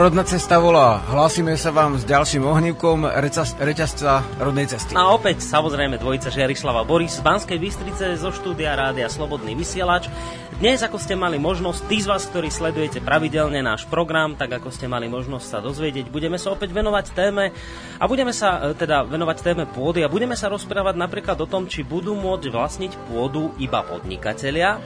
[0.00, 1.04] Rodná cesta volá.
[1.12, 3.04] Hlásime sa vám s ďalším ohnívkom
[3.60, 4.96] reťazca rodnej cesty.
[4.96, 10.08] A opäť samozrejme dvojica Žiarislava Boris z Banskej Bystrice zo štúdia Rádia Slobodný vysielač.
[10.56, 14.72] Dnes, ako ste mali možnosť, tí z vás, ktorí sledujete pravidelne náš program, tak ako
[14.72, 17.52] ste mali možnosť sa dozvedieť, budeme sa opäť venovať téme
[18.00, 21.68] a budeme sa e, teda venovať téme pôdy a budeme sa rozprávať napríklad o tom,
[21.68, 24.80] či budú môcť vlastniť pôdu iba podnikatelia,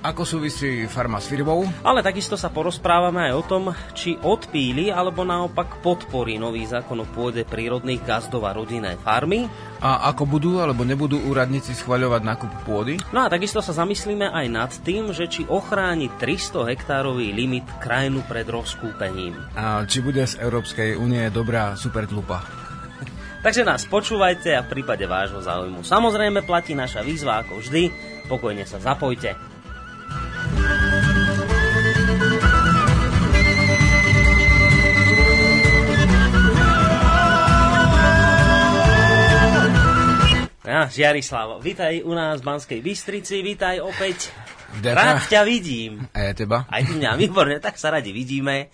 [0.00, 1.68] ako súvisí farma s firmou?
[1.84, 7.06] Ale takisto sa porozprávame aj o tom, či odpíli alebo naopak podporí nový zákon o
[7.08, 9.44] pôde prírodných gazdov a rodinné farmy.
[9.84, 12.96] A ako budú alebo nebudú úradníci schvaľovať nákup pôdy?
[13.12, 18.24] No a takisto sa zamyslíme aj nad tým, že či ochráni 300 hektárový limit krajinu
[18.24, 19.36] pred rozkúpením.
[19.52, 22.40] A či bude z Európskej únie dobrá supertlupa?
[23.40, 27.88] Takže nás počúvajte a v prípade vášho záujmu samozrejme platí naša výzva ako vždy.
[28.28, 29.49] Pokojne sa zapojte.
[40.60, 44.28] Ja, Žiarislavo, vítaj u nás v Banskej Bystrici, vítaj opäť.
[44.84, 44.92] Deka.
[44.92, 46.04] Rád ťa vidím.
[46.12, 46.68] A ja teba.
[46.68, 48.68] Aj mňa, výborne, tak sa radi vidíme.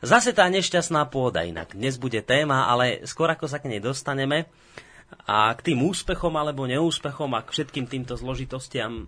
[0.00, 1.76] Zase tá nešťastná pôda inak.
[1.76, 4.48] Dnes bude téma, ale skôr ako sa k nej dostaneme
[5.28, 9.04] a k tým úspechom alebo neúspechom a k všetkým týmto zložitostiam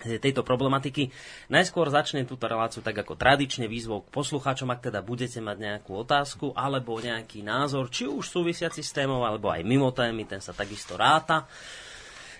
[0.00, 1.08] tejto problematiky.
[1.48, 5.96] Najskôr začnem túto reláciu tak ako tradične výzvou k poslucháčom, ak teda budete mať nejakú
[5.96, 10.52] otázku alebo nejaký názor, či už súvisiaci s témou, alebo aj mimo témy, ten sa
[10.52, 11.48] takisto ráta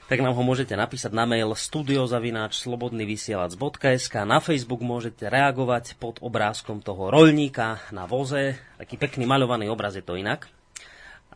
[0.07, 6.79] tak nám ho môžete napísať na mail studiozavináč slobodnyvysielac.sk Na Facebook môžete reagovať pod obrázkom
[6.79, 8.55] toho roľníka na voze.
[8.79, 10.47] Taký pekný maľovaný obraz je to inak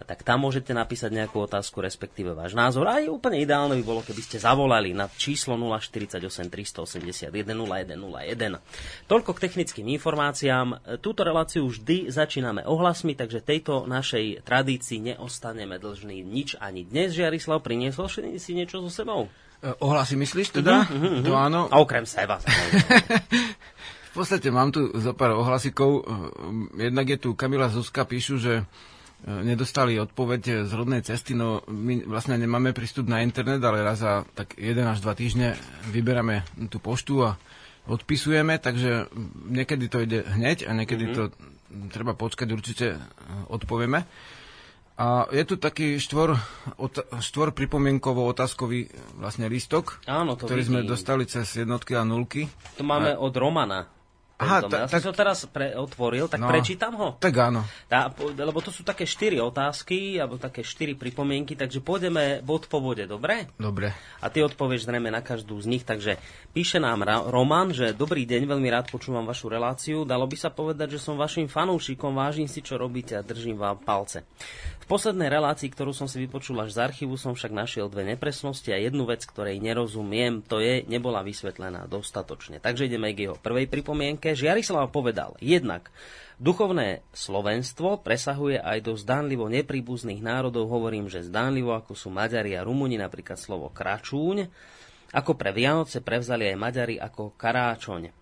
[0.05, 2.89] tak tam môžete napísať nejakú otázku, respektíve váš názor.
[2.89, 8.61] A je úplne ideálne by bolo, keby ste zavolali na číslo 048 381 0101.
[9.07, 11.01] Toľko k technickým informáciám.
[11.05, 17.13] Túto reláciu vždy začíname ohlasmi, takže tejto našej tradícii neostaneme dlžní nič ani dnes.
[17.13, 18.09] Žiarislav, priniesol
[18.41, 19.29] si niečo so sebou?
[19.61, 20.89] E, ohlasy myslíš teda?
[20.89, 21.25] Uh-huh, uh-huh.
[21.29, 21.61] To áno.
[21.69, 22.41] A okrem seba.
[24.11, 25.91] v podstate mám tu zo pár ohlasikov.
[26.01, 28.65] E, jednak je tu Kamila Zuzka, píšu, že
[29.27, 34.25] nedostali odpoveď z rodnej cesty, no my vlastne nemáme prístup na internet, ale raz za
[34.33, 35.49] tak 1 až 2 týždne
[35.93, 36.41] vyberáme
[36.73, 37.31] tú poštu a
[37.85, 39.13] odpisujeme, takže
[39.49, 41.17] niekedy to ide hneď a niekedy mm-hmm.
[41.17, 42.99] to treba počkať, určite e,
[43.53, 44.05] odpovieme.
[45.01, 46.37] A je tu taký štvor,
[47.25, 50.73] štvor pripomienkovo otázkový vlastne lístok, Áno, to ktorý vidím.
[50.77, 52.53] sme dostali cez jednotky a nulky.
[52.77, 53.21] To máme a...
[53.21, 53.89] od Romana.
[54.41, 57.09] Aha, ta, ja tak, som to teraz pre, otvoril, tak no, prečítam ho.
[57.21, 57.61] Tak áno.
[57.93, 62.81] Tá, lebo to sú také štyri otázky, alebo také štyri pripomienky, takže pôjdeme bod po
[62.81, 63.53] bode, dobre?
[63.61, 63.93] Dobre.
[64.25, 66.17] A ty odpovieš zrejme na každú z nich, takže
[66.57, 70.09] píše nám Roman, že dobrý deň, veľmi rád počúvam vašu reláciu.
[70.09, 73.77] Dalo by sa povedať, že som vašim fanúšikom, vážim si, čo robíte a držím vám
[73.85, 74.25] palce
[74.91, 78.83] poslednej relácii, ktorú som si vypočul až z archívu, som však našiel dve nepresnosti a
[78.83, 82.59] jednu vec, ktorej nerozumiem, to je, nebola vysvetlená dostatočne.
[82.59, 84.35] Takže ideme k jeho prvej pripomienke.
[84.35, 85.95] Žiarislav povedal, jednak
[86.41, 92.65] Duchovné slovenstvo presahuje aj do zdánlivo nepríbuzných národov, hovorím, že zdánlivo, ako sú Maďari a
[92.65, 94.49] Rumuni, napríklad slovo kračúň,
[95.13, 98.20] ako pre Vianoce prevzali aj Maďari ako karáčoň.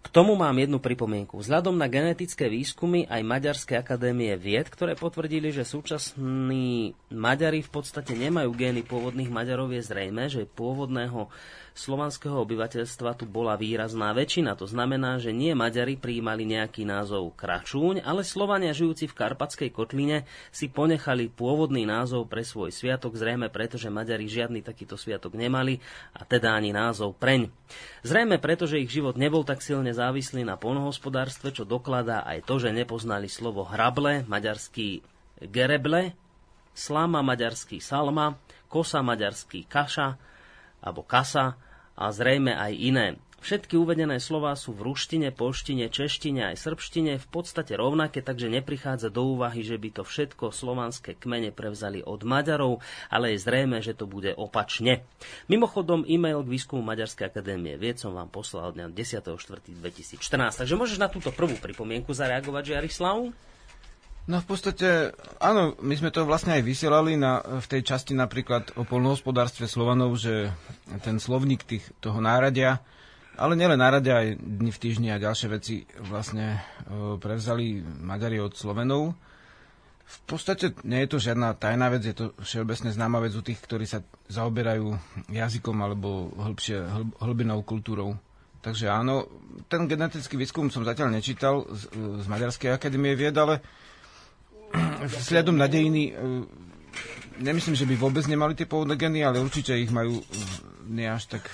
[0.00, 1.36] K tomu mám jednu pripomienku.
[1.36, 8.16] Vzhľadom na genetické výskumy aj Maďarskej akadémie vied, ktoré potvrdili, že súčasní Maďari v podstate
[8.16, 11.28] nemajú gény pôvodných Maďarov, je zrejme, že pôvodného
[11.74, 14.54] slovanského obyvateľstva tu bola výrazná väčšina.
[14.58, 20.28] To znamená, že nie Maďari prijímali nejaký názov Kračúň, ale Slovania žijúci v Karpatskej kotline
[20.50, 25.78] si ponechali pôvodný názov pre svoj sviatok, zrejme preto, že Maďari žiadny takýto sviatok nemali
[26.16, 27.48] a teda ani názov preň.
[28.02, 32.58] Zrejme preto, že ich život nebol tak silne závislý na polnohospodárstve, čo dokladá aj to,
[32.58, 35.02] že nepoznali slovo hrable, maďarský
[35.48, 36.12] gereble,
[36.74, 38.38] slama maďarský salma,
[38.70, 40.30] kosa maďarský kaša
[40.80, 41.56] alebo kasa
[41.96, 43.06] a zrejme aj iné.
[43.40, 49.08] Všetky uvedené slová sú v ruštine, polštine, češtine aj srbštine v podstate rovnaké, takže neprichádza
[49.08, 53.96] do úvahy, že by to všetko slovanské kmene prevzali od Maďarov, ale je zrejme, že
[53.96, 55.08] to bude opačne.
[55.48, 61.08] Mimochodom, e-mail k výskumu Maďarskej akadémie vied som vám poslal dňa 10.4.2014, takže môžeš na
[61.08, 63.32] túto prvú pripomienku zareagovať, Jarislav?
[64.30, 65.10] No v podstate,
[65.42, 70.14] áno, my sme to vlastne aj vysielali na, v tej časti napríklad o polnohospodárstve Slovanov,
[70.22, 70.54] že
[71.02, 72.78] ten slovník tých, toho náradia,
[73.34, 78.54] ale nielen náradia, aj dni v týždni a ďalšie veci vlastne e, prevzali Maďari od
[78.54, 79.18] Slovenov.
[80.06, 83.58] V podstate nie je to žiadna tajná vec, je to všeobecne známa vec u tých,
[83.58, 84.94] ktorí sa zaoberajú
[85.26, 88.14] jazykom alebo hĺbšie, hlb, hlbinou kultúrou
[88.60, 89.24] Takže áno,
[89.72, 93.64] ten genetický výskum som zatiaľ nečítal z, z Maďarskej akadémie vied, ale
[95.04, 96.14] vzhľadom na dejiny
[97.40, 100.20] nemyslím, že by vôbec nemali tie pôvodné geny, ale určite ich majú
[100.90, 101.46] nie až tak...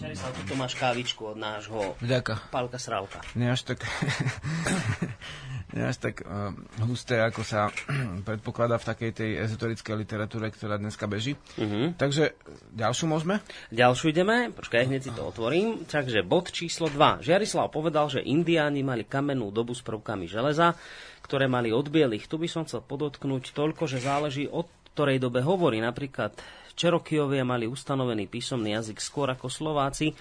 [0.00, 2.48] Čarislav, tu máš kávičku od nášho Vďaka.
[2.48, 3.20] Pálka Sralka.
[3.36, 3.84] Nie až tak...
[5.76, 6.56] nie až tak uh,
[6.88, 7.68] husté, ako sa
[8.28, 11.36] predpokladá v takej tej ezoterickej literatúre, ktorá dneska beží.
[11.60, 11.92] Uh-huh.
[12.00, 12.32] Takže
[12.72, 13.44] ďalšiu môžeme?
[13.68, 15.84] Ďalšiu ideme, počkaj, hneď si to otvorím.
[15.84, 17.20] Takže bod číslo 2.
[17.20, 20.72] Žiarislav povedal, že Indiáni mali kamennú dobu s prvkami železa,
[21.28, 22.24] ktoré mali od bielých.
[22.24, 24.64] Tu by som chcel podotknúť toľko, že záleží od
[24.96, 25.78] ktorej dobe hovorí.
[25.78, 26.32] Napríklad
[26.72, 30.16] Čerokiovia mali ustanovený písomný jazyk skôr ako Slováci.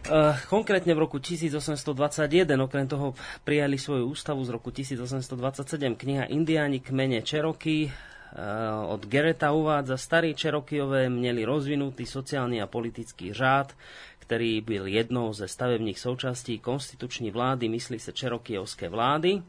[0.00, 3.12] Uh, konkrétne v roku 1821, okrem toho
[3.44, 10.32] prijali svoju ústavu z roku 1827 kniha Indiáni kmene Čeroky uh, od Gereta uvádza, starí
[10.32, 13.76] Čerokiové mieli rozvinutý sociálny a politický řád,
[14.24, 19.44] ktorý byl jednou ze stavebných součastí konstituční vlády, myslí sa Čerokievské vlády,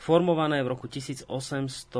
[0.00, 1.92] Formované v roku 1827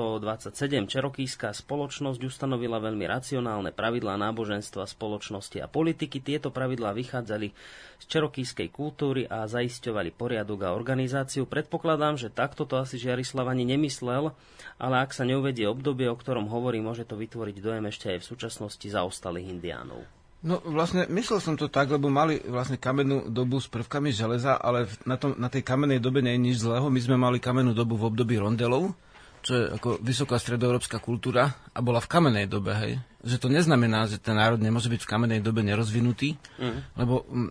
[0.88, 6.24] Čerokýská spoločnosť ustanovila veľmi racionálne pravidlá náboženstva, spoločnosti a politiky.
[6.24, 7.52] Tieto pravidlá vychádzali
[8.00, 11.44] z čerokýskej kultúry a zaisťovali poriadok a organizáciu.
[11.44, 14.32] Predpokladám, že takto to asi Žiarislav ani nemyslel,
[14.80, 18.28] ale ak sa neuvedie obdobie, o ktorom hovorí, môže to vytvoriť dojem ešte aj v
[18.32, 20.19] súčasnosti zaostalých indiánov.
[20.40, 24.88] No vlastne myslel som to tak, lebo mali vlastne kamennú dobu s prvkami železa, ale
[25.04, 26.88] na, tom, na tej kamennej dobe nie je nič zlého.
[26.88, 28.96] My sme mali kamennú dobu v období rondelov,
[29.44, 32.92] čo je ako vysoká stredoeurópska kultúra a bola v kamennej dobe, hej.
[33.20, 36.96] Že to neznamená, že ten národ nemôže byť v kamennej dobe nerozvinutý, mm.
[36.96, 37.50] lebo mm,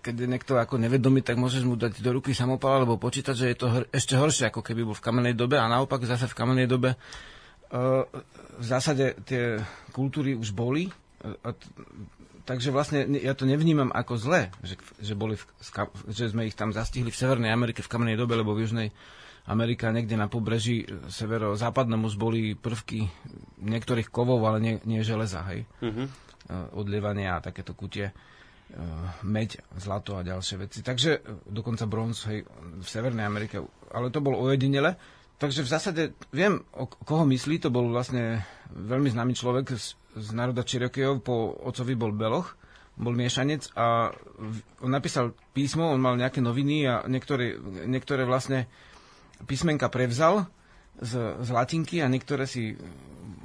[0.00, 3.46] keď je niekto ako nevedomý, tak môžeš mu dať do ruky samopal alebo počítať, že
[3.52, 6.36] je to hr- ešte horšie, ako keby bol v kamennej dobe a naopak zase v
[6.36, 8.08] kamennej dobe uh,
[8.56, 9.60] v zásade tie
[9.92, 10.88] kultúry už boli,
[11.20, 11.50] a,
[12.48, 15.44] takže vlastne ja to nevnímam ako zle, že, že, boli v,
[16.08, 18.88] že sme ich tam zastihli v Severnej Amerike v kamenej dobe, lebo v Južnej
[19.48, 23.08] Amerike niekde na pobreží severo-západnému zboli prvky
[23.60, 25.64] niektorých kovov, ale nie, nie železa, hej.
[25.80, 26.06] Uh-huh.
[26.76, 28.12] Odlievania a takéto kutie
[29.26, 30.78] meď, zlato a ďalšie veci.
[30.80, 31.20] Takže e,
[31.50, 32.46] dokonca bronz hej,
[32.78, 34.94] v Severnej Amerike, ale to bol ojedinele.
[35.40, 40.28] Takže v zásade viem, o koho myslí, to bol vlastne veľmi známy človek z z
[40.34, 42.54] národa Čirokejov, po ocovi bol Beloch,
[43.00, 44.12] bol miešanec a
[44.84, 47.56] on napísal písmo, on mal nejaké noviny a niektoré,
[47.88, 48.68] niektoré vlastne
[49.48, 50.50] písmenka prevzal
[51.00, 52.76] z, z latinky a niektoré si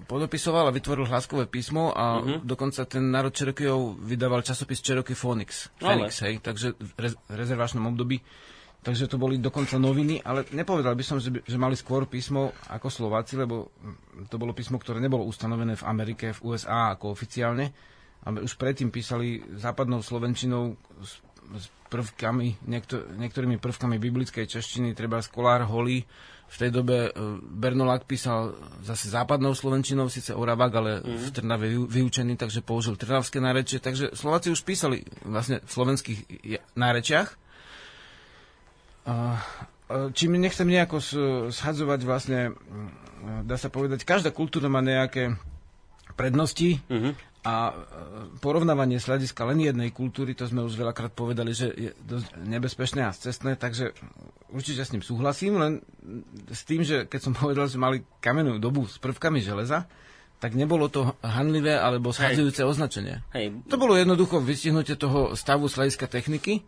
[0.06, 2.40] podopisoval a vytvoril hlaskové písmo a uh-huh.
[2.46, 5.74] dokonca ten národ Čerokejov vydával časopis Cherokee Phonics.
[5.82, 8.22] Phoenix, hej, takže v rez, rezervačnom období.
[8.86, 12.94] Takže to boli dokonca noviny, ale nepovedal by som, že, že mali skôr písmo ako
[12.94, 13.74] Slováci, lebo
[14.30, 17.74] to bolo písmo, ktoré nebolo ustanovené v Amerike, v USA ako oficiálne,
[18.22, 21.18] ale už predtým písali západnou slovenčinou s,
[21.58, 26.06] s prvkami, niektor, niektorými prvkami biblickej češtiny, treba Skolár Holý,
[26.46, 27.12] v tej dobe e,
[27.42, 28.54] Bernolák písal
[28.86, 31.18] zase západnou slovenčinou, síce Oravák, ale mm.
[31.18, 33.81] v Trnave vyučený, takže použil trnavské nárečie.
[33.81, 36.19] Takže Slováci už písali vlastne v slovenských
[36.78, 37.44] nárečiach,
[40.18, 40.97] čím nechcem nejako
[41.54, 42.40] schadzovať vlastne,
[43.45, 45.38] dá sa povedať, každá kultúra má nejaké
[46.18, 47.12] prednosti uh-huh.
[47.45, 47.76] a
[48.40, 53.06] porovnávanie z hľadiska len jednej kultúry, to sme už veľakrát povedali, že je dosť nebezpečné
[53.06, 53.94] a cestné, takže
[54.50, 55.74] určite s ním súhlasím, len
[56.50, 59.85] s tým, že keď som povedal, že mali kamennú dobu s prvkami železa,
[60.35, 63.24] tak nebolo to hanlivé alebo schadzujúce označenie.
[63.31, 63.56] Hej.
[63.71, 66.62] To bolo jednoducho vystihnutie toho stavu z hľadiska techniky,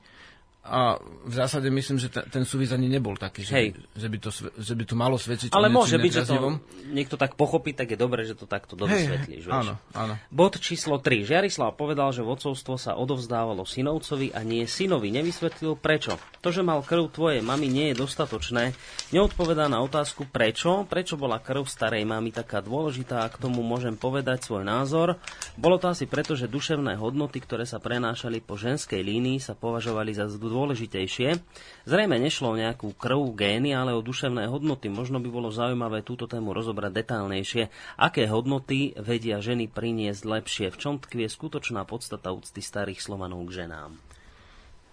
[0.67, 3.67] a v zásade myslím, že ten súvis ani nebol taký, že, Hej.
[3.95, 6.59] že, by to, že by to malo svedčiť Ale môže byť, že to
[6.91, 9.47] niekto tak pochopí, tak je dobré, že to takto dovysvetlíš.
[9.47, 10.19] Áno, áno.
[10.27, 11.23] Bod číslo 3.
[11.23, 15.07] Žiarislav povedal, že vodcovstvo sa odovzdávalo synovcovi a nie synovi.
[15.07, 16.19] Nevysvetlil prečo.
[16.43, 18.75] To, že mal krv tvojej mamy, nie je dostatočné.
[19.15, 20.83] Neodpovedá na otázku prečo.
[20.83, 25.15] Prečo bola krv starej mamy taká dôležitá a k tomu môžem povedať svoj názor.
[25.55, 30.11] Bolo to asi preto, že duševné hodnoty, ktoré sa prenášali po ženskej línii, sa považovali
[30.11, 30.27] za
[30.57, 31.37] dôležitejšie.
[31.85, 34.89] Zrejme nešlo o nejakú krv, gény, ale o duševné hodnoty.
[34.89, 37.69] Možno by bolo zaujímavé túto tému rozobrať detálnejšie.
[38.01, 40.73] Aké hodnoty vedia ženy priniesť lepšie?
[40.73, 43.93] V čom tkvie skutočná podstata úcty starých Slovanov k ženám?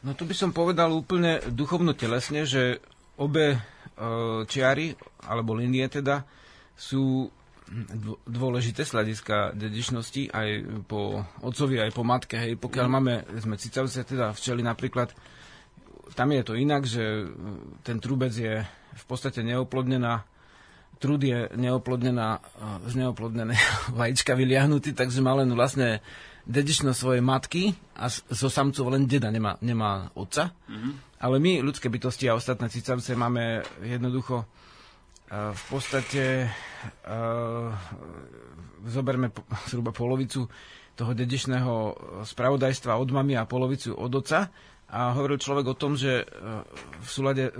[0.05, 2.85] No tu by som povedal úplne duchovno telesne, že
[3.17, 3.59] obe e,
[4.45, 4.93] čiary,
[5.25, 6.29] alebo linie teda,
[6.77, 7.33] sú
[8.29, 10.49] dôležité z hľadiska dedičnosti aj
[10.85, 12.37] po otcovi, aj po matke.
[12.37, 12.93] Hej, pokiaľ mm.
[12.93, 15.17] máme, sme cicavce, teda včeli napríklad,
[16.13, 17.33] tam je to inak, že
[17.81, 18.61] ten trubec je
[18.95, 20.29] v podstate neoplodnená,
[21.01, 22.45] trud je neoplodnená,
[22.85, 23.57] z neoplodnené
[24.01, 26.05] vajíčka vyliahnutý, takže má len vlastne
[26.45, 30.53] dedičnosť svojej matky a zo samcov len deda nemá, nemá otca.
[30.69, 30.93] Mm-hmm.
[31.25, 34.47] Ale my, ľudské bytosti a ostatné cicavce, máme jednoducho uh,
[35.57, 36.53] v podstate
[38.85, 39.33] zoberme
[39.73, 40.47] zhruba polovicu
[40.95, 41.75] toho dedičného
[42.23, 44.47] spravodajstva od mamy a polovicu od oca
[44.95, 46.23] a hovoril človek o tom, že
[47.03, 47.51] v súlade,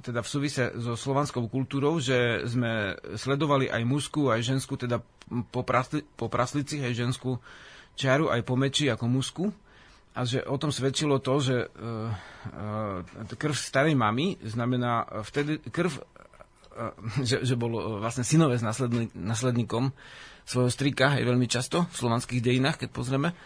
[0.00, 5.04] teda v súvise so slovanskou kultúrou, že sme sledovali aj mužskú, aj ženskú, teda
[5.52, 7.36] po, prasli, po praslici, aj ženskú
[7.92, 9.44] čiaru, aj po meči ako mužskú.
[10.16, 12.08] A že o tom svedčilo to, že uh,
[13.04, 15.92] uh, krv starej mamy znamená vtedy krv,
[17.20, 18.64] že, že bol vlastne synové s
[19.12, 19.92] nasledníkom
[20.48, 23.36] svojho strika, aj veľmi často v slovanských dejinách, keď pozrieme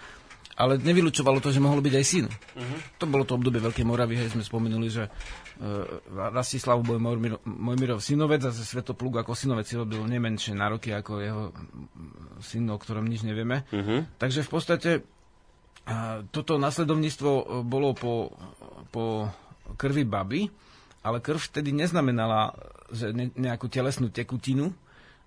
[0.57, 2.27] ale nevylučovalo to, že mohol byť aj syn.
[2.29, 2.79] Uh-huh.
[3.01, 7.99] To bolo to obdobie Veľkej Moravy, hej, sme spomenuli, že uh, Rastislav bol Mojmirov, Mojmirov
[8.05, 11.43] synovec a Svetopluk ako synovec si robil nemenšie nároky ako jeho
[12.45, 13.65] syn, o ktorom nič nevieme.
[13.73, 14.05] Uh-huh.
[14.21, 18.37] Takže v podstate uh, toto nasledovníctvo e, bolo po,
[18.93, 19.33] po
[19.81, 20.53] krvi baby,
[21.03, 22.55] ale krv vtedy neznamenala
[22.93, 24.71] že ne, nejakú telesnú tekutinu,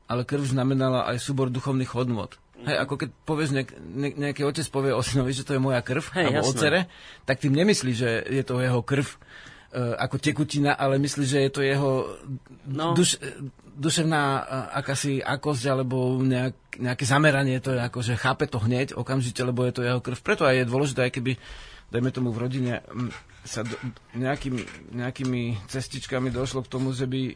[0.06, 2.38] ale krv znamenala aj súbor duchovných hodnot.
[2.64, 5.84] Hej, ako keď povieš, nejak, ne, nejaký otec povie o synovi, že to je moja
[5.84, 6.88] krv, Hej, alebo jasné.
[7.28, 9.18] tak tým nemyslí, že je to jeho krv e,
[10.00, 11.92] ako tekutina, ale myslí, že je to jeho
[12.72, 12.96] no.
[12.96, 13.20] duš,
[13.76, 18.96] duševná e, akási akosť alebo nejak, nejaké zameranie, to je ako, že chápe to hneď
[18.96, 20.18] okamžite, lebo je to jeho krv.
[20.24, 21.36] Preto aj je dôležité, aj keby
[21.96, 22.84] dajme tomu v rodine,
[23.48, 23.78] sa do,
[24.20, 24.60] nejakým,
[24.92, 27.32] nejakými cestičkami došlo k tomu, že by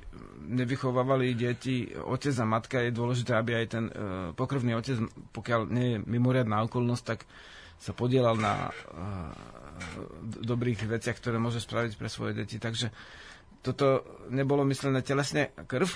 [0.50, 3.94] nevychovávali deti otec a matka, je dôležité, aby aj ten uh,
[4.36, 5.00] pokrvný otec,
[5.32, 7.24] pokiaľ nie je mimoriadná okolnosť, tak
[7.80, 9.32] sa podielal na uh,
[10.44, 12.60] dobrých veciach, ktoré môže spraviť pre svoje deti.
[12.60, 12.92] Takže
[13.64, 15.88] toto nebolo myslené telesne krv,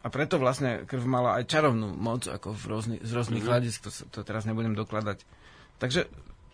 [0.00, 3.52] a preto vlastne krv mala aj čarovnú moc, ako v rôzny, z rôznych mm-hmm.
[3.52, 5.28] hľadisk, to, to teraz nebudem dokladať.
[5.76, 6.08] Takže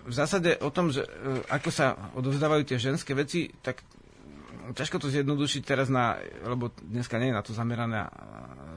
[0.07, 3.83] v zásade o tom, že uh, ako sa odovzdávajú tie ženské veci, tak
[4.73, 8.11] ťažko to zjednodušiť teraz na, lebo dneska nie je na to zameraná,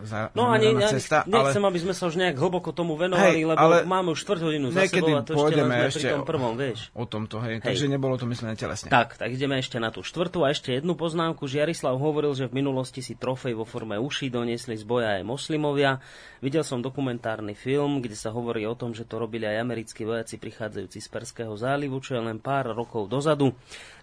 [0.03, 1.27] za, no, ani, cesta.
[1.27, 1.71] Ja nechcem, ale...
[1.75, 4.71] aby sme sa už nejak hlboko tomu venovali, hej, lebo ale máme už štvrť hodinu
[4.71, 6.79] za sebou a to ešte len ešte pri tom prvom, vieš.
[6.95, 7.65] O tomto, hej, hej.
[7.65, 8.87] takže nebolo to myslené telesne.
[8.87, 11.47] Tak, tak ideme ešte na tú štvrtú a ešte jednu poznámku.
[11.47, 15.99] Žiarislav hovoril, že v minulosti si trofej vo forme uší doniesli z boja aj moslimovia.
[16.39, 20.39] Videl som dokumentárny film, kde sa hovorí o tom, že to robili aj americkí vojaci
[20.39, 23.51] prichádzajúci z Perského zálivu, čo je len pár rokov dozadu.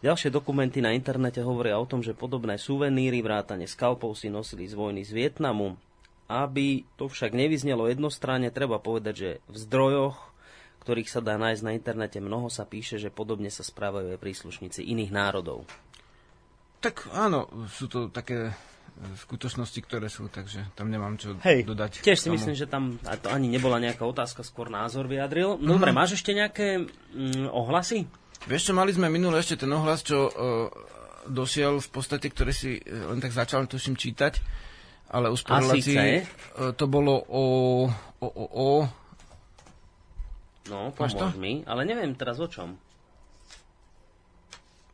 [0.05, 4.75] Ďalšie dokumenty na internete hovoria o tom, že podobné suveníry, vrátane skalpov si nosili z
[4.75, 5.77] vojny z Vietnamu.
[6.27, 10.17] Aby to však nevyznelo jednostranne, treba povedať, že v zdrojoch,
[10.83, 14.83] ktorých sa dá nájsť na internete mnoho, sa píše, že podobne sa správajú aj príslušníci
[14.83, 15.63] iných národov.
[16.83, 18.51] Tak áno, sú to také
[18.97, 22.01] skutočnosti, ktoré sú, takže tam nemám čo Hej, dodať.
[22.01, 22.41] Tiež si tomu.
[22.41, 25.57] myslím, že tam to ani nebola nejaká otázka, skôr názor vyjadril.
[25.57, 25.69] Mm-hmm.
[25.69, 28.09] Dobre, máš ešte nejaké mm, ohlasy?
[28.47, 30.33] Vieš čo, mali sme minule ešte ten ohlas, čo uh,
[31.29, 34.41] dosiel v podstate, ktorý si uh, len tak začal, tuším, čítať,
[35.13, 37.45] ale relácii uh, to bolo o...
[38.21, 38.69] o, o, o
[40.67, 42.75] No, pomôž mi, ale neviem teraz o čom.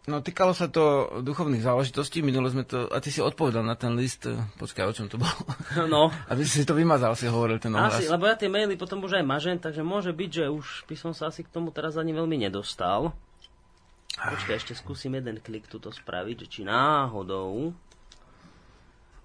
[0.03, 2.27] No, týkalo sa to duchovných záležitostí.
[2.27, 2.91] Minule sme to...
[2.91, 4.27] A ty si odpovedal na ten list.
[4.59, 5.39] Počkaj, o čom to bolo?
[5.95, 6.11] No.
[6.27, 8.03] Aby si to vymazal, si hovoril ten ohlas.
[8.03, 10.97] Asi, lebo ja tie maily potom už aj mažem, takže môže byť, že už by
[10.99, 13.15] som sa asi k tomu teraz ani veľmi nedostal.
[14.12, 17.73] Počkaj, ešte skúsim jeden klik tuto spraviť, že či náhodou...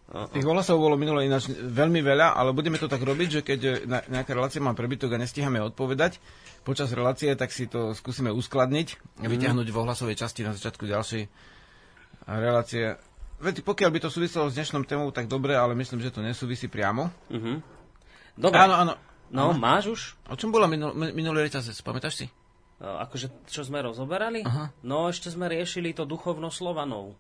[0.08, 3.60] Tých ohlasov bolo minule ináč veľmi veľa, ale budeme to tak robiť, že keď
[4.08, 6.24] nejaká relácia má prebytok a nestíhame odpovedať,
[6.63, 9.32] počas relácie, tak si to skúsime uskladniť a mm.
[9.36, 11.24] vyťahnuť v ohlasovej časti na začiatku ďalšej
[12.24, 12.96] relácie.
[13.44, 16.72] Veď pokiaľ by to súviselo s dnešnou témou, tak dobre, ale myslím, že to nesúvisí
[16.72, 17.12] priamo.
[17.27, 17.56] Mm-hmm.
[18.39, 18.58] Dobre.
[18.63, 18.94] Áno, áno.
[19.27, 19.60] No, áno.
[19.60, 20.01] máš už?
[20.32, 22.27] O čom bola minul, minulý reťazec, pamätáš si?
[22.78, 24.46] Akože, čo sme rozoberali?
[24.46, 24.70] Aha.
[24.86, 27.18] No, ešte sme riešili to duchovno Slovanov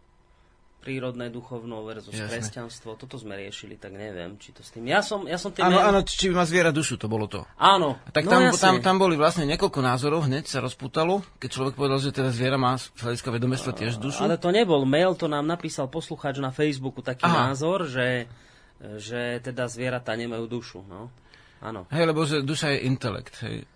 [0.87, 2.39] prírodné duchovno versus Jasne.
[2.39, 2.95] kresťanstvo.
[2.95, 4.87] Toto sme riešili, tak neviem, či to s tým...
[4.87, 5.67] Ja som, ja som tým...
[5.67, 7.43] Áno, áno, či má zviera dušu, to bolo to.
[7.59, 7.99] Áno.
[8.15, 11.99] Tak no, tam, tam, tam, boli vlastne niekoľko názorov, hneď sa rozputalo, keď človek povedal,
[11.99, 14.23] že teda zviera má z hľadiska vedomestva tiež dušu.
[14.23, 17.51] Ale to nebol mail, to nám napísal poslucháč na Facebooku taký Aha.
[17.51, 18.31] názor, že,
[18.79, 20.87] že teda zvieratá nemajú dušu.
[20.87, 21.11] No.
[21.59, 21.83] Áno.
[21.91, 23.67] Hej, lebo že duša je intelekt, hej.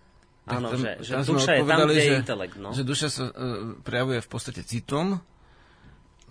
[0.49, 2.55] Áno, že, že duša je tam, kde je intelekt.
[2.57, 2.73] No.
[2.73, 5.21] Že duša sa uh, prejavuje v podstate citom,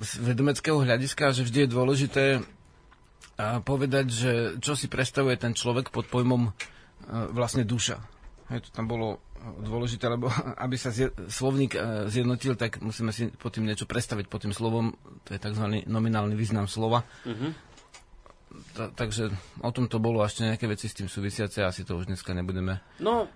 [0.01, 2.25] z vedomeckého hľadiska, že vždy je dôležité
[3.65, 6.53] povedať, že čo si predstavuje ten človek pod pojmom
[7.33, 8.01] vlastne duša.
[8.53, 10.29] Hej, to tam bolo dôležité, lebo
[10.65, 11.77] aby sa zje, slovník
[12.13, 14.93] zjednotil, tak musíme si pod tým niečo predstaviť pod tým slovom.
[15.29, 15.65] To je tzv.
[15.89, 17.07] nominálny význam slova.
[17.25, 17.53] Uh-huh.
[18.75, 19.31] Ta, takže
[19.63, 22.83] o tom to bolo ešte nejaké veci s tým súvisiace, asi to už dneska nebudeme
[22.99, 23.31] no,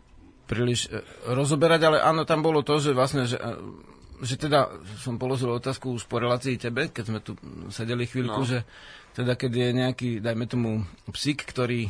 [0.45, 1.01] príliš e,
[1.33, 3.53] rozoberať, ale áno, tam bolo to, že vlastne, že, e,
[4.25, 4.71] že teda
[5.01, 7.37] som položil otázku už po relácii tebe, keď sme tu
[7.73, 8.49] sedeli chvíľku, no.
[8.49, 8.63] že
[9.15, 10.71] teda keď je nejaký, dajme tomu,
[11.11, 11.89] psík, ktorý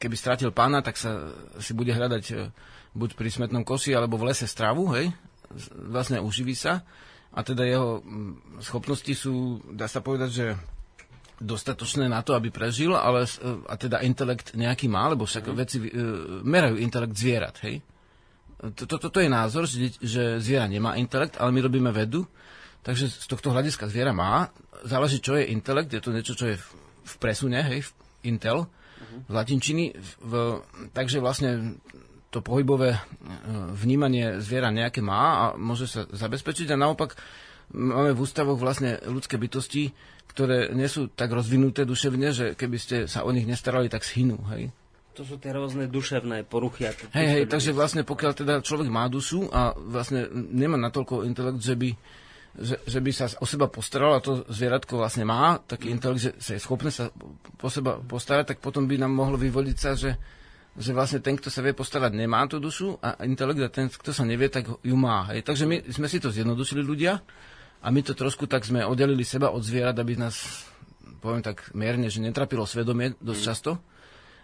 [0.00, 2.34] keby stratil pána, tak sa si bude hľadať e,
[2.92, 5.12] buď pri smetnom koši, alebo v lese stravu, hej,
[5.88, 6.84] vlastne uživí sa
[7.32, 8.04] a teda jeho
[8.60, 10.46] schopnosti sú, dá sa povedať, že
[11.42, 13.26] dostatočné na to, aby prežil, ale
[13.66, 15.54] a teda intelekt nejaký má, lebo však mm.
[15.58, 15.90] veci e,
[16.44, 17.82] merajú intelekt zvierat, hej?
[18.62, 22.22] Toto to, to je názor, že, že zviera nemá intelekt, ale my robíme vedu,
[22.86, 24.54] takže z tohto hľadiska zviera má.
[24.86, 26.66] Záleží, čo je intelekt, je to niečo, čo je v,
[27.02, 27.90] v presune, hej, v
[28.30, 29.18] intel, uh-huh.
[29.26, 29.84] z latinčiny.
[29.98, 30.32] V, v,
[30.94, 31.74] takže vlastne
[32.32, 33.00] to pohybové e,
[33.76, 37.18] vnímanie zviera nejaké má a môže sa zabezpečiť a naopak
[37.74, 39.92] máme v ústavoch vlastne ľudské bytosti,
[40.32, 44.40] ktoré nie sú tak rozvinuté duševne, že keby ste sa o nich nestarali, tak schynú.
[44.48, 44.72] Hej?
[45.12, 46.88] To sú tie rôzne duševné poruchy.
[47.12, 51.76] Hej, hej, takže vlastne pokiaľ teda človek má dušu a vlastne nemá natoľko intelekt, že
[51.76, 51.90] by,
[52.56, 56.30] že, že by sa o seba postaral a to zvieratko vlastne má taký intelekt, že
[56.40, 57.12] sa je schopné sa
[57.60, 60.16] po seba postarať, tak potom by nám mohlo vyvodiť sa, že,
[60.80, 64.16] že vlastne ten, kto sa vie postarať, nemá tú dušu a intelekt a ten, kto
[64.16, 65.28] sa nevie, tak ju má.
[65.28, 65.44] Hej.
[65.44, 67.20] Takže my sme si to zjednodušili ľudia
[67.84, 70.64] a my to trošku tak sme oddelili seba od zvierat, aby nás,
[71.20, 73.91] poviem tak mierne, že netrapilo svedomie dosť často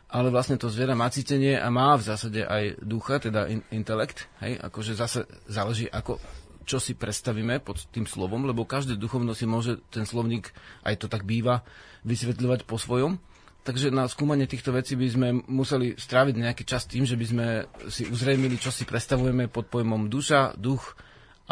[0.09, 4.25] ale vlastne to zviera má cítenie a má v zásade aj ducha, teda in, intelekt,
[4.41, 6.17] hej, akože zase záleží, ako,
[6.65, 10.49] čo si predstavíme pod tým slovom, lebo každé duchovno si môže ten slovník,
[10.85, 11.61] aj to tak býva,
[12.09, 13.21] vysvetľovať po svojom.
[13.69, 17.47] Takže na skúmanie týchto vecí by sme museli stráviť nejaký čas tým, že by sme
[17.93, 20.97] si uzrejmili, čo si predstavujeme pod pojmom duša, duch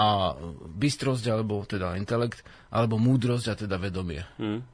[0.01, 0.33] a
[0.65, 2.41] bystrosť, alebo teda intelekt,
[2.73, 4.25] alebo múdrosť a teda vedomie.
[4.41, 4.65] Hmm.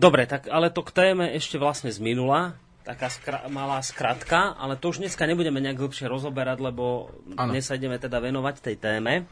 [0.00, 4.76] Dobre, tak ale to k téme ešte vlastne z minula, taká skra- malá skratka, ale
[4.76, 7.50] to už dneska nebudeme nejak hlbšie rozoberať, lebo ano.
[7.50, 9.24] dnes sa ideme teda venovať tej téme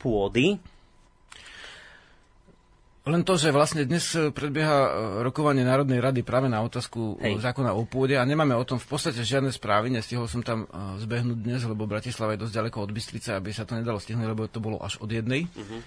[0.00, 0.56] pôdy.
[3.06, 4.02] Len to, že vlastne dnes
[4.34, 4.90] predbieha e,
[5.22, 7.38] rokovanie Národnej rady práve na otázku Hej.
[7.38, 9.94] zákona o pôde a nemáme o tom v podstate žiadne správy.
[9.94, 10.66] Nestihol som tam
[10.98, 14.50] zbehnúť dnes, lebo Bratislava je dosť ďaleko od Bystrice, aby sa to nedalo stihnúť, lebo
[14.50, 15.46] to bolo až od jednej.
[15.54, 15.86] Uh-huh.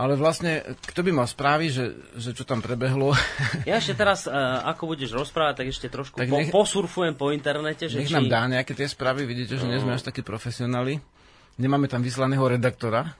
[0.00, 3.12] Ale vlastne, kto by mal správy, že, že čo tam prebehlo?
[3.68, 7.28] Ja ešte teraz, uh, ako budeš rozprávať, tak ešte trošku tak nech, po, posurfujem po
[7.36, 7.84] internete.
[7.84, 8.16] Že nech či...
[8.16, 9.76] nám dá nejaké tie správy, vidíte, že no.
[9.76, 11.04] nie sme až takí profesionáli.
[11.60, 13.12] Nemáme tam vyslaného redaktora.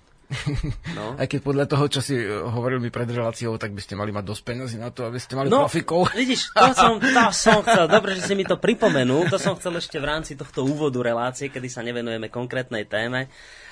[0.97, 1.15] No.
[1.21, 4.15] Aj keď podľa toho, čo si eh, hovoril mi pred reláciou, tak by ste mali
[4.15, 6.09] mať dosť peniazy na to, aby ste mali no, profikov.
[6.17, 9.77] Vidíš, to som, to som chcel, dobre, že si mi to pripomenul, to som chcel
[9.77, 13.29] ešte v rámci tohto úvodu relácie, kedy sa nevenujeme konkrétnej téme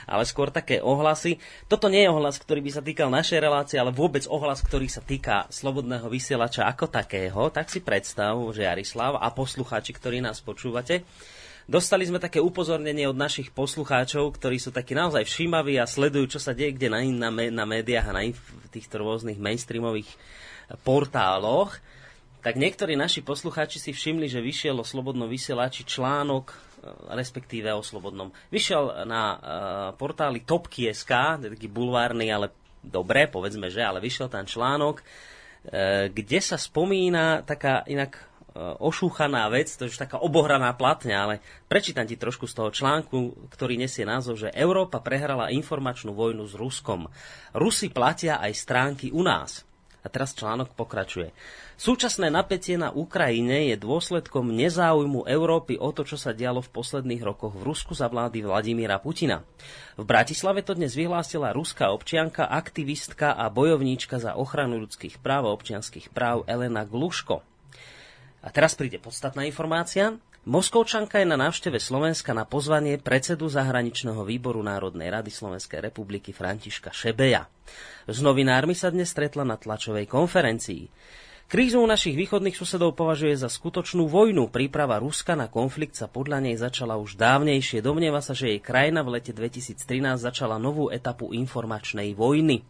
[0.08, 1.36] ale skôr také ohlasy.
[1.68, 5.04] Toto nie je ohlas, ktorý by sa týkal našej relácie, ale vôbec ohlas, ktorý sa
[5.04, 7.52] týka slobodného vysielača ako takého.
[7.52, 11.04] Tak si predstav, že Jarislav a poslucháči, ktorí nás počúvate,
[11.68, 16.40] Dostali sme také upozornenie od našich poslucháčov, ktorí sú takí naozaj všímaví a sledujú, čo
[16.40, 18.40] sa deje kde na, na, na médiách a na v
[18.72, 20.08] týchto rôznych mainstreamových
[20.80, 21.76] portáloch.
[22.40, 26.56] Tak niektorí naši poslucháči si všimli, že vyšiel o slobodnom vysielači článok
[27.12, 28.32] respektíve o Slobodnom.
[28.52, 29.38] Vyšiel na uh,
[29.96, 31.12] portáli Topky.sk,
[31.42, 37.82] taký bulvárny, ale dobre, povedzme, že, ale vyšiel tam článok, uh, kde sa spomína taká
[37.86, 41.34] inak uh, ošúchaná vec, to je taká obohraná platňa, ale
[41.66, 46.54] prečítam ti trošku z toho článku, ktorý nesie názov, že Európa prehrala informačnú vojnu s
[46.54, 47.10] Ruskom.
[47.54, 49.68] Rusi platia aj stránky u nás.
[49.98, 51.34] A teraz článok pokračuje.
[51.74, 57.22] Súčasné napätie na Ukrajine je dôsledkom nezáujmu Európy o to, čo sa dialo v posledných
[57.22, 59.42] rokoch v Rusku za vlády Vladimíra Putina.
[59.98, 65.54] V Bratislave to dnes vyhlásila ruská občianka, aktivistka a bojovníčka za ochranu ľudských práv a
[65.54, 67.42] občianských práv Elena Gluško.
[68.38, 70.14] A teraz príde podstatná informácia.
[70.48, 76.88] Moskovčanka je na návšteve Slovenska na pozvanie predsedu zahraničného výboru Národnej rady Slovenskej republiky Františka
[76.88, 77.44] Šebeja.
[78.08, 80.88] S novinármi sa dnes stretla na tlačovej konferencii.
[81.52, 84.48] Krízu našich východných susedov považuje za skutočnú vojnu.
[84.48, 87.84] Príprava Ruska na konflikt sa podľa nej začala už dávnejšie.
[87.84, 89.84] Domnieva sa, že jej krajina v lete 2013
[90.16, 92.64] začala novú etapu informačnej vojny.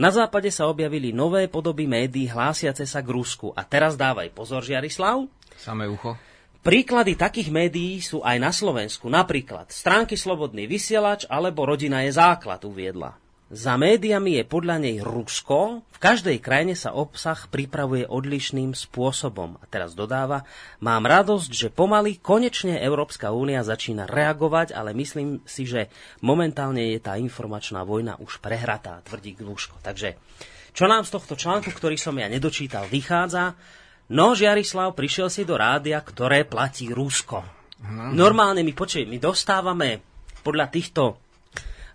[0.00, 3.52] Na západe sa objavili nové podoby médií hlásiace sa k Rusku.
[3.52, 5.28] A teraz dávaj pozor, Žiarislav.
[5.60, 6.29] Samé ucho.
[6.60, 9.08] Príklady takých médií sú aj na Slovensku.
[9.08, 13.16] Napríklad stránky Slobodný vysielač alebo Rodina je základ uviedla.
[13.48, 15.80] Za médiami je podľa nej Rusko.
[15.88, 19.56] V každej krajine sa obsah pripravuje odlišným spôsobom.
[19.56, 20.44] A teraz dodáva,
[20.84, 25.88] mám radosť, že pomaly konečne Európska únia začína reagovať, ale myslím si, že
[26.20, 29.80] momentálne je tá informačná vojna už prehratá, tvrdí Gluško.
[29.80, 30.14] Takže
[30.76, 33.56] čo nám z tohto článku, ktorý som ja nedočítal, vychádza?
[34.10, 37.46] No, Žiarislav, prišiel si do rádia, ktoré platí Rusko.
[37.86, 38.12] No.
[38.12, 40.02] Normálne my, počuj, my dostávame
[40.42, 41.16] podľa týchto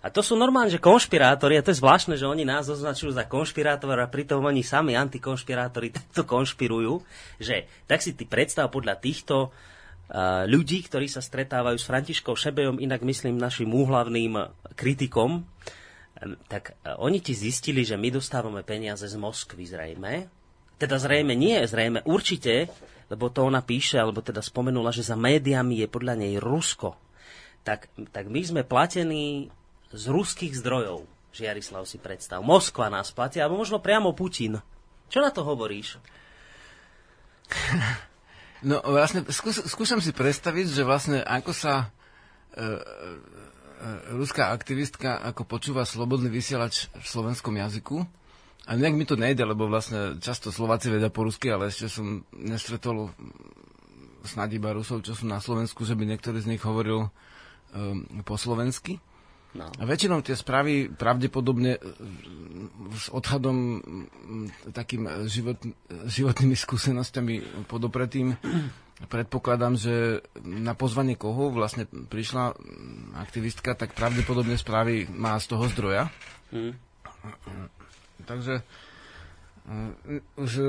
[0.06, 3.26] a to sú normálne, že konšpirátori, a to je zvláštne, že oni nás označujú za
[3.26, 7.02] konšpirátor a pritom oni sami antikonšpirátori takto konšpirujú,
[7.42, 12.78] že tak si ty predstav podľa týchto uh, ľudí, ktorí sa stretávajú s Františkou Šebejom,
[12.78, 14.46] inak myslím našim úhlavným
[14.78, 15.42] kritikom,
[16.46, 20.30] tak uh, oni ti zistili, že my dostávame peniaze z Moskvy zrejme.
[20.76, 22.68] Teda zrejme nie, zrejme určite,
[23.08, 26.98] lebo to ona píše, alebo teda spomenula, že za médiami je podľa nej Rusko.
[27.64, 29.48] Tak, tak my sme platení
[29.90, 31.08] z ruských zdrojov.
[31.32, 32.40] Žiarislav si predstav.
[32.40, 34.60] Moskva nás platí, alebo možno priamo Putin.
[35.08, 35.96] Čo na to hovoríš?
[38.64, 41.92] No vlastne skús, skúšam si predstaviť, že vlastne ako sa
[42.56, 42.80] e, e,
[44.16, 48.08] ruská aktivistka ako počúva slobodný vysielač v slovenskom jazyku.
[48.66, 52.26] A nejak mi to nejde, lebo vlastne často Slováci vedia po rusky, ale ešte som
[52.34, 53.14] nestretol
[54.26, 57.10] snad iba Rusov, čo sú na Slovensku, že by niektorý z nich hovoril um,
[58.26, 58.98] po slovensky.
[59.54, 59.70] No.
[59.80, 61.80] A väčšinou tie správy pravdepodobne e,
[62.92, 63.80] s odhadom
[64.74, 65.56] takým život,
[65.88, 68.36] životnými skúsenosťami podopretým
[69.04, 72.56] predpokladám, že na pozvanie koho vlastne prišla
[73.20, 76.08] aktivistka, tak pravdepodobne správy má z toho zdroja.
[76.48, 76.76] Hmm.
[78.26, 78.62] Takže e,
[80.36, 80.66] už e,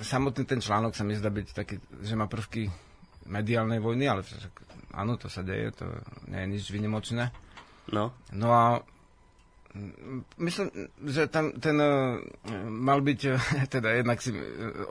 [0.00, 2.68] samotný ten článok sa mi zdá byť taký, že má prvky
[3.26, 4.22] mediálnej vojny, ale
[4.92, 5.86] áno, to sa deje, to
[6.28, 7.32] nie je nič vynimočné.
[7.90, 8.14] No.
[8.32, 8.64] No a
[10.36, 10.68] myslím,
[11.08, 12.20] že tam ten uh,
[12.68, 13.36] mal byť, uh,
[13.74, 14.38] teda jednak si uh,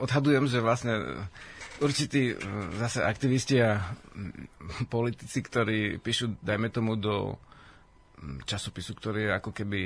[0.02, 1.26] odhadujem, že vlastne
[1.82, 2.36] určití
[2.78, 7.51] zase aktivisti a mm, politici, ktorí píšu, dajme tomu, do mm,
[8.46, 9.80] časopisu, ktorý je ako keby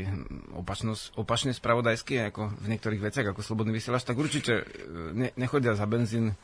[1.17, 4.65] opačne spravodajský, ako v niektorých veciach, ako Slobodný vysielač, tak určite
[5.17, 6.37] ne, nechodia za benzín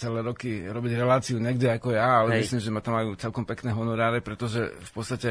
[0.00, 2.48] celé roky robiť reláciu niekde ako ja, ale hej.
[2.48, 5.30] myslím, že ma tam majú celkom pekné honoráre, pretože v podstate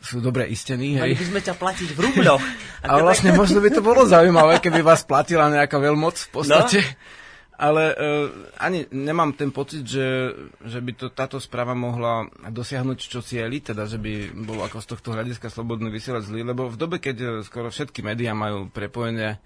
[0.00, 0.96] sú dobre istení.
[0.96, 2.40] Mali by sme ťa platiť v rubľoch.
[2.88, 6.80] Ale vlastne možno by to bolo zaujímavé, keby vás platila nejaká veľmoc v podstate.
[6.80, 7.19] No?
[7.60, 10.32] Ale uh, ani nemám ten pocit, že,
[10.64, 14.86] že by to táto správa mohla dosiahnuť čo cieli, teda že by bolo ako z
[14.96, 19.36] tohto hľadiska slobodný vysielať zlý, lebo v dobe, keď e, skoro všetky médiá majú prepojenie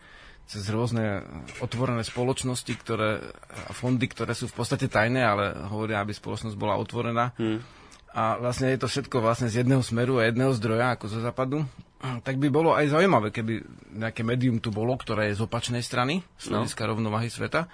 [0.46, 1.27] cez rôzne
[1.59, 3.18] otvorené spoločnosti, ktoré,
[3.66, 7.35] a fondy, ktoré sú v podstate tajné, ale hovoria, aby spoločnosť bola otvorená.
[7.35, 7.66] Hmm.
[8.14, 11.66] A vlastne je to všetko vlastne z jedného smeru a jedného zdroja, ako zo západu.
[11.98, 13.64] Tak by bolo aj zaujímavé, keby
[13.96, 16.62] nejaké médium tu bolo, ktoré je z opačnej strany, z no.
[16.62, 16.88] hľadiska no.
[16.94, 17.66] rovnováhy sveta.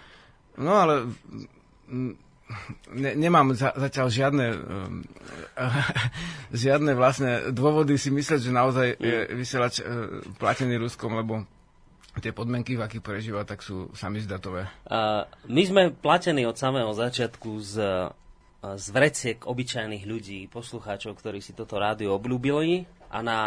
[0.59, 1.07] No ale
[2.95, 5.05] ne, nemám za, zatiaľ žiadne, um,
[6.65, 9.33] žiadne vlastne dôvody si myslieť, že naozaj je hmm.
[9.39, 11.47] vysielač uh, platený Ruskom, lebo
[12.19, 14.67] tie podmienky, v akých prežíva, tak sú sami zdatové.
[14.91, 17.75] Uh, my sme platení od samého začiatku z,
[18.61, 22.85] z vreciek obyčajných ľudí, poslucháčov, ktorí si toto rádio obľúbili
[23.15, 23.39] a na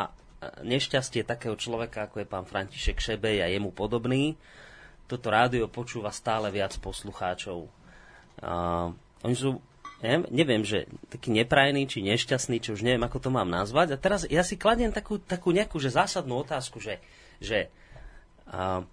[0.64, 4.36] nešťastie takého človeka, ako je pán František Šebej a jemu podobný,
[5.08, 7.68] toto rádio počúva stále viac poslucháčov.
[8.44, 8.92] Uh,
[9.24, 9.62] oni sú
[10.04, 13.96] neviem, neviem, že taký neprajný či nešťastný, či už neviem, ako to mám nazvať.
[13.96, 17.00] A teraz ja si kladiem takú, takú nejakú že zásadnú otázku, že,
[17.40, 17.72] že
[18.52, 18.84] a,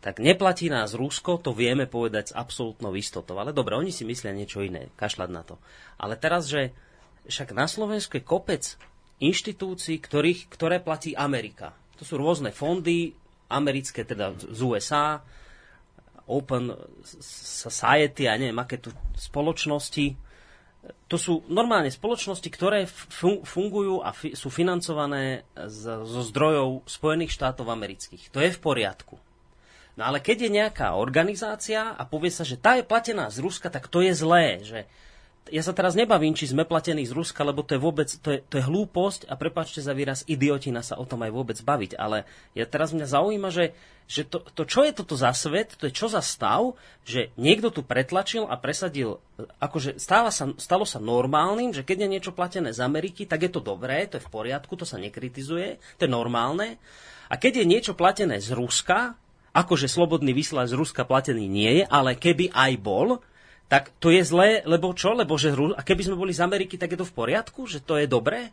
[0.00, 3.36] tak neplatí nás Rusko, to vieme povedať s absolútnou istotou.
[3.36, 5.60] Ale dobre, oni si myslia niečo iné, kašľať na to.
[6.00, 6.72] Ale teraz, že
[7.28, 8.64] však na Slovensku je kopec
[9.20, 11.76] inštitúcií, ktorých, ktoré platí Amerika.
[12.00, 13.12] To sú rôzne fondy,
[13.50, 15.20] americké, teda z USA,
[16.30, 16.70] Open
[17.02, 20.14] Society, a neviem, aké tu spoločnosti.
[21.10, 22.86] To sú normálne spoločnosti, ktoré
[23.44, 28.30] fungujú a fi- sú financované z, zo zdrojov Spojených štátov amerických.
[28.32, 29.18] To je v poriadku.
[29.98, 33.68] No ale keď je nejaká organizácia a povie sa, že tá je platená z Ruska,
[33.68, 34.62] tak to je zlé.
[34.64, 34.80] Že
[35.48, 38.38] ja sa teraz nebavím, či sme platení z Ruska, lebo to je vôbec, to je,
[38.44, 41.96] to je hlúposť a prepačte za výraz, idiotina sa o tom aj vôbec baviť.
[41.96, 43.72] Ale ja teraz mňa zaujíma, že,
[44.04, 46.76] že to, to, čo je toto za svet, to je čo za stav,
[47.08, 49.16] že niekto tu pretlačil a presadil,
[49.58, 53.50] akože stáva sa, stalo sa normálnym, že keď je niečo platené z Ameriky, tak je
[53.50, 56.76] to dobré, to je v poriadku, to sa nekritizuje, to je normálne.
[57.32, 59.16] A keď je niečo platené z Ruska,
[59.50, 63.18] akože slobodný vysielač z Ruska platený nie je, ale keby aj bol,
[63.70, 65.14] tak to je zlé, lebo čo?
[65.14, 67.70] Lebo že, a keby sme boli z Ameriky, tak je to v poriadku?
[67.70, 68.50] Že to je dobré?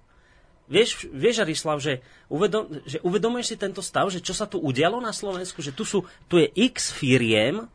[0.70, 5.02] Vieš, vieš Arislav, že, uvedom, že uvedomuješ si tento stav, že čo sa tu udialo
[5.02, 7.66] na Slovensku, že tu, sú, tu je x firiem,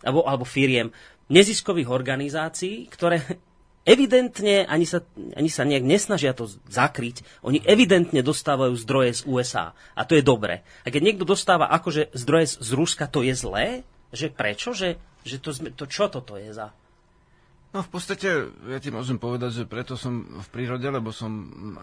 [0.00, 0.88] alebo, alebo firiem,
[1.28, 3.20] neziskových organizácií, ktoré
[3.92, 5.04] evidentne ani sa,
[5.36, 7.44] ani sa nejak nesnažia to zakryť.
[7.44, 9.76] Oni evidentne dostávajú zdroje z USA.
[9.92, 10.64] A to je dobre.
[10.86, 13.84] A keď niekto dostáva akože zdroje z Ruska, to je zlé?
[14.16, 14.72] Že prečo?
[14.72, 16.72] Že že to, sme, to čo toto je za...
[17.70, 21.30] No v podstate, ja ti môžem povedať, že preto som v prírode, lebo som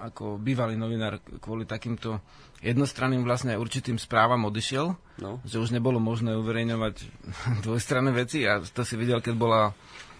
[0.03, 2.19] ako bývalý novinár kvôli takýmto
[2.59, 5.39] jednostranným vlastne určitým správam odišiel, no.
[5.47, 6.95] že už nebolo možné uverejňovať
[7.65, 9.71] dvojstranné veci a to si videl, keď bola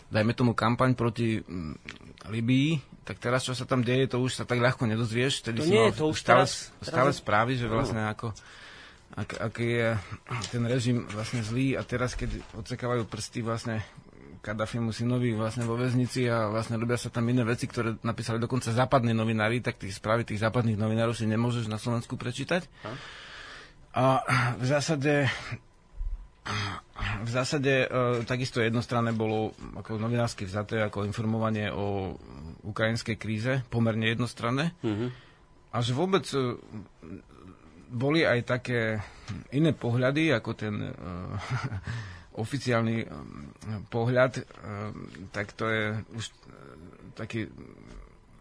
[0.07, 1.75] dajme tomu kampaň proti mm,
[2.31, 5.47] Libii, tak teraz, čo sa tam deje, to už sa tak ľahko nedozvieš.
[5.47, 7.19] Tedy to nie, to už stále, teraz, stále teraz...
[7.23, 8.35] správy, že vlastne ako
[9.17, 9.89] ak, aký je
[10.53, 13.81] ten režim vlastne zlý a teraz, keď odsekávajú prsty vlastne
[14.37, 18.69] Kadafimu synovi vlastne vo väznici a vlastne robia sa tam iné veci, ktoré napísali dokonca
[18.69, 22.69] západní novinári, tak tých správy tých západných novinárov si nemôžeš na Slovensku prečítať.
[23.97, 24.21] A
[24.61, 25.25] v zásade
[27.27, 27.87] v zásade e,
[28.23, 32.15] takisto jednostranné bolo ako novinársky vzaté ako informovanie o
[32.63, 34.71] ukrajinskej kríze, pomerne jednostranné.
[34.79, 35.09] Mm-hmm.
[35.75, 36.55] A že vôbec e,
[37.87, 38.99] boli aj také
[39.55, 40.91] iné pohľady, ako ten e,
[42.43, 43.49] oficiálny um,
[43.89, 46.33] pohľad, um, tak to je už uh,
[47.17, 47.49] taký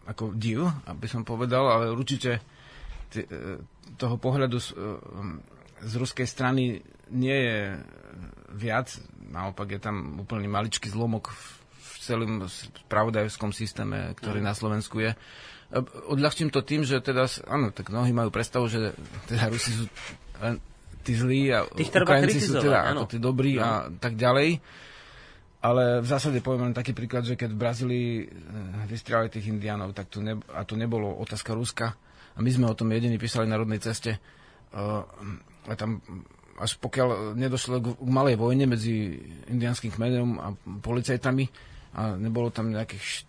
[0.04, 2.44] ako div, aby som povedal, ale určite
[3.09, 3.56] t- uh,
[3.96, 4.76] toho pohľadu z,
[5.80, 7.59] z ruskej strany nie je
[8.52, 8.92] viac,
[9.32, 11.42] naopak je tam úplný maličký zlomok v,
[11.80, 14.46] v celom spravodajskom systéme, ktorý mm.
[14.46, 15.16] na Slovensku je.
[16.07, 18.94] Odľahčím to tým, že teda, áno, tak mnohí majú predstavu, že
[19.26, 19.85] teda Rusi sú
[21.07, 23.07] tí zlí a Tých Ukrajinci sú teda áno.
[23.07, 23.62] ako tí dobrí no.
[23.62, 24.59] a tak ďalej.
[25.66, 28.26] Ale v zásade poviem len taký príklad, že keď v Brazílii eh,
[28.87, 31.94] vystriali tých indiánov, tak to ne, a to nebolo otázka Ruska.
[32.37, 34.20] A my sme o tom jediní písali na rodnej ceste.
[34.76, 35.00] Uh,
[35.64, 36.05] a tam
[36.61, 39.16] až pokiaľ nedošlo k, malej vojne medzi
[39.48, 40.52] indiánskym kmenom a
[40.85, 41.44] policajtami
[41.96, 43.24] a nebolo tam nejakých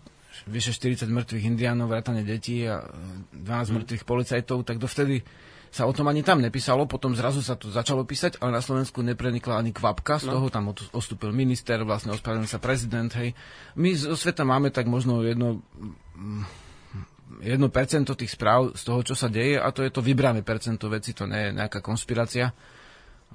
[0.46, 2.86] vyše 40 mŕtvych indiánov, vrátane detí a
[3.34, 3.76] 12 hmm.
[3.82, 5.26] mŕtvych policajtov, tak dovtedy
[5.68, 9.04] sa o tom ani tam nepísalo, potom zrazu sa to začalo písať, ale na Slovensku
[9.04, 10.40] neprenikla ani kvapka, z no.
[10.40, 13.36] toho tam ostúpil minister, vlastne ospravedlnil sa prezident, hej.
[13.76, 15.60] My zo sveta máme tak možno jedno,
[17.44, 20.88] jedno percento tých správ z toho, čo sa deje a to je to vybrané percento
[20.88, 22.56] veci, to nie je nejaká konspirácia,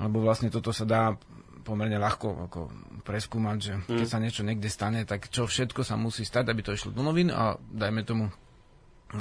[0.00, 1.12] alebo vlastne toto sa dá
[1.62, 2.60] pomerne ľahko ako
[3.06, 4.12] preskúmať, že keď mm.
[4.12, 7.30] sa niečo niekde stane, tak čo všetko sa musí stať, aby to išlo do novín
[7.30, 8.28] a dajme tomu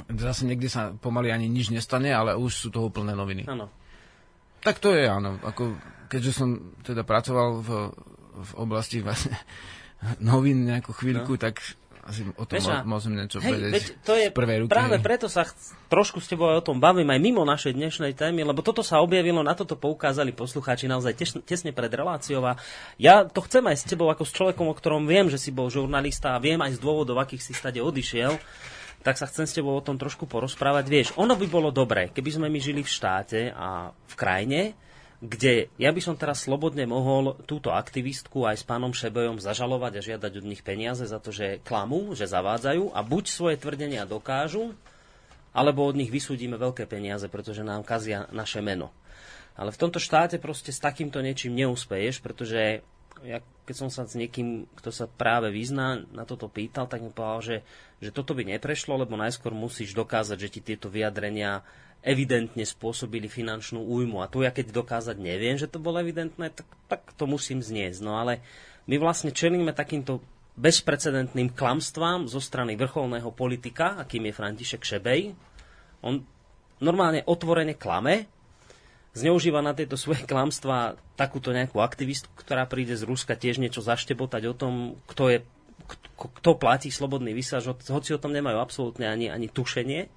[0.08, 3.44] zase niekde sa pomaly ani nič nestane, ale už sú toho plné noviny.
[3.48, 3.68] Áno.
[4.62, 5.42] Tak to je áno.
[5.42, 5.76] Ako,
[6.08, 7.70] keďže som teda pracoval v,
[8.40, 9.36] v oblasti vlastne
[10.24, 11.42] novín nejakú chvíľku, no.
[11.42, 11.60] tak
[12.02, 14.70] asi o tom Veša, môžem niečo hej, vedieť veď to je prvej ruky.
[14.74, 15.54] Práve preto sa ch-
[15.88, 19.00] trošku s tebou aj o tom bavím aj mimo našej dnešnej témy, lebo toto sa
[19.00, 22.58] objavilo, na toto poukázali poslucháči naozaj tesne, tesne pred reláciou a
[22.98, 25.70] ja to chcem aj s tebou ako s človekom, o ktorom viem, že si bol
[25.70, 28.42] žurnalista a viem aj z dôvodov, akých si stade odišiel
[29.02, 30.86] tak sa chcem s tebou o tom trošku porozprávať.
[30.86, 34.78] Vieš, ono by bolo dobré, keby sme my žili v štáte a v krajine,
[35.22, 40.06] kde ja by som teraz slobodne mohol túto aktivistku aj s pánom Šebejom zažalovať a
[40.14, 44.74] žiadať od nich peniaze za to, že klamú, že zavádzajú a buď svoje tvrdenia dokážu,
[45.54, 48.90] alebo od nich vysúdime veľké peniaze, pretože nám kazia naše meno.
[49.54, 52.82] Ale v tomto štáte proste s takýmto niečím neúspeješ, pretože
[53.22, 53.38] ja
[53.72, 57.40] keď som sa s niekým, kto sa práve vyzná, na toto pýtal, tak mi povedal,
[57.40, 57.58] že,
[58.04, 61.64] že toto by neprešlo, lebo najskôr musíš dokázať, že ti tieto vyjadrenia
[62.02, 64.26] evidentne spôsobili finančnú újmu.
[64.26, 68.02] A tu ja keď dokázať neviem, že to bolo evidentné, tak, tak to musím zniesť.
[68.02, 68.42] No ale
[68.90, 70.22] my vlastne čelíme takýmto
[70.58, 75.32] bezprecedentným klamstvám zo strany vrcholného politika, akým je František Šebej.
[76.02, 76.20] On
[76.82, 78.26] normálne otvorene klame,
[79.14, 84.44] zneužíva na tieto svoje klamstvá takúto nejakú aktivistku, ktorá príde z Ruska tiež niečo zaštebotať
[84.50, 84.74] o tom,
[85.06, 85.40] kto je
[86.16, 90.08] kto platí slobodný vysáž, hoci o tom nemajú absolútne ani, ani tušenie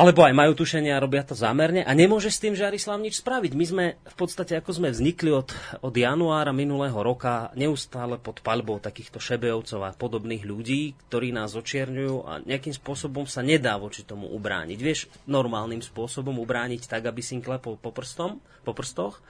[0.00, 3.52] alebo aj majú tušenia a robia to zámerne a nemôže s tým Žarislav nič spraviť.
[3.52, 5.52] My sme v podstate, ako sme vznikli od,
[5.84, 12.16] od januára minulého roka, neustále pod palbou takýchto šebejovcov a podobných ľudí, ktorí nás očierňujú
[12.24, 14.78] a nejakým spôsobom sa nedá voči tomu ubrániť.
[14.80, 19.20] Vieš, normálnym spôsobom ubrániť tak, aby si im klepol po, prstom, po prstoch.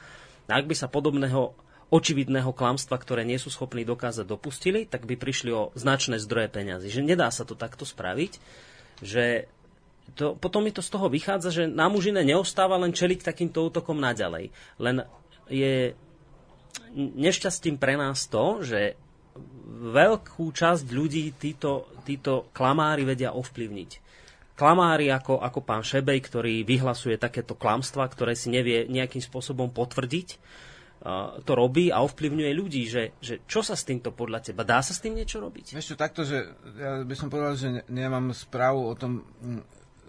[0.46, 1.50] A ak by sa podobného
[1.90, 6.94] očividného klamstva, ktoré nie sú schopní dokázať, dopustili, tak by prišli o značné zdroje peňazí.
[6.94, 8.38] Že nedá sa to takto spraviť,
[9.02, 9.50] že
[10.14, 13.70] to, potom mi to z toho vychádza, že nám už iné neostáva len čeliť takýmto
[13.70, 14.51] útokom naďalej.
[14.81, 14.96] Len
[15.51, 15.94] je
[16.94, 18.94] nešťastím pre nás to, že
[19.70, 23.90] veľkú časť ľudí títo, títo klamári vedia ovplyvniť.
[24.59, 30.29] Klamári ako, ako pán Šebej, ktorý vyhlasuje takéto klamstva, ktoré si nevie nejakým spôsobom potvrdiť,
[31.49, 34.92] to robí a ovplyvňuje ľudí, že, že čo sa s týmto podľa teba, dá sa
[34.92, 35.73] s tým niečo robiť?
[35.73, 39.25] Vieš takto, že ja by som povedal, že nemám správu o tom,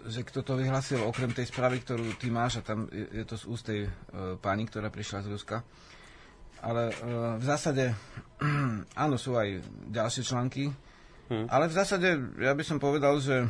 [0.06, 3.44] že kto to vyhlasil, okrem tej správy, ktorú ty máš, a tam je, to z
[3.46, 3.90] ústej e,
[4.38, 5.62] pani, ktorá prišla z Ruska.
[6.62, 6.94] ale
[7.38, 7.94] v zásade
[9.04, 10.70] áno, sú aj ďalšie články,
[11.30, 11.46] hmm.
[11.50, 13.46] ale v zásade ja by som povedal, že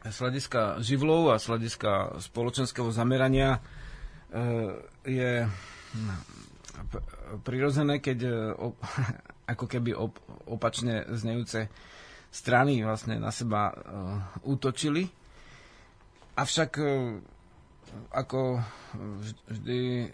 [0.00, 3.60] z hľadiska živlov a z hľadiska spoločenského zamerania
[5.04, 5.44] je
[7.44, 8.18] prirodzené, keď
[9.52, 9.92] ako keby
[10.48, 11.68] opačne znejúce
[12.30, 13.74] strany vlastne na seba
[14.46, 15.19] útočili.
[16.40, 16.80] Avšak
[18.16, 18.64] ako
[19.50, 20.08] vždy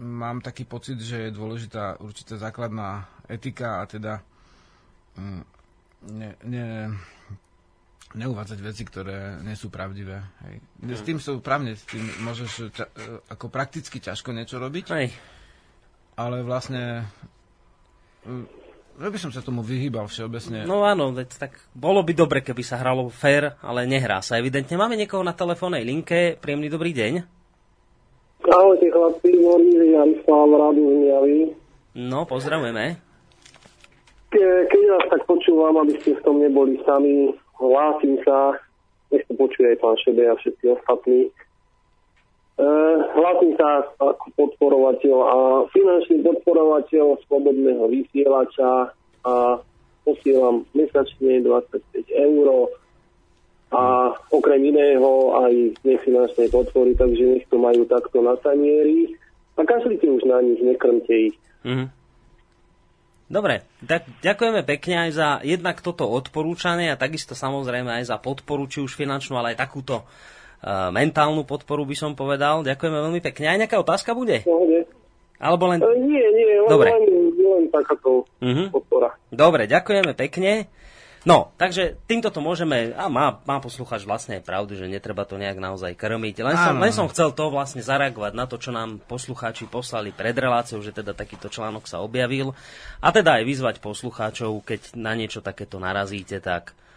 [0.00, 4.24] mám taký pocit, že je dôležitá určitá základná etika a teda
[5.16, 5.42] mm,
[6.16, 6.66] ne, ne,
[8.16, 10.24] neuvádzať veci, ktoré nie sú pravdivé.
[10.48, 10.54] Hej.
[10.96, 15.08] S tým sú právne, s tým môžeš ča, e, ako prakticky ťažko niečo robiť, Hej.
[16.16, 17.04] ale vlastne
[19.00, 20.68] že by som sa tomu vyhýbal všeobecne.
[20.68, 24.36] No áno, veď tak bolo by dobre, keby sa hralo fair, ale nehrá sa.
[24.36, 26.36] Evidentne máme niekoho na telefónnej linke.
[26.36, 27.40] Príjemný dobrý deň.
[28.44, 31.38] Ahojte chlapci, Morný Jarislav, Rádu Zmiavy.
[31.96, 33.00] No, pozdravujeme.
[34.30, 38.54] Ke, keď vás tak počúvam, aby ste v tom neboli sami, hlásim sa,
[39.10, 41.32] nech to počuje aj pán Šebe a všetci ostatní.
[42.60, 42.66] E,
[43.16, 45.36] hlásim sa ako podporovateľ a
[45.72, 48.92] finančný podporovateľ slobodného vysielača
[49.24, 49.34] a
[50.04, 51.80] posielam mesačne 25
[52.12, 52.68] eur
[53.72, 55.54] a okrem iného aj
[55.88, 59.16] nefinančnej podpory, takže nech to majú takto na tanieri
[59.56, 61.36] a kašlite už na nich, nekrmte ich.
[61.64, 61.88] Mm-hmm.
[63.30, 68.66] Dobre, tak ďakujeme pekne aj za jednak toto odporúčanie a takisto samozrejme aj za podporu,
[68.66, 70.02] či už finančnú, ale aj takúto
[70.68, 72.60] mentálnu podporu by som povedal.
[72.60, 73.46] Ďakujeme veľmi pekne.
[73.48, 74.44] Aj nejaká otázka bude?
[74.44, 74.84] Pohode.
[75.40, 75.80] Alebo len...
[75.80, 76.92] E, nie, nie, len, Dobre.
[76.92, 78.68] len, len takáto uh-huh.
[78.68, 79.16] podpora.
[79.32, 80.68] Dobre, ďakujeme pekne.
[81.20, 85.60] No, takže týmto to môžeme, a má, má poslucháč vlastne pravdu, že netreba to nejak
[85.60, 86.36] naozaj krmiť.
[86.40, 90.32] Len som, len som chcel to vlastne zareagovať na to, čo nám poslucháči poslali pred
[90.32, 92.56] reláciou, že teda takýto článok sa objavil.
[93.04, 96.89] A teda aj vyzvať poslucháčov, keď na niečo takéto narazíte, tak uh,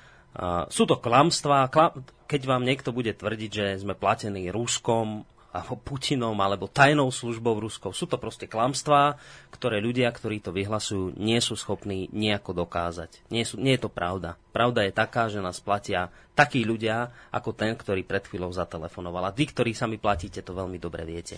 [0.70, 1.70] sú to klamstvá.
[1.70, 7.62] Klam, keď vám niekto bude tvrdiť, že sme platení Ruskom, alebo Putinom alebo tajnou službou
[7.62, 7.94] Ruskou.
[7.94, 9.22] Sú to proste klamstvá,
[9.54, 13.30] ktoré ľudia, ktorí to vyhlasujú, nie sú schopní nejako dokázať.
[13.30, 14.34] Nie, sú, nie je to pravda.
[14.50, 19.30] Pravda je taká, že nás platia takí ľudia, ako ten, ktorý pred chvíľou zatelefonoval.
[19.30, 21.38] A vy, ktorí sa mi platíte, to veľmi dobre viete.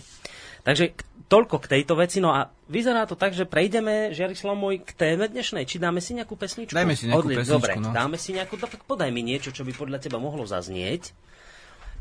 [0.64, 0.96] Takže
[1.28, 2.18] toľko k tejto veci.
[2.24, 5.68] No a vyzerá to tak, že prejdeme, Žiarislav môj, k téme dnešnej.
[5.68, 6.72] Či dáme si nejakú pesničku?
[6.72, 7.92] Dajme si nejakú Odli, pesničku, Dobre, no.
[7.92, 11.12] dáme si nejakú, tak podaj mi niečo, čo by podľa teba mohlo zaznieť.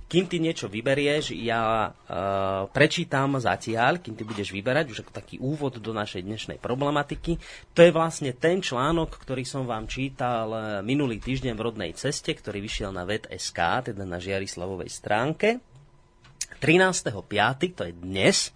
[0.06, 5.42] Kým ty niečo vyberieš, ja uh, prečítam zatiaľ, kým ty budeš vyberať, už ako taký
[5.42, 7.42] úvod do našej dnešnej problematiky.
[7.74, 12.38] To je vlastne ten článok, ktorý som vám čítal e, minulý týždeň v rodnej ceste,
[12.38, 13.58] ktorý vyšiel na VED.sk,
[13.92, 15.58] teda na Žiarislavovej stránke.
[16.62, 18.54] 13.5., to je dnes,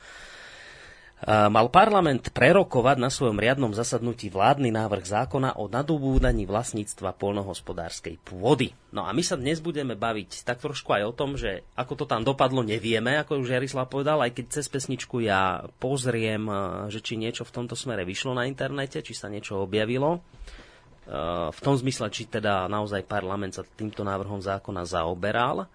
[1.27, 8.71] mal parlament prerokovať na svojom riadnom zasadnutí vládny návrh zákona o nadobúdaní vlastníctva polnohospodárskej pôdy.
[8.95, 12.05] No a my sa dnes budeme baviť tak trošku aj o tom, že ako to
[12.07, 16.47] tam dopadlo, nevieme, ako už Jarislav povedal, aj keď cez pesničku ja pozriem,
[16.87, 20.23] že či niečo v tomto smere vyšlo na internete, či sa niečo objavilo.
[21.49, 25.65] V tom zmysle, či teda naozaj parlament sa týmto návrhom zákona zaoberal.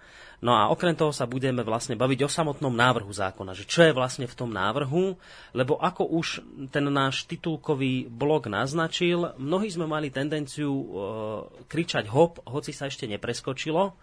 [0.44, 3.96] No a okrem toho sa budeme vlastne baviť o samotnom návrhu zákona, že čo je
[3.96, 5.16] vlastne v tom návrhu,
[5.56, 10.86] lebo ako už ten náš titulkový blog naznačil, mnohí sme mali tendenciu e,
[11.64, 13.96] kričať hop, hoci sa ešte nepreskočilo.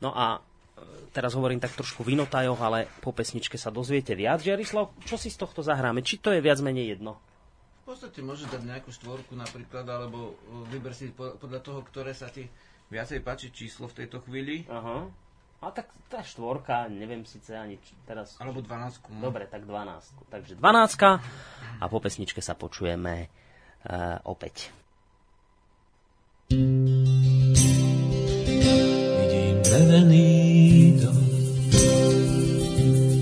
[0.00, 4.40] No a e, teraz hovorím tak trošku v inotajoch, ale po pesničke sa dozviete viac.
[4.40, 6.00] Žiarislav, čo si z tohto zahráme?
[6.00, 7.20] Či to je viac menej jedno?
[7.84, 12.32] V podstate môže dať nejakú štvorku napríklad, alebo e, vyber si podľa toho, ktoré sa
[12.32, 12.48] ti
[12.88, 14.64] viacej páči číslo v tejto chvíli.
[14.72, 15.04] Aha.
[15.60, 17.76] A tak tá štvorka, neviem síce ani
[18.08, 18.40] teraz...
[18.40, 19.12] Alebo dvanáctku.
[19.12, 19.28] No.
[19.28, 20.24] Dobre, tak dvanáctku.
[20.32, 21.20] Takže dvanáctka
[21.76, 24.72] a po pesničke sa počujeme uh, opäť.
[29.24, 30.28] Vidím drevený
[31.04, 31.20] dom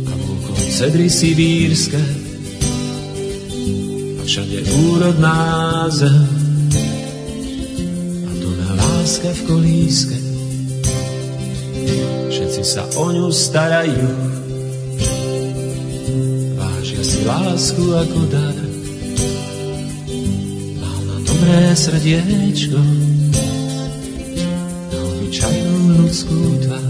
[0.06, 2.30] a vôkol cedry sibírske
[4.32, 6.24] všade úrodná zem.
[8.24, 10.16] A tu na láska v kolíske.
[12.32, 14.08] Všetci sa o ňu starajú.
[16.56, 18.56] Vážia si lásku ako dar,
[20.80, 22.80] má na dobré srdiečko,
[24.88, 26.88] na obyčajnú ľudskú tvár.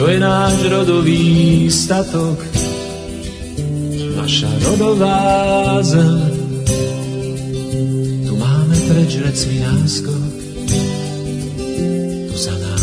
[0.00, 2.40] To je náš rodový statok,
[4.28, 6.52] naša rodová zem.
[8.28, 10.32] Tu máme preč recmi náskok,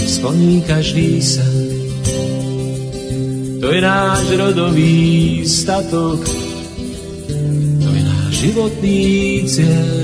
[0.10, 1.58] splní každý sen.
[3.62, 6.26] To je náš rodový statok,
[8.34, 10.02] životný cieľ.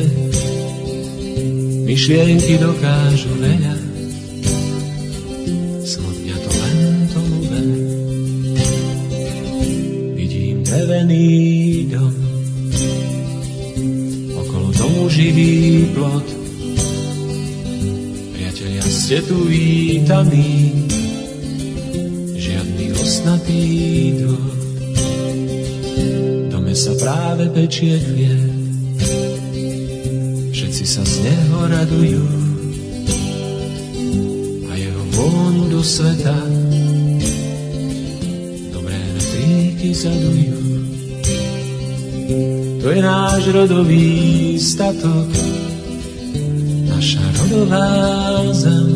[1.89, 3.90] Myšlienky dokážu veľa,
[11.11, 12.15] drevený dom,
[14.39, 16.27] okolo domu živý plot.
[18.31, 20.87] Priatelia, ste tu vítaní,
[22.35, 23.63] žiadny osnatý
[24.23, 24.39] dom
[26.71, 28.47] sa práve pečie chlieb.
[30.55, 32.23] Všetci sa z neho radujú
[34.65, 36.39] a jeho vôňu do sveta
[38.71, 40.60] dobré vetríky zadujú.
[42.91, 45.31] Je náš rodový statok,
[46.91, 47.87] naša rodová
[48.51, 48.89] zem.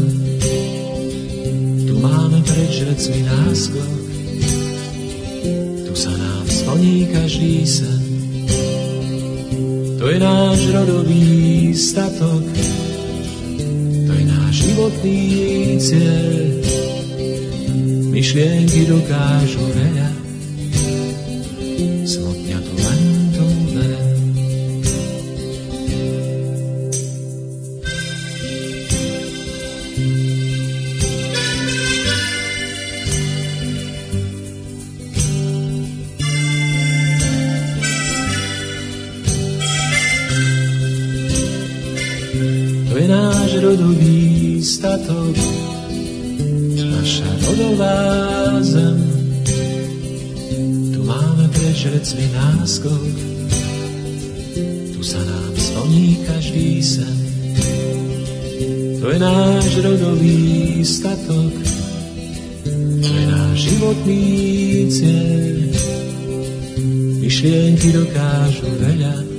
[1.88, 3.96] Tu máme preč vecmi náskok,
[6.66, 8.02] splní každý sen.
[10.02, 12.44] To je náš rodový statok,
[14.06, 15.22] to je náš životný
[15.78, 16.36] cieľ.
[18.12, 20.05] Myšlienky dokážu veľa,
[56.24, 57.18] každý sen.
[59.04, 61.54] To je náš rodový statok,
[63.04, 64.24] to je náš životný
[64.90, 65.58] cieľ.
[67.20, 69.36] Myšlienky dokážu veľa,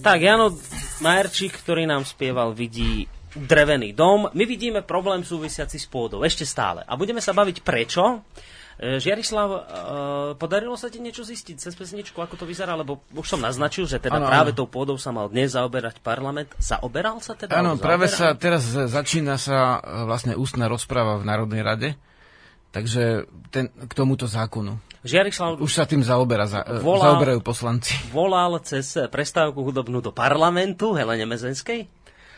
[0.00, 0.56] Tak, Jano
[1.04, 4.26] Majerčík, ktorý nám spieval, vidí drevený dom.
[4.34, 6.82] My vidíme problém súvisiaci s pôdou, ešte stále.
[6.86, 8.26] A budeme sa baviť prečo.
[8.80, 9.60] E, Žiarislav, e,
[10.40, 12.72] podarilo sa ti niečo zistiť cez pesničku, ako to vyzerá?
[12.74, 16.48] Lebo už som naznačil, že teda ano, práve tou pôdou sa mal dnes zaoberať parlament.
[16.56, 17.60] Zaoberal sa teda?
[17.60, 21.88] Áno, práve sa teraz začína sa e, vlastne ústna rozpráva v Národnej rade.
[22.70, 24.78] Takže ten, k tomuto zákonu.
[25.00, 27.96] Žiarislav už sa tým zaoberá, za, volal, zaoberajú poslanci.
[28.12, 31.88] Volal cez prestávku hudobnú do parlamentu Helene Mezenskej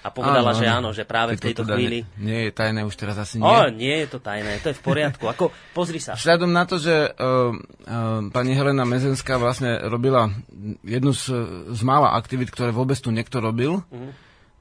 [0.03, 2.03] a povedala, áno, že áno, že práve v tejto teda chvíli...
[2.19, 3.47] Nie, nie je tajné, už teraz asi nie.
[3.47, 5.31] O, nie je to tajné, to je v poriadku.
[5.31, 6.19] Ako, pozri sa.
[6.19, 10.35] Vzhľadom na to, že uh, uh, pani Helena Mezenská vlastne robila
[10.83, 11.31] jednu z,
[11.71, 14.11] z mála aktivít, ktoré vôbec tu niekto robil, uh-huh.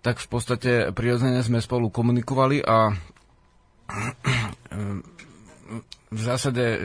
[0.05, 2.93] tak v podstate prirodzene sme spolu komunikovali a
[6.11, 6.79] v zásade, e,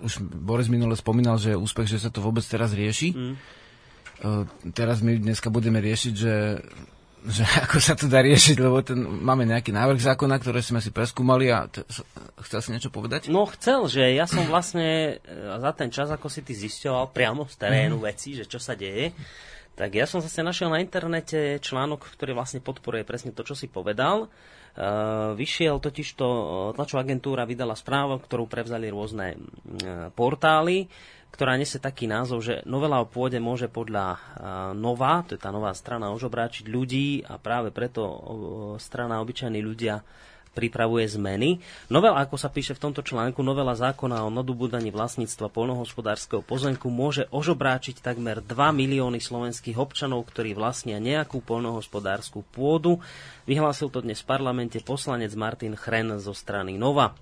[0.00, 3.12] už Boris minule spomínal, že je úspech, že sa to vôbec teraz rieši.
[3.12, 3.36] Mm.
[4.74, 6.58] Teraz my dneska budeme riešiť, že,
[7.26, 10.94] že ako sa to dá riešiť, lebo ten, máme nejaký návrh zákona, ktoré sme si
[10.94, 11.82] preskúmali a t-
[12.46, 13.26] chcel si niečo povedať?
[13.32, 17.48] No chcel, že ja som vlastne e, za ten čas, ako si ty zisťoval priamo
[17.50, 18.04] z terénu mm.
[18.04, 19.10] veci, že čo sa deje,
[19.78, 23.70] tak ja som zase našiel na internete článok, ktorý vlastne podporuje presne to, čo si
[23.70, 24.26] povedal.
[24.78, 26.28] Uh, vyšiel totiž to,
[26.74, 30.86] tlačová agentúra vydala správu, ktorú prevzali rôzne uh, portály,
[31.30, 34.18] ktorá nesie taký názov, že novela o pôde môže podľa uh,
[34.74, 38.02] Nova, to je tá nová strana, ožobráčiť ľudí a práve preto
[38.80, 40.02] strana obyčajní ľudia
[40.58, 41.62] pripravuje zmeny.
[41.86, 47.30] Novela, ako sa píše v tomto článku, novela zákona o nadobúdaní vlastníctva polnohospodárskeho pozemku môže
[47.30, 52.98] ožobráčiť takmer 2 milióny slovenských občanov, ktorí vlastnia nejakú polnohospodárskú pôdu.
[53.46, 57.14] Vyhlásil to dnes v parlamente poslanec Martin Chren zo strany Nova.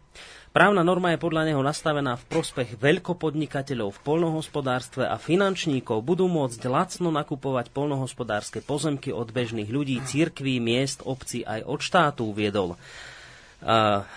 [0.56, 6.64] Právna norma je podľa neho nastavená v prospech veľkopodnikateľov v polnohospodárstve a finančníkov budú môcť
[6.72, 12.72] lacno nakupovať polnohospodárske pozemky od bežných ľudí, cirkví, miest, obcí aj od štátu, uviedol.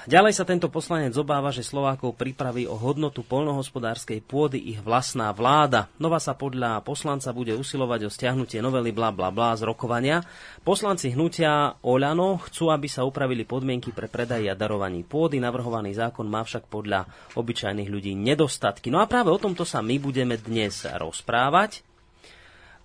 [0.05, 5.89] Ďalej sa tento poslanec obáva, že Slovákov pripraví o hodnotu polnohospodárskej pôdy ich vlastná vláda.
[5.97, 10.21] Nova sa podľa poslanca bude usilovať o stiahnutie novely bla bla bla z rokovania.
[10.61, 15.41] Poslanci hnutia Oľano chcú, aby sa upravili podmienky pre predaj a darovaní pôdy.
[15.41, 18.93] Navrhovaný zákon má však podľa obyčajných ľudí nedostatky.
[18.93, 21.88] No a práve o tomto sa my budeme dnes rozprávať.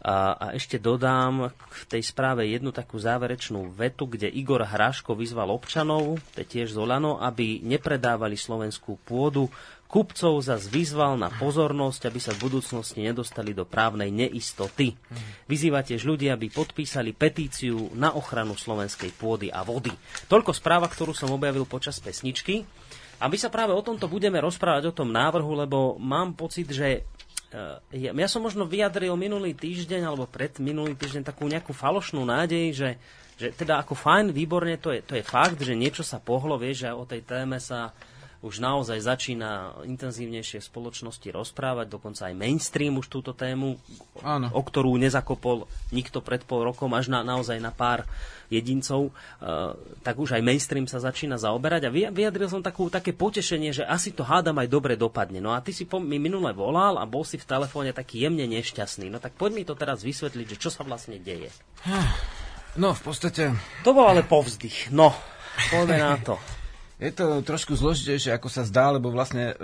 [0.04, 5.48] A, a ešte dodám k tej správe jednu takú záverečnú vetu, kde Igor Hráško vyzval
[5.48, 9.48] občanov, to je tiež z Olano, aby nepredávali slovenskú pôdu
[9.94, 14.90] Kupcov zas vyzval na pozornosť, aby sa v budúcnosti nedostali do právnej neistoty.
[15.46, 19.94] Vyzýva tiež ľudí, aby podpísali petíciu na ochranu slovenskej pôdy a vody.
[20.26, 22.66] Toľko správa, ktorú som objavil počas pesničky.
[23.22, 27.06] A my sa práve o tomto budeme rozprávať, o tom návrhu, lebo mám pocit, že
[27.94, 32.74] ja, ja som možno vyjadril minulý týždeň alebo pred minulý týždeň takú nejakú falošnú nádej,
[32.74, 32.90] že,
[33.38, 36.86] že teda ako fajn, výborne, to je, to je fakt, že niečo sa pohlo, vieš,
[36.86, 37.94] že o tej téme sa
[38.44, 43.80] už naozaj začína intenzívnejšie v spoločnosti rozprávať, dokonca aj mainstream už túto tému,
[44.20, 44.52] Áno.
[44.52, 45.64] o ktorú nezakopol
[45.96, 48.04] nikto pred pol rokom, až na, naozaj na pár
[48.52, 49.72] jedincov, uh,
[50.04, 54.12] tak už aj mainstream sa začína zaoberať a vyjadril som takú, také potešenie, že asi
[54.12, 55.40] to hádam aj dobre dopadne.
[55.40, 58.44] No a ty si po, mi minule volal a bol si v telefóne taký jemne
[58.44, 59.08] nešťastný.
[59.08, 61.48] No tak poď mi to teraz vysvetliť, že čo sa vlastne deje.
[62.76, 63.56] No, v podstate...
[63.88, 64.92] To bol ale povzdych.
[64.92, 65.16] No,
[65.72, 66.36] poďme na to.
[67.04, 69.56] Je to trošku zložitejšie, ako sa zdá, lebo vlastne, e,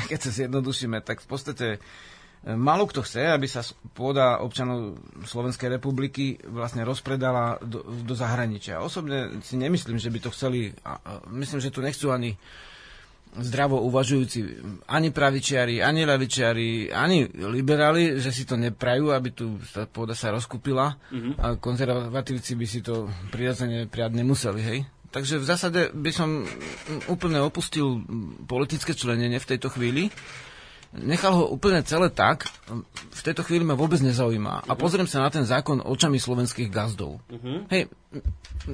[0.10, 1.78] keď sa zjednodušíme, tak v podstate e,
[2.58, 3.62] Málo kto chce, aby sa
[3.94, 8.82] pôda občanov Slovenskej republiky vlastne rozpredala do, do zahraničia.
[8.82, 12.34] Osobne si nemyslím, že by to chceli, a, myslím, že tu nechcú ani
[13.30, 14.38] zdravo uvažujúci
[14.90, 20.34] ani pravičiari, ani lavičiari, ani liberáli, že si to neprajú, aby tu tá pôda sa
[20.34, 21.34] rozkúpila mm-hmm.
[21.38, 24.78] a konzervatívci by si to prirodzene prijať nemuseli, hej?
[25.10, 26.46] Takže v zásade by som
[27.10, 28.06] úplne opustil
[28.46, 30.14] politické členenie v tejto chvíli.
[30.90, 32.50] Nechal ho úplne celé tak,
[33.14, 34.66] v tejto chvíli ma vôbec nezaujíma.
[34.66, 37.22] A pozriem sa na ten zákon očami slovenských gazdov.
[37.30, 37.62] Uh-huh.
[37.70, 37.90] Hej,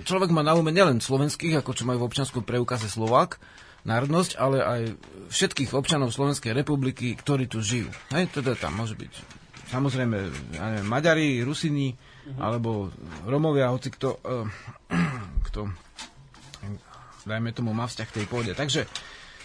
[0.09, 3.37] človek má na ume nielen slovenských, ako čo majú v občanskom preukaze Slovák,
[3.85, 4.83] národnosť, ale aj
[5.29, 7.93] všetkých občanov Slovenskej republiky, ktorí tu žijú.
[8.17, 10.17] Hej, teda tam môže byť samozrejme
[10.55, 12.39] ja neviem, Maďari, Rusini, uh-huh.
[12.39, 12.91] alebo
[13.27, 14.47] Romovia, hoci kto, uh,
[15.51, 15.71] kto
[17.27, 18.53] dajme tomu, má vzťah k tej pôde.
[18.55, 18.87] Takže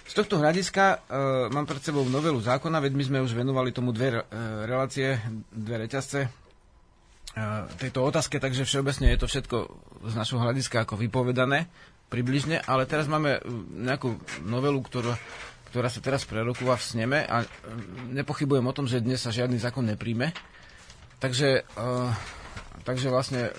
[0.05, 0.99] z tohto hľadiska uh,
[1.49, 4.23] mám pred sebou novelu zákona, veď my sme už venovali tomu dve uh,
[4.69, 5.17] relácie,
[5.49, 9.57] dve reťazce uh, tejto otázke, takže všeobecne je to všetko
[10.05, 11.65] z našho hľadiska ako vypovedané
[12.11, 13.39] približne, ale teraz máme
[13.71, 15.15] nejakú novelu, ktorú,
[15.71, 17.47] ktorá sa teraz prerokúva v sneme a
[18.11, 20.35] nepochybujem o tom, že dnes sa žiadny zákon nepríjme.
[21.23, 21.63] Takže,
[22.83, 23.55] takže vlastne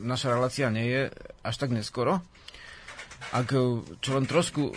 [0.00, 1.02] naša relácia nie je
[1.44, 2.24] až tak neskoro
[3.30, 3.62] ak eh,
[4.02, 4.74] čo len trošku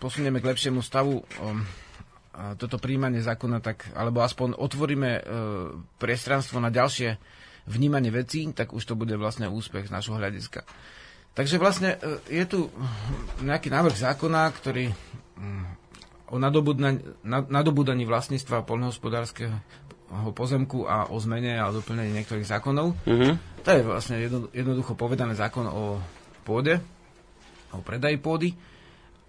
[0.00, 1.64] posunieme k lepšiemu stavu um,
[2.58, 5.22] toto príjmanie zákona, tak, alebo aspoň otvoríme
[6.02, 7.14] priestranstvo na ďalšie
[7.70, 10.66] vnímanie vecí, tak už to bude vlastne úspech z nášho hľadiska.
[11.38, 11.94] Takže vlastne
[12.26, 12.74] je tu
[13.38, 14.90] nejaký návrh zákona, ktorý
[15.38, 15.62] um,
[16.34, 16.36] o
[17.48, 19.54] nadobúdaní vlastníctva polnohospodárskeho
[20.34, 22.98] pozemku a o zmene a doplnení niektorých zákonov.
[23.06, 23.32] Mm-hmm.
[23.62, 25.98] To je vlastne jedno, jednoducho povedané zákon o
[26.42, 26.82] pôde
[27.78, 28.54] o predaji pôdy.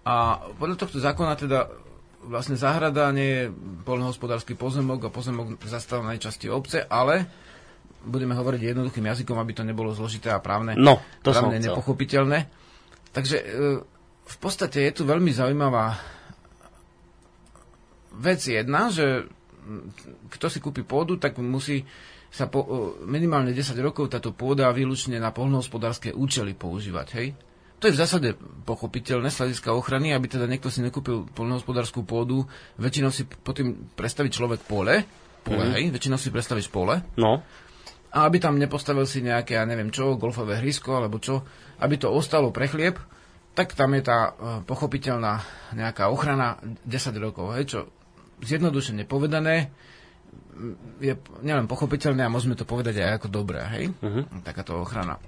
[0.06, 1.66] A podľa tohto zákona teda
[2.26, 3.42] vlastne záhrada nie je
[3.86, 7.26] poľnohospodársky pozemok a pozemok zastáva najčastí obce, ale
[8.06, 12.46] budeme hovoriť jednoduchým jazykom, aby to nebolo zložité a právne, no, to právne nepochopiteľné.
[13.10, 13.44] Takže e,
[14.26, 15.98] v podstate je tu veľmi zaujímavá
[18.16, 19.26] vec jedna, že
[20.30, 21.82] kto si kúpi pôdu, tak musí
[22.30, 27.08] sa po, minimálne 10 rokov táto pôda výlučne na poľnohospodárske účely používať.
[27.18, 27.26] Hej?
[27.76, 28.28] To je v zásade
[28.64, 32.48] pochopiteľné z hľadiska ochrany, aby teda niekto si nekúpil poľnohospodárskú pôdu.
[32.80, 35.04] Väčšinou si potom predstaví človek pole,
[35.44, 35.72] pole, mm.
[35.76, 37.04] hej, väčšinou si predstavíš pole.
[37.20, 37.44] No.
[38.16, 41.44] A aby tam nepostavil si nejaké, ja neviem čo, golfové hrysko alebo čo,
[41.84, 42.96] aby to ostalo pre chlieb,
[43.52, 45.44] tak tam je tá uh, pochopiteľná
[45.76, 46.56] nejaká ochrana
[46.88, 47.78] 10 rokov, hej, čo
[48.40, 49.72] zjednodušene povedané
[51.00, 51.12] je
[51.44, 54.24] nielen pochopiteľné a môžeme to povedať aj ako dobré, hej, uh-huh.
[54.40, 55.20] takáto ochrana.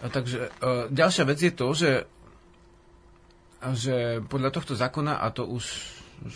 [0.00, 1.92] Takže uh, ďalšia vec je to, že,
[3.76, 5.64] že podľa tohto zákona, a to už,
[6.24, 6.34] už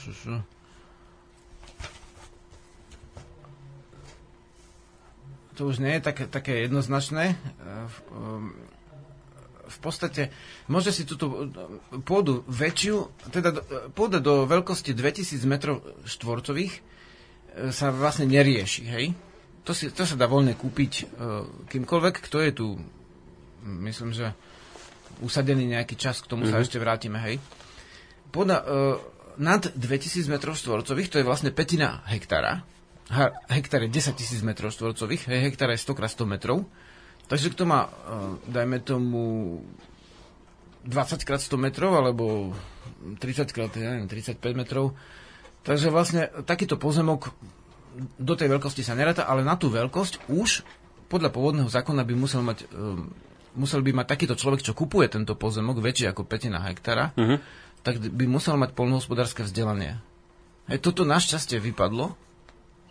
[5.55, 7.39] to už nie je také, také jednoznačné.
[9.65, 10.29] V podstate
[10.69, 11.49] môže si túto
[12.05, 15.55] pôdu väčšiu, teda pôda do veľkosti 2000 m
[16.05, 16.75] štvorcových
[17.71, 19.07] sa vlastne nerieši, hej?
[19.65, 21.09] To, si, to sa dá voľne kúpiť
[21.73, 22.67] kýmkoľvek, kto je tu
[23.65, 24.37] myslím, že
[25.25, 26.53] usadený nejaký čas, k tomu mm-hmm.
[26.53, 26.65] sa mhm.
[26.69, 27.37] ešte vrátime, hej.
[28.29, 28.99] Poda, uh,
[29.39, 32.67] nad 2000 m štvorcových, to je vlastne petina hektára.
[33.13, 36.67] Ha, hektár je 10 tisíc m štvorcových, hej, hektár je 100 x 100 metrov.
[37.25, 39.23] Takže kto má, uh, dajme tomu,
[40.85, 42.53] 20 x 100 metrov, alebo
[43.17, 44.93] 30 x, ja neviem, 35 metrov.
[45.65, 47.33] Takže vlastne takýto pozemok
[48.21, 50.67] do tej veľkosti sa neráta, ale na tú veľkosť už
[51.09, 53.09] podľa pôvodného zákona by musel mať um,
[53.55, 57.39] musel by mať takýto človek, čo kupuje tento pozemok, väčší ako petina hektára, uh-huh.
[57.83, 59.99] tak by musel mať polnohospodárske vzdelanie.
[60.71, 62.17] Hej, toto našťastie vypadlo,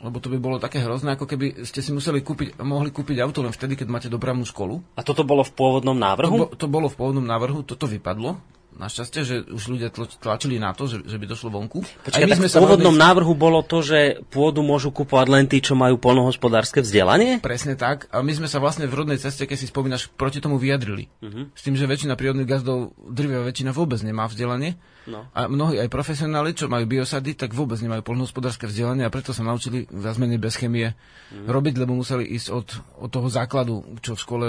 [0.04, 3.40] lebo to by bolo také hrozné, ako keby ste si museli kúpiť, mohli kúpiť auto
[3.40, 4.84] len vtedy, keď máte dopravnú školu.
[5.00, 6.36] A toto bolo v pôvodnom návrhu?
[6.36, 10.74] To, bo, to bolo v pôvodnom návrhu, toto vypadlo našťastie, že už ľudia tlačili na
[10.74, 11.82] to, že, že by došlo vonku.
[11.84, 15.62] Počkej, my sme v pôvodnom sa návrhu bolo to, že pôdu môžu kupovať len tí,
[15.62, 17.40] čo majú polnohospodárske vzdelanie?
[17.40, 18.10] Presne tak.
[18.10, 21.10] A my sme sa vlastne v rodnej ceste, keď si spomínaš, proti tomu vyjadrili.
[21.22, 21.50] Uh-huh.
[21.54, 24.78] S tým, že väčšina prírodných gazdov, drvia väčšina vôbec nemá vzdelanie.
[25.04, 25.28] No.
[25.36, 29.44] A mnohí aj profesionáli, čo majú biosady, tak vôbec nemajú polnohospodárske vzdelanie a preto sa
[29.44, 31.52] naučili viac menej bez chemie mm.
[31.52, 32.68] robiť, lebo museli ísť od,
[33.04, 34.46] od toho základu, čo v škole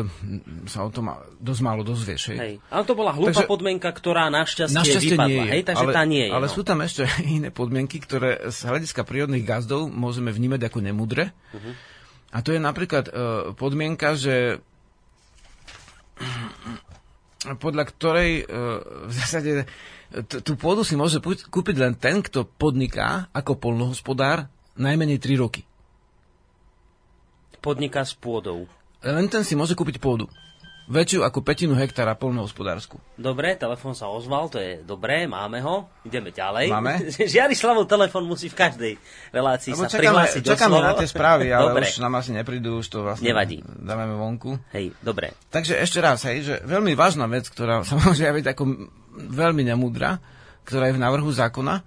[0.70, 1.10] sa o tom
[1.42, 2.30] dosť málo dozvieš.
[2.30, 2.38] Hej.
[2.38, 2.54] hej.
[2.70, 5.26] Ale to bola hlúpa takže, podmienka, ktorá našťastie, našťastie vypadla.
[5.26, 6.30] Nie je, hej, takže ale, tá nie je.
[6.30, 6.54] Ale no.
[6.54, 7.02] sú tam ešte
[7.36, 11.34] iné podmienky, ktoré z hľadiska prírodných gazdov môžeme vnímať ako nemudre.
[11.50, 11.74] Uh-huh.
[12.30, 14.62] A to je napríklad uh, podmienka, že
[17.64, 18.78] podľa ktorej uh,
[19.10, 19.66] v zásade
[20.22, 24.46] tú pôdu si môže kúpiť len ten, kto podniká ako polnohospodár
[24.78, 25.66] najmenej 3 roky.
[27.58, 28.70] Podniká s pôdou.
[29.02, 30.30] Len ten si môže kúpiť pôdu
[30.84, 33.00] väčšiu ako petinu hektára polnohospodársku.
[33.16, 36.68] Dobre, telefon sa ozval, to je dobré, máme ho, ideme ďalej.
[36.68, 36.92] Máme?
[37.32, 38.92] Žiarislavov telefon musí v každej
[39.32, 41.88] relácii Lebo sa čakáme, prihlásiť Čakáme na tie správy, ale dobre.
[41.88, 43.64] už nám asi neprídu, už to vlastne Nevadí.
[43.64, 44.60] dáme vonku.
[44.76, 45.32] Hej, dobre.
[45.48, 48.62] Takže ešte raz, hej, že veľmi vážna vec, ktorá sa môže javiť ako
[49.14, 50.18] veľmi nemúdra,
[50.66, 51.82] ktorá je v návrhu zákona,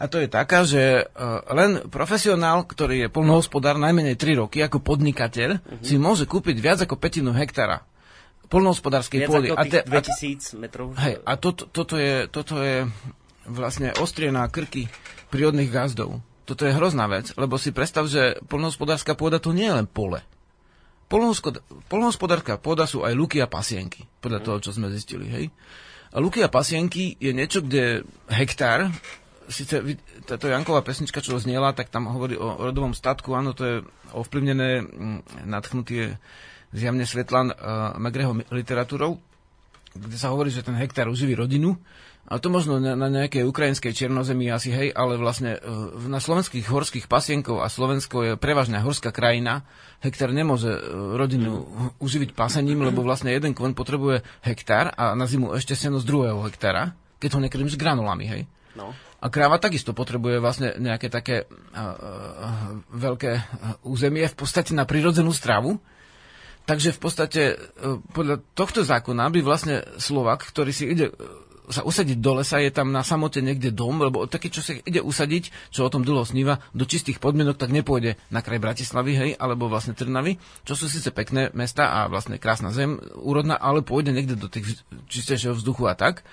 [0.00, 4.80] a to je taká, že uh, len profesionál, ktorý je polnohospodár najmenej 3 roky ako
[4.80, 5.84] podnikateľ, uh-huh.
[5.84, 7.84] si môže kúpiť viac ako petinu hektára
[8.50, 9.54] polnohospodárskej pôdy.
[9.54, 10.92] a te, 2000 metrov.
[10.98, 12.82] Hej, a toto, toto, je, toto je
[13.46, 14.90] vlastne ostrie na krky
[15.30, 16.18] prírodných gazdov.
[16.44, 20.18] Toto je hrozná vec, lebo si predstav, že polnohospodárska pôda to nie je len pole.
[21.86, 25.30] Polnohospodárska pôda sú aj luky a pasienky, podľa toho, čo sme zistili.
[25.30, 25.54] Hej?
[26.10, 28.90] Luky a pasienky je niečo, kde hektár,
[29.46, 29.78] síce
[30.26, 33.76] táto Janková pesnička, čo zniela, tak tam hovorí o rodovom statku, áno, to je
[34.14, 34.82] ovplyvnené,
[35.46, 36.18] nadchnutie
[36.74, 39.18] zjavne Svetlan uh, Megreho literatúrou,
[39.94, 41.74] kde sa hovorí, že ten hektár uživí rodinu.
[42.30, 46.62] A to možno na, na nejakej ukrajinskej černozemi asi, hej, ale vlastne uh, na slovenských
[46.62, 49.66] horských pasienkov a Slovensko je prevažne horská krajina.
[49.98, 51.66] Hektár nemôže uh, rodinu
[51.98, 56.38] uživiť pasením, lebo vlastne jeden kven potrebuje hektár a na zimu ešte seno z druhého
[56.46, 58.42] hektára, keď ho nekrmíš s granulami, hej.
[58.78, 58.94] No.
[59.18, 61.94] A kráva takisto potrebuje vlastne nejaké také uh, uh,
[62.94, 63.32] veľké
[63.82, 65.82] územie v podstate na prirodzenú stravu.
[66.70, 67.54] Takže v podstate e,
[68.14, 71.14] podľa tohto zákona by vlastne Slovak, ktorý si ide e,
[71.70, 75.00] sa usadiť do lesa, je tam na samote niekde dom, lebo taký, čo sa ide
[75.02, 79.30] usadiť, čo o tom dlho sníva, do čistých podmienok, tak nepôjde na kraj Bratislavy, hej,
[79.38, 84.12] alebo vlastne Trnavy, čo sú síce pekné mesta a vlastne krásna zem, úrodná, ale pôjde
[84.12, 86.26] niekde do tých čistejšieho vzduchu a tak.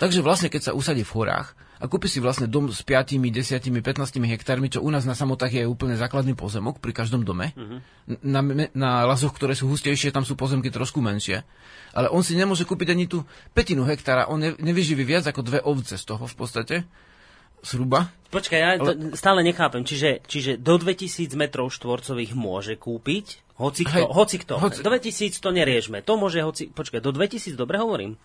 [0.00, 3.32] Takže vlastne, keď sa usadí v horách, a kúpi si vlastne dom s 5, 10,
[3.32, 7.56] 15 hektármi, čo u nás na samotách je úplne základný pozemok pri každom dome.
[7.56, 7.80] Uh-huh.
[8.20, 8.44] Na,
[8.76, 11.40] na lazoch, ktoré sú hustejšie, tam sú pozemky trošku menšie.
[11.96, 13.24] Ale on si nemôže kúpiť ani tú
[13.56, 16.76] petinu hektára, on ne, nevyživí viac ako dve ovce z toho v podstate.
[17.60, 18.08] Zhruba.
[18.32, 19.16] Počkaj, ja to Ale...
[19.16, 19.84] stále nechápem.
[19.84, 23.96] Čiže, čiže do 2000 metrov štvorcových môže kúpiť hoci kto.
[24.00, 24.54] Hej, hoci kto.
[24.56, 24.80] Hoci...
[24.80, 26.00] 2000 to neriešme.
[26.00, 26.72] To môže hoci...
[26.72, 28.16] Počkaj, do 2000 dobre hovorím?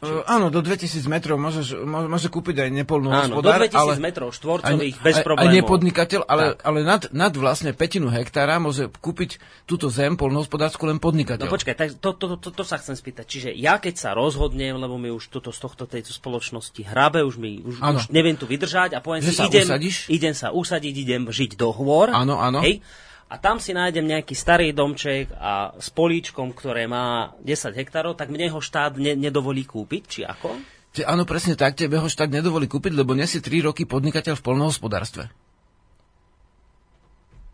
[0.00, 4.32] Uh, áno, do 2000 metrov môžeš, môže kúpiť aj nepolnú áno, do 2000 ale, metrov
[4.32, 5.44] štvorcových aj, bez problémov.
[5.44, 9.36] Aj nepodnikateľ, ale, ale nad, nad vlastne petinu hektára môže kúpiť
[9.68, 11.44] túto zem polnohospodárskú len podnikateľ.
[11.44, 13.24] No počkaj, tak to, to, to, to, sa chcem spýtať.
[13.28, 17.36] Čiže ja keď sa rozhodnem, lebo mi už toto z tohto tejto spoločnosti hrabe, už
[17.36, 19.68] mi už, už neviem tu vydržať a poviem že si, idem,
[20.08, 22.08] idem sa usadiť, idem žiť do hôr.
[22.08, 22.64] Áno, áno.
[22.64, 22.80] Hej,
[23.30, 28.34] a tam si nájdem nejaký starý domček a s políčkom, ktoré má 10 hektárov, tak
[28.34, 30.58] mne ho štát ne, nedovolí kúpiť, či ako?
[30.90, 34.34] Te, áno, presne tak, tebe ho štát nedovolí kúpiť, lebo nie si 3 roky podnikateľ
[34.34, 35.30] v polnohospodárstve.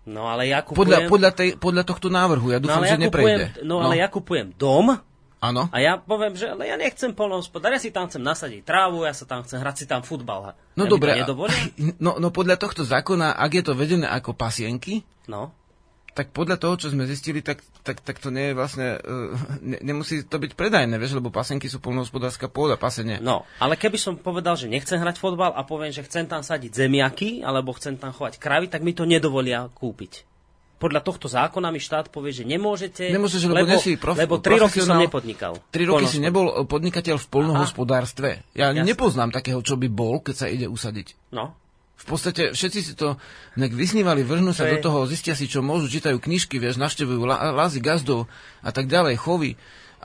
[0.09, 0.81] No ale ja kupujem...
[0.81, 3.53] Podľa, podľa, tej, podľa tohto návrhu, ja dúfam, no, že ja neprejde.
[3.53, 4.97] Kupujem, no, no ale ja kupujem dom,
[5.37, 5.69] Áno.
[5.69, 9.13] A ja poviem, že ale ja nechcem polnohospodár, ja si tam chcem nasadiť trávu, ja
[9.13, 10.57] sa tam chcem hrať si tam futbal.
[10.73, 11.53] No ja dobre,
[12.05, 15.53] no, no podľa tohto zákona, ak je to vedené ako pasienky, no
[16.17, 19.77] tak podľa toho, čo sme zistili, tak, tak, tak to nie je vlastne, uh, ne,
[19.85, 23.21] nemusí to byť predajné, vieš, lebo pasenky sú polnohospodárska pôda, pasenie.
[23.21, 26.73] No, ale keby som povedal, že nechcem hrať fotbal a poviem, že chcem tam sadiť
[26.73, 30.25] zemiaky, alebo chcem tam chovať kravy, tak mi to nedovolia kúpiť.
[30.77, 34.61] Podľa tohto zákona mi štát povie, že nemôžete, Nemôžeš, lebo, lebo, si prof, lebo tri
[34.61, 35.57] roky som nepodnikal.
[35.73, 38.45] Tri roky si nebol podnikateľ v polnohospodárstve.
[38.53, 38.85] Ja Jasne.
[38.85, 41.33] nepoznám takého, čo by bol, keď sa ide usadiť.
[41.33, 41.57] No.
[41.97, 43.17] V podstate všetci si to
[43.57, 47.81] nek vysnívali, vrhnú sa do toho, zistia si, čo môžu, čítajú knižky, vieš, navštevujú lázy
[47.81, 48.29] gazdov
[48.61, 49.57] a tak ďalej, chovy.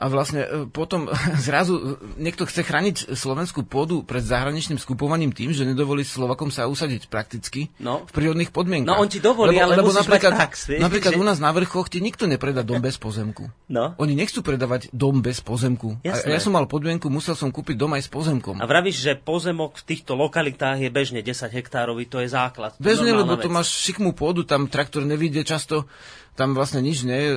[0.02, 1.06] A vlastne e, potom
[1.40, 1.82] zrazu e,
[2.18, 7.70] niekto chce chrániť slovenskú pôdu pred zahraničným skupovaním tým, že nedovolí Slovakom sa usadiť prakticky
[7.78, 8.02] No.
[8.02, 8.90] v prírodných podmienkach.
[8.90, 11.50] No, on ti dovolí, ale musíš mať napríklad, prax, vieš, napríklad že- u nás na
[11.50, 13.46] vrchoch ti nikto nepredá dom bez pozemku.
[13.68, 13.94] No.
[13.96, 16.02] Oni nechcú predávať dom bez pozemku.
[16.02, 16.32] A Jasné.
[16.32, 18.58] ja som mal podmienku, musel som kúpiť dom aj s pozemkom.
[18.58, 22.74] A vravíš, že pozemok v týchto lokalitách je bežne 10 hektárový, to je základ.
[22.74, 23.46] to Bežne, lebo vec.
[23.46, 25.86] máš šikmú pôdu, tam traktor nevíde často,
[26.32, 27.32] tam vlastne nič nie je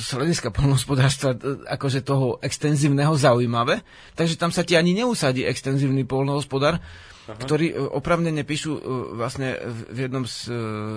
[0.00, 3.84] z, hľadiska polnohospodárstva e, akože toho extenzívneho zaujímavé,
[4.16, 6.80] takže tam sa ti ani neusadí extenzívny polnohospodár,
[7.28, 8.80] ktorí e, opravnene píšu e,
[9.20, 10.48] vlastne v- jednom z,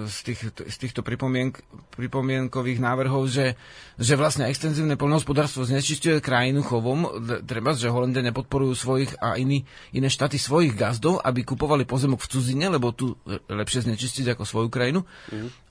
[0.07, 1.59] z, tých, z týchto pripomienk,
[1.99, 3.59] pripomienkových návrhov, že,
[3.99, 10.07] že vlastne extenzívne polnohospodárstvo znečisťuje krajinu chovom, treba, že Holandia nepodporujú svojich a iní, iné
[10.07, 15.03] štáty svojich gazdov, aby kupovali pozemok v cudzine, lebo tu lepšie znečistiť ako svoju krajinu.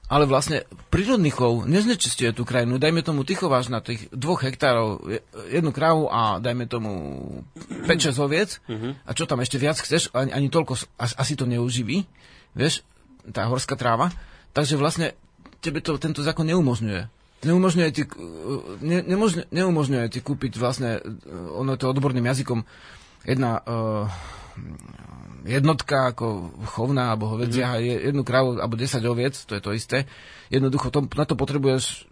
[0.05, 2.77] Ale vlastne prírodný chov neznečistuje tú krajinu.
[2.77, 6.93] Dajme tomu tychováš na tých dvoch hektárov je- jednu krávu a dajme tomu
[7.89, 8.61] 5-6 oviec.
[9.03, 10.13] A čo tam ešte viac chceš?
[10.13, 12.05] Ani, ani toľko asi to neuživí.
[12.53, 12.85] Vieš,
[13.33, 14.13] tá horská tráva.
[14.53, 15.17] Takže vlastne
[15.59, 17.09] tebe to tento zákon neumožňuje.
[17.43, 18.17] Neumožňuje ti, k-
[18.81, 21.01] ne, nemožňuje, neumožňuje ti kúpiť vlastne, e,
[21.51, 22.65] ono je to odborným jazykom,
[23.25, 24.05] jedna uh,
[25.45, 28.11] jednotka ako chovná alebo hovedzia, mm-hmm.
[28.11, 29.99] jednu krávu alebo 10 oviec, to je to isté.
[30.49, 32.09] Jednoducho to, na to potrebuješ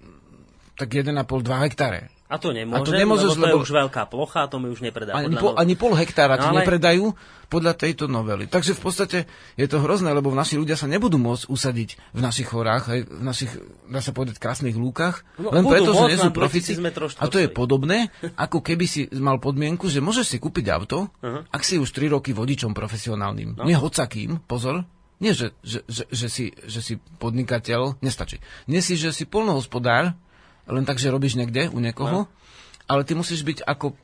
[0.77, 2.13] tak 1,5-2 hektáre.
[2.33, 4.57] A to A nemôžem, to nemôžeš, lebo to je lebo- už veľká plocha a to
[4.57, 5.13] mi už nepredá.
[5.13, 7.13] Ani, po, no- ani pol hektára ti No ale- nepredajú
[7.47, 8.49] podľa tejto novely.
[8.49, 9.19] Takže v podstate
[9.55, 13.21] je to hrozné, lebo naši ľudia sa nebudú môcť usadiť v našich horách, aj v
[13.21, 13.53] našich,
[13.85, 16.73] dá sa povedať, krásnych lúkach, No, len preto, že nie sú profici.
[16.73, 18.09] 2000 metrov A to je podobné,
[18.41, 21.45] ako keby si mal podmienku, že môžeš si kúpiť auto, Aha.
[21.47, 23.61] ak si už 3 roky vodičom profesionálnym.
[23.61, 23.69] No.
[23.69, 24.89] Nie hocakým, pozor,
[25.21, 28.41] nie, že, že, že, že, si, že si podnikateľ, nestačí.
[28.67, 30.17] Nie si, že si polnohospodár,
[30.65, 32.31] len tak, že robíš niekde u niekoho, No.
[32.87, 33.95] ale ty musíš byť ako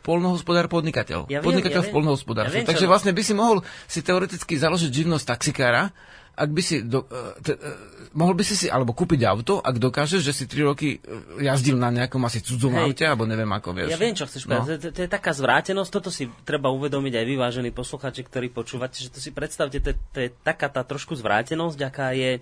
[0.00, 1.28] polnohospodár podnikateľ.
[1.28, 1.94] Ja viem, podnikateľ ja v viem.
[1.94, 2.48] polnohospodárstve.
[2.50, 5.92] Ja viem, čo- Takže vlastne by si mohol si teoreticky založiť živnosť taxikára,
[6.32, 7.70] ak by si, do, e, te, e,
[8.14, 10.98] mohol by si si, alebo kúpiť auto, ak dokážeš, že si 3 roky e,
[11.42, 12.82] jazdil na nejakom asi cudzom Hej.
[12.84, 13.90] aute, alebo neviem ako, vieš.
[13.90, 14.62] Ja viem, čo chceš No.
[14.62, 14.78] povedať.
[14.78, 18.96] To, to je taká zvrátenosť, toto si treba uvedomiť aj vy, vážení posluchači, ktorí počúvate,
[18.96, 22.38] že to si predstavte, to, to je taká tá trošku zvrátenosť, aká je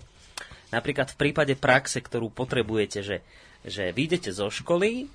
[0.71, 3.17] napríklad v prípade praxe, ktorú potrebujete, že,
[3.63, 5.07] že vyjdete zo školy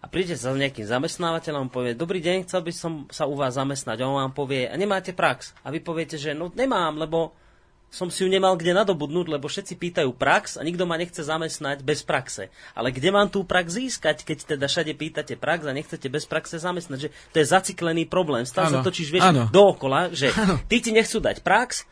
[0.00, 3.60] a prídete za nejakým zamestnávateľom, on povie, dobrý deň, chcel by som sa u vás
[3.60, 4.00] zamestnať.
[4.00, 5.52] A on vám povie, a nemáte prax.
[5.60, 7.36] A vy poviete, že no nemám, lebo
[7.90, 11.82] som si ju nemal kde nadobudnúť, lebo všetci pýtajú prax a nikto ma nechce zamestnať
[11.82, 12.46] bez praxe.
[12.72, 16.62] Ale kde mám tú prax získať, keď teda všade pýtate prax a nechcete bez praxe
[16.62, 16.98] zamestnať?
[17.02, 18.46] Že to je zaciklený problém.
[18.46, 19.50] Stále sa točíš, vieš, áno.
[19.50, 20.30] dookola, že
[20.70, 21.82] ty ti nechcú dať prax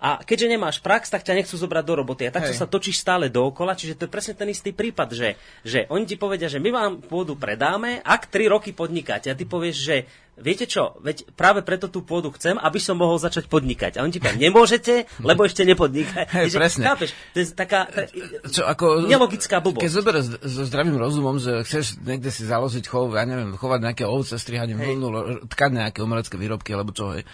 [0.00, 2.24] a keďže nemáš prax, tak ťa nechcú zobrať do roboty.
[2.24, 2.60] A takto Hej.
[2.64, 6.16] sa točíš stále dookola, čiže to je presne ten istý prípad, že, že oni ti
[6.16, 9.28] povedia, že my vám pôdu predáme, ak 3 roky podnikáte.
[9.28, 9.96] A ty povieš, že
[10.40, 14.00] viete čo, veď práve preto tú pôdu chcem, aby som mohol začať podnikať.
[14.00, 16.32] A oni ti povedia, nemôžete, lebo ešte nepodnikáte.
[16.32, 16.88] Hej, presne.
[16.88, 18.08] Chápeš, to je taká tá,
[18.48, 19.84] Čo, ako, nelogická blbosť.
[19.84, 24.04] Keď zoberieš so zdravým rozumom, že chceš niekde si založiť chov, ja neviem, chovať nejaké
[24.08, 24.96] ovce, strihanie Hej.
[24.96, 25.08] vlnu,
[25.52, 27.28] tkať nejaké umelecké výrobky, alebo čo, hej.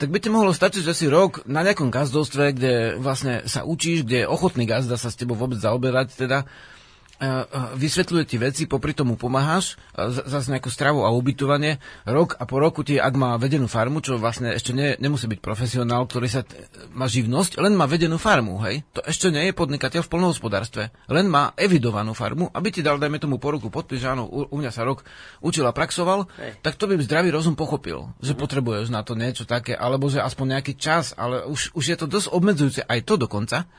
[0.00, 4.02] Tak by ti mohlo stačiť, že si rok na nejakom gazdovstve, kde vlastne sa učíš,
[4.02, 6.48] kde je ochotný gazda sa s tebou vôbec zaoberať, teda
[7.78, 9.78] vysvetľuje ti veci, popri tomu pomáhaš,
[10.26, 11.78] zase nejakú stravu a ubytovanie.
[12.02, 15.38] Rok a po roku ti, ak má vedenú farmu, čo vlastne ešte nie, nemusí byť
[15.38, 16.58] profesionál, ktorý sa t-
[16.90, 18.82] má živnosť, len má vedenú farmu, hej.
[18.98, 20.82] To ešte nie je podnikateľ v polnohospodárstve.
[21.06, 24.50] Len má evidovanú farmu, aby ti dal, dajme tomu po ruku podpis, že áno, u,
[24.50, 25.06] u mňa sa rok
[25.38, 26.58] učil a praxoval, Hej.
[26.58, 30.58] tak to by zdravý rozum pochopil, že potrebuješ na to niečo také, alebo že aspoň
[30.58, 33.70] nejaký čas, ale už, už je to dosť obmedzujúce, aj to dokonca.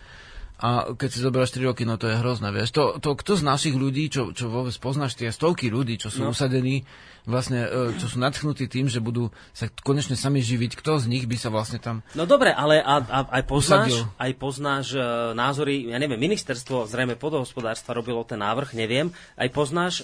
[0.61, 2.77] A keď si zoberieš 3 roky, no to je hrozné, vieš.
[2.77, 6.23] To, to kto z našich ľudí, čo, čo vôbec poznáš, tie stovky ľudí, čo sú
[6.23, 6.31] no.
[6.31, 6.85] usadení,
[7.23, 11.23] vlastne, e, čo sú nadchnutí tým, že budú sa konečne sami živiť, kto z nich
[11.23, 12.03] by sa vlastne tam...
[12.15, 14.19] No dobre, ale a, a, aj poznáš, Usadil.
[14.19, 14.99] aj poznáš e,
[15.31, 19.93] názory, ja neviem, ministerstvo zrejme podohospodárstva robilo ten návrh, neviem, aj poznáš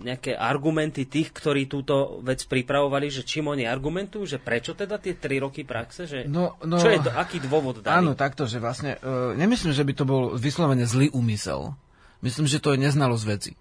[0.00, 5.16] nejaké argumenty tých, ktorí túto vec pripravovali, že čím oni argumentujú, že prečo teda tie
[5.16, 8.00] 3 roky praxe, že No, no, čo je to, aký dôvod daný?
[8.00, 8.96] Áno, takto, že vlastne,
[9.36, 11.76] nemyslím, že by to bol vyslovene zlý úmysel.
[12.24, 13.52] Myslím, že to je neznalosť veci.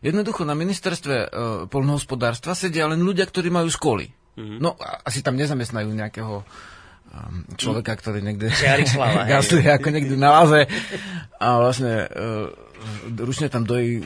[0.00, 1.26] Jednoducho na ministerstve e,
[1.66, 4.12] polnohospodárstva sedia len ľudia, ktorí majú školy.
[4.36, 4.56] Mhm.
[4.60, 6.44] No, a- asi tam nezamestnajú nejakého
[7.56, 8.52] človeka, ktorý niekde
[9.32, 10.68] gasluje ako niekde na láze
[11.40, 12.08] a vlastne e,
[13.16, 14.02] ručne tam dojí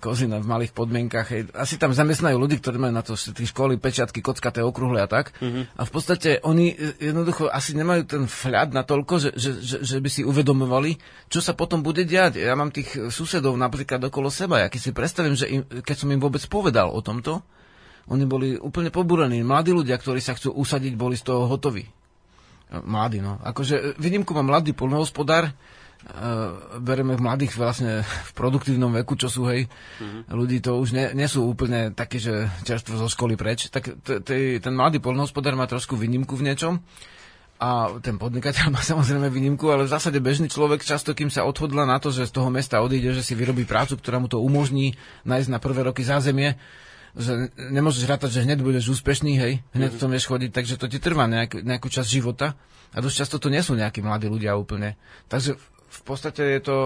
[0.00, 1.26] kozy na v malých podmienkach.
[1.30, 1.52] Hej.
[1.52, 5.36] Asi tam zamestnajú ľudí, ktorí majú na to tie školy, pečiatky, kockaté, okrúhle a tak.
[5.76, 9.76] A v podstate oni e, jednoducho asi nemajú ten fľad na toľko, že, že, že,
[9.84, 10.96] že by si uvedomovali,
[11.28, 12.40] čo sa potom bude diať.
[12.40, 16.08] Ja mám tých susedov napríklad okolo seba, ja keď si predstavím, že im, keď som
[16.12, 17.44] im vôbec povedal o tomto,
[18.06, 19.42] oni boli úplne pobúrení.
[19.42, 21.82] Mladí ľudia, ktorí sa chcú usadiť, boli z toho hotoví.
[22.70, 23.38] Mladí, no.
[23.42, 25.54] Akože vidím, má mladý polnohospodár,
[26.80, 30.30] bereme mladých vlastne v produktívnom veku, čo sú, hej, mm-hmm.
[30.30, 34.22] ľudí to už nie, nie sú úplne také, že čerstvo zo školy preč, tak t-
[34.22, 36.78] t- ten mladý polnohospodár má trošku výnimku v niečom
[37.58, 41.82] a ten podnikateľ má samozrejme výnimku, ale v zásade bežný človek často, kým sa odhodla
[41.82, 44.94] na to, že z toho mesta odíde, že si vyrobí prácu, ktorá mu to umožní
[45.26, 46.54] nájsť na prvé roky zázemie,
[47.16, 50.06] že nemôžeš rátať, že hneď budeš úspešný, hej, hneď mm-hmm.
[50.06, 52.54] to vieš chodiť, takže to ti trvá nejak, nejakú časť života
[52.92, 55.00] a dosť často to nie sú nejakí mladí ľudia úplne.
[55.32, 55.56] Takže
[55.86, 56.76] v podstate je to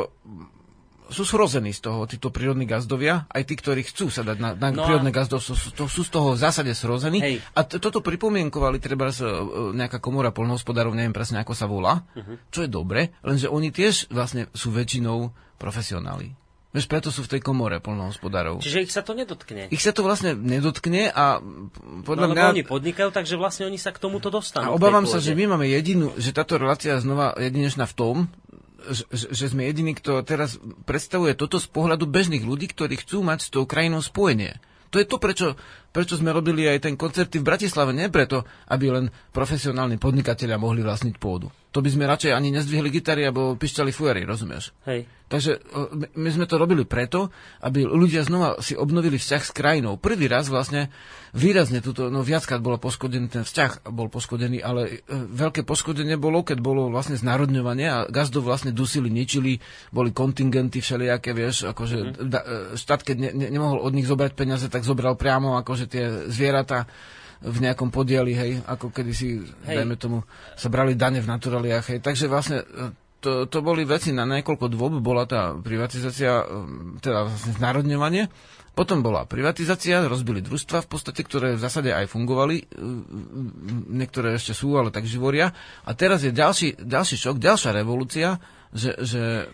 [1.10, 4.68] sú srození z toho, títo prírodní gazdovia, aj tí, ktorí chcú sa dať na, na
[4.70, 7.18] no prírodné gazdovstvo, sú, to, sú z toho v zásade srození.
[7.18, 7.36] Hej.
[7.52, 12.06] A t- toto pripomienkovali treba z, uh, nejaká komora polnohospodárov, neviem presne ako sa volá,
[12.14, 12.38] uh-huh.
[12.54, 16.38] čo je dobre, lenže oni tiež vlastne sú väčšinou profesionáli.
[16.70, 18.62] Veď preto sú v tej komore polnohospodárov.
[18.62, 19.66] Čiže ich sa to nedotkne.
[19.74, 21.42] Ich sa to vlastne nedotkne a
[22.06, 22.54] podľa no, mňa...
[22.54, 24.70] oni podnikajú, takže vlastne oni sa k tomuto dostanú.
[24.70, 28.16] A obávam sa, že my máme jedinú, že táto relácia znova jedinečná v tom,
[29.10, 30.56] že sme jediní, kto teraz
[30.88, 34.56] predstavuje toto z pohľadu bežných ľudí, ktorí chcú mať s tou krajinou spojenie.
[34.90, 35.54] To je to, prečo,
[35.94, 37.94] prečo sme robili aj ten koncerty v Bratislave.
[37.94, 41.46] Nie preto, aby len profesionálni podnikatelia mohli vlastniť pôdu.
[41.70, 44.74] To by sme radšej ani nezdvihli gitary alebo pišťali fujery, rozumieš?
[44.90, 45.06] Hej.
[45.30, 45.62] Takže
[46.18, 47.30] my sme to robili preto,
[47.62, 49.94] aby ľudia znova si obnovili vzťah s krajinou.
[49.94, 50.90] Prvý raz vlastne
[51.30, 56.42] výrazne tuto, no viackrát bolo poškodený ten vzťah, bol poškodený, ale e, veľké poškodenie bolo,
[56.42, 59.62] keď bolo vlastne znárodňovanie a gazdov vlastne dusili, ničili,
[59.94, 62.26] boli kontingenty všelijaké, vieš, akože mm.
[62.26, 65.86] da, e, štát, keď ne, ne, nemohol od nich zobrať peniaze, tak zobral priamo akože
[65.86, 66.90] tie zvieratá
[67.40, 69.76] v nejakom podieli, hej, ako kedy si, hej.
[69.80, 70.20] dajme tomu,
[70.60, 71.98] sa brali dane v naturáliách, hej.
[72.04, 77.28] Takže vlastne e, to, to boli veci na niekoľko dôb, bola tá privatizácia, um, teda
[77.28, 78.28] vlastne znárodňovanie,
[78.76, 83.04] potom bola privatizácia, rozbili družstva v podstate, ktoré v zásade aj fungovali, um,
[83.88, 85.52] niektoré ešte sú, ale tak živoria.
[85.84, 88.40] A teraz je ďalší, ďalší šok, ďalšia revolúcia,
[88.72, 89.48] že, že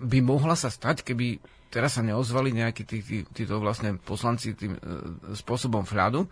[0.00, 1.40] by mohla sa stať, keby
[1.72, 4.80] teraz sa neozvali nejakí tí, tí, títo vlastne poslanci tým e,
[5.36, 6.28] spôsobom fľadu,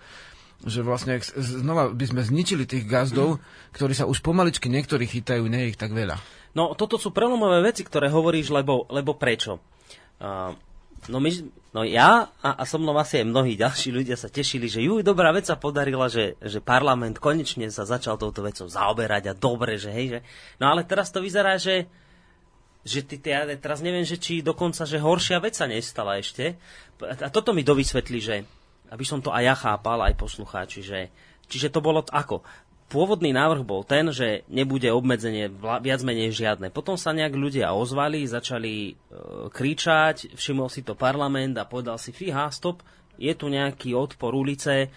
[0.64, 3.40] že vlastne znova by sme zničili tých gazdov,
[3.76, 6.16] ktorí sa už pomaličky niektorí chytajú, nie je ich tak veľa.
[6.56, 9.58] No toto sú prelomové veci, ktoré hovoríš, lebo, lebo prečo?
[10.22, 10.54] Uh,
[11.10, 11.30] no, my,
[11.74, 15.02] no ja a, a so mnou asi aj mnohí ďalší ľudia sa tešili, že ju
[15.02, 19.76] dobrá vec sa podarila, že, že parlament konečne sa začal touto vecou zaoberať a dobre,
[19.76, 20.18] že hej, že...
[20.62, 21.90] No ale teraz to vyzerá, že
[22.84, 26.60] že ty, ja teraz neviem, že či dokonca, že horšia vec sa nestala ešte.
[27.00, 28.44] A toto mi dovysvetlí, že
[28.94, 31.10] aby som to aj ja chápal, aj poslucháči, že
[31.50, 32.46] čiže to bolo ako?
[32.94, 35.50] pôvodný návrh bol ten, že nebude obmedzenie
[35.82, 36.70] viac menej žiadne.
[36.70, 38.92] Potom sa nejak ľudia ozvali, začali e,
[39.50, 42.86] kričať, všimol si to parlament a povedal si, fíha, stop,
[43.18, 44.88] je tu nejaký odpor ulice, e,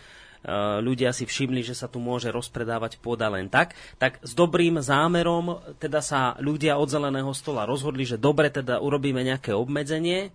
[0.83, 5.57] ľudia si všimli, že sa tu môže rozpredávať pôda len tak, tak s dobrým zámerom
[5.81, 10.29] teda sa ľudia od zeleného stola rozhodli, že dobre, teda urobíme nejaké obmedzenie,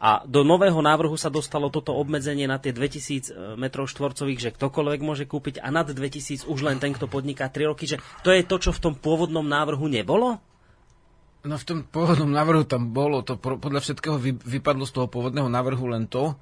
[0.00, 4.50] a do nového návrhu sa dostalo toto obmedzenie na tie 2000 e, m štvorcových, že
[4.56, 8.32] ktokoľvek môže kúpiť a nad 2000 už len ten, kto podniká 3 roky, že to
[8.32, 10.40] je to, čo v tom pôvodnom návrhu nebolo?
[11.44, 15.84] No v tom pôvodnom návrhu tam bolo, to podľa všetkého vypadlo z toho pôvodného návrhu
[15.92, 16.32] len to,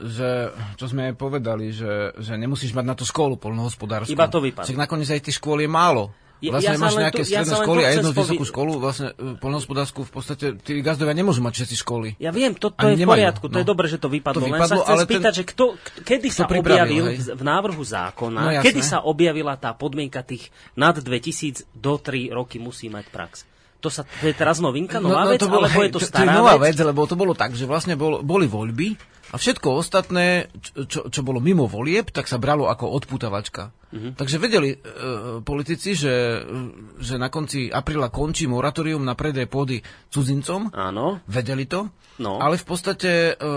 [0.00, 4.12] že, čo sme aj povedali, že, že nemusíš mať na to školu polnohospodárskú.
[4.12, 4.68] Iba to vypadlo.
[4.68, 6.12] Však nakoniec aj tých škôl je málo.
[6.48, 10.08] Vlastne ja máš nejaké tu, stredné ja školy a jednu vysokú školu, vlastne e, polnohospodárskú
[10.08, 12.08] v podstate, tí gazdovia nemôžu mať všetci školy.
[12.16, 13.52] Ja viem, to, to je v poriadku, no.
[13.52, 13.70] to je no.
[13.76, 14.40] dobré, že to vypadlo.
[14.40, 15.64] To vypadlo Len sa chcem spýtať, ten, že kto,
[16.00, 17.36] kedy sa objavil hej.
[17.36, 22.56] v návrhu zákona, no, kedy sa objavila tá podmienka tých nad 2000 do 3 roky
[22.56, 23.44] musí mať prax?
[23.80, 25.88] To, sa, to je teraz novinka, no, nová no, no, vec, to bolo, alebo hej,
[25.88, 26.76] je to stará to, to je nová vec?
[26.76, 26.84] vec?
[26.84, 30.50] lebo to bolo tak, že vlastne bol, boli voľby a všetko ostatné,
[30.90, 33.70] čo, čo bolo mimo volieb, tak sa bralo ako odputavačka.
[33.90, 34.14] Uh-huh.
[34.14, 34.78] Takže vedeli e,
[35.42, 36.46] politici, že,
[37.02, 39.82] že na konci apríla končí moratórium na predaj pôdy
[40.14, 40.70] cudzincom.
[40.70, 41.18] Áno.
[41.26, 41.90] Vedeli to.
[42.22, 42.38] No.
[42.38, 43.52] Ale v podstate, e,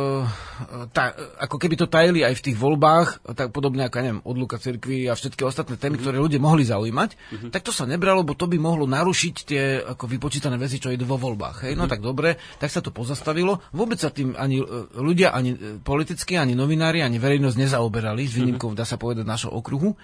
[0.89, 5.05] tá, ako keby to tajili aj v tých voľbách, tak podobne ako, neviem, odluka cirkvi
[5.05, 6.09] a všetky ostatné témy, uh-huh.
[6.09, 7.49] ktoré ľudia mohli zaujímať, uh-huh.
[7.53, 11.05] tak to sa nebralo, bo to by mohlo narušiť tie ako vypočítané veci, čo idú
[11.05, 11.69] vo voľbách.
[11.69, 11.78] Hej?
[11.78, 11.86] Uh-huh.
[11.86, 13.61] No tak dobre, tak sa to pozastavilo.
[13.69, 14.65] Vôbec sa tým ani e,
[14.97, 19.95] ľudia, ani politicky, ani novinári, ani verejnosť nezaoberali, s výnimkou, dá sa povedať, našho okruhu.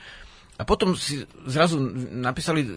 [0.60, 1.80] A potom si zrazu
[2.20, 2.68] napísali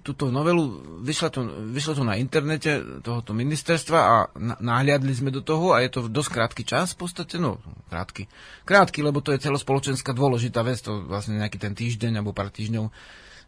[0.00, 0.64] túto novelu,
[1.04, 1.40] vyšlo to,
[1.76, 6.08] vyšlo to na internete tohoto ministerstva a na, nahliadli sme do toho a je to
[6.08, 7.60] dosť krátky čas v podstate, no
[7.92, 8.32] krátky.
[8.64, 12.88] Krátky, lebo to je celospoločenská dôležitá vec, to vlastne nejaký ten týždeň alebo pár týždňov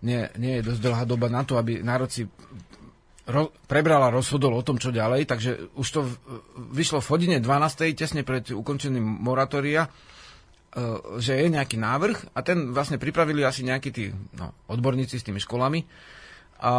[0.01, 2.09] nie, nie je dosť dlhá doba na to, aby národ
[3.31, 6.13] ro, prebrala a rozhodol o tom, čo ďalej, takže už to v,
[6.75, 7.95] vyšlo v hodine 12.
[7.95, 9.91] tesne pred ukončením moratória, e,
[11.23, 15.39] že je nejaký návrh a ten vlastne pripravili asi nejakí tí no, odborníci s tými
[15.39, 15.87] školami
[16.61, 16.73] a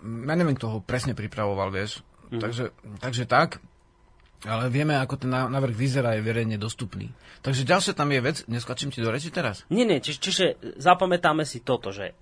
[0.00, 2.00] ja neviem, kto ho presne pripravoval, vieš.
[2.32, 2.40] Mm.
[2.40, 2.64] Takže,
[3.02, 3.60] takže tak,
[4.48, 7.12] ale vieme, ako ten ná- návrh vyzerá, je verejne dostupný.
[7.44, 9.68] Takže ďalšia tam je vec, neskačím ti do reči teraz.
[9.68, 12.16] Nie, nie, či, čiže zapamätáme si toto, že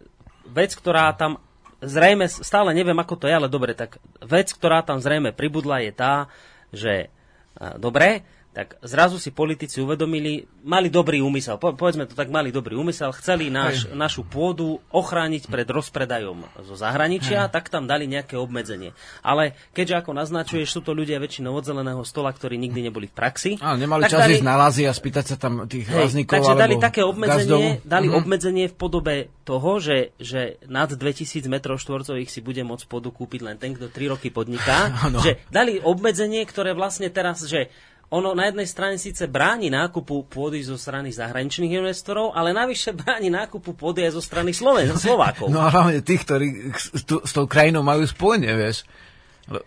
[0.50, 1.38] vec, ktorá tam
[1.82, 5.92] zrejme, stále neviem, ako to je, ale dobre, tak vec, ktorá tam zrejme pribudla, je
[5.94, 6.14] tá,
[6.74, 7.10] že
[7.58, 8.22] a, dobre,
[8.58, 13.14] tak zrazu si politici uvedomili, mali dobrý úmysel, po, povedzme to tak, mali dobrý úmysel,
[13.14, 18.98] chceli náš, našu pôdu ochrániť pred rozpredajom zo zahraničia, tak tam dali nejaké obmedzenie.
[19.22, 23.14] Ale keďže ako naznačuješ, sú to ľudia väčšinou od zeleného stola, ktorí nikdy neboli v
[23.14, 23.62] praxi.
[23.62, 27.06] Ale nemali čas ísť na lázy a spýtať sa tam tých Hej, takže dali také
[27.06, 28.16] obmedzenie, dali Mhm.
[28.18, 29.14] obmedzenie v podobe
[29.46, 33.86] toho, že, že nad 2000 m štvorcových si bude môcť pôdu kúpiť len ten, kto
[33.86, 34.90] 3 roky podniká.
[35.06, 35.22] Áno.
[35.22, 37.70] že dali obmedzenie, ktoré vlastne teraz, že
[38.08, 43.28] ono na jednej strane síce bráni nákupu pôdy zo strany zahraničných investorov, ale navyše bráni
[43.28, 45.52] nákupu pôdy aj zo strany Sloven, Slovákov.
[45.52, 48.88] No a hlavne tých, ktorí s, tu- s tou krajinou majú spojenie, vieš.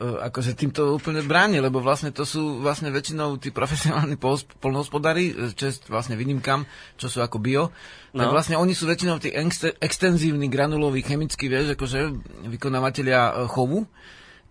[0.02, 4.14] Akože tým to úplne bráni, lebo vlastne to sú vlastne väčšinou tí profesionálni
[4.62, 6.70] polnohospodári, e, čest vlastne výnimkam,
[7.02, 7.74] čo sú ako bio,
[8.14, 8.22] no.
[8.22, 12.14] tak vlastne oni sú väčšinou tí ex- extenzívni granuloví chemickí, vieš, akože
[12.46, 13.89] vykonávateľia e, chovu,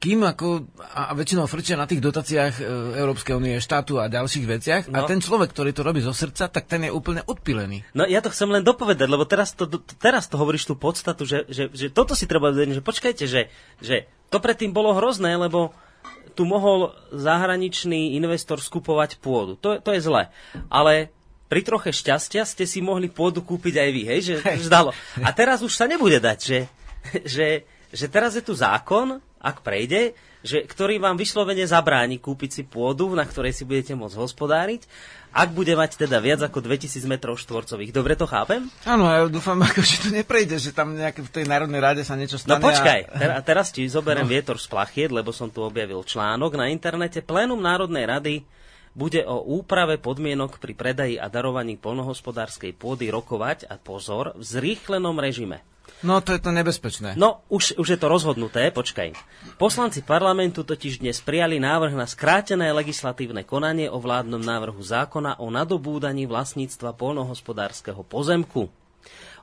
[0.01, 2.63] kým ako, a a väčšinou frčia na tých dotáciách e,
[2.99, 5.07] Európskej únie, štátu a ďalších veciach a No.
[5.07, 7.85] ten človek, ktorý to robí zo srdca, tak ten je úplne odpilený.
[7.93, 11.29] No ja to chcem len dopovedať, lebo teraz to, to, teraz to hovoríš tú podstatu,
[11.29, 13.53] že, že, že toto si treba vedieť, že počkajte, že,
[13.85, 15.77] že to predtým bolo hrozné, lebo
[16.33, 19.61] tu mohol zahraničný investor skupovať pôdu.
[19.61, 20.33] To, to je zle.
[20.73, 21.13] Ale
[21.53, 24.35] pri troche šťastia ste si mohli pôdu kúpiť aj vy, hej, že,
[24.65, 24.97] že dalo.
[25.21, 26.59] A teraz už sa nebude dať, že,
[27.27, 27.47] že,
[27.91, 33.13] že teraz je tu zákon, ak prejde, že, ktorý vám vyslovene zabráni kúpiť si pôdu,
[33.13, 34.89] na ktorej si budete môcť hospodáriť,
[35.31, 37.93] ak bude mať teda viac ako 2000 m štvorcových.
[37.93, 38.67] Dobre to chápem?
[38.89, 42.17] Áno, ja dúfam, ako, že to neprejde, že tam nejaké v tej Národnej rade sa
[42.17, 42.65] niečo No stane.
[42.65, 43.19] počkaj, A...
[43.21, 44.33] ter- a teraz ti zoberiem no.
[44.33, 47.21] vietor z plachiet, lebo som tu objavil článok na internete.
[47.21, 48.35] Plénum Národnej rady
[48.91, 55.15] bude o úprave podmienok pri predaji a darovaní polnohospodárskej pôdy rokovať, a pozor, v zrýchlenom
[55.15, 55.63] režime.
[56.01, 57.13] No, to je to nebezpečné.
[57.13, 59.13] No, už, už je to rozhodnuté, počkaj.
[59.61, 65.53] Poslanci parlamentu totiž dnes prijali návrh na skrátené legislatívne konanie o vládnom návrhu zákona o
[65.53, 68.73] nadobúdaní vlastníctva polnohospodárskeho pozemku.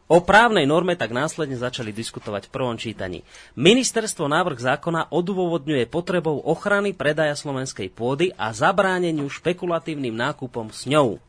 [0.08, 3.28] O právnej norme tak následne začali diskutovať v prvom čítaní.
[3.60, 11.20] Ministerstvo návrh zákona odôvodňuje potrebou ochrany predaja slovenskej pôdy a zabráneniu špekulatívnym nákupom s ňou.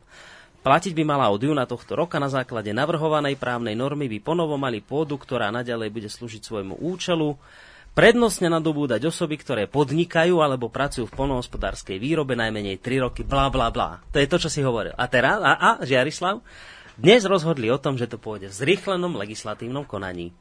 [0.59, 4.83] Platiť by mala od júna tohto roka na základe navrhovanej právnej normy by ponovo mali
[4.83, 7.39] pôdu, ktorá naďalej bude slúžiť svojmu účelu,
[7.95, 13.71] prednostne nadobúdať osoby, ktoré podnikajú alebo pracujú v polnohospodárskej výrobe najmenej 3 roky, bla bla
[13.71, 14.03] bla.
[14.11, 14.91] To je to, čo si hovoril.
[14.99, 16.43] A teraz, a, a Žiarislav,
[16.99, 20.35] dnes rozhodli o tom, že to pôjde v zrýchlenom legislatívnom konaní.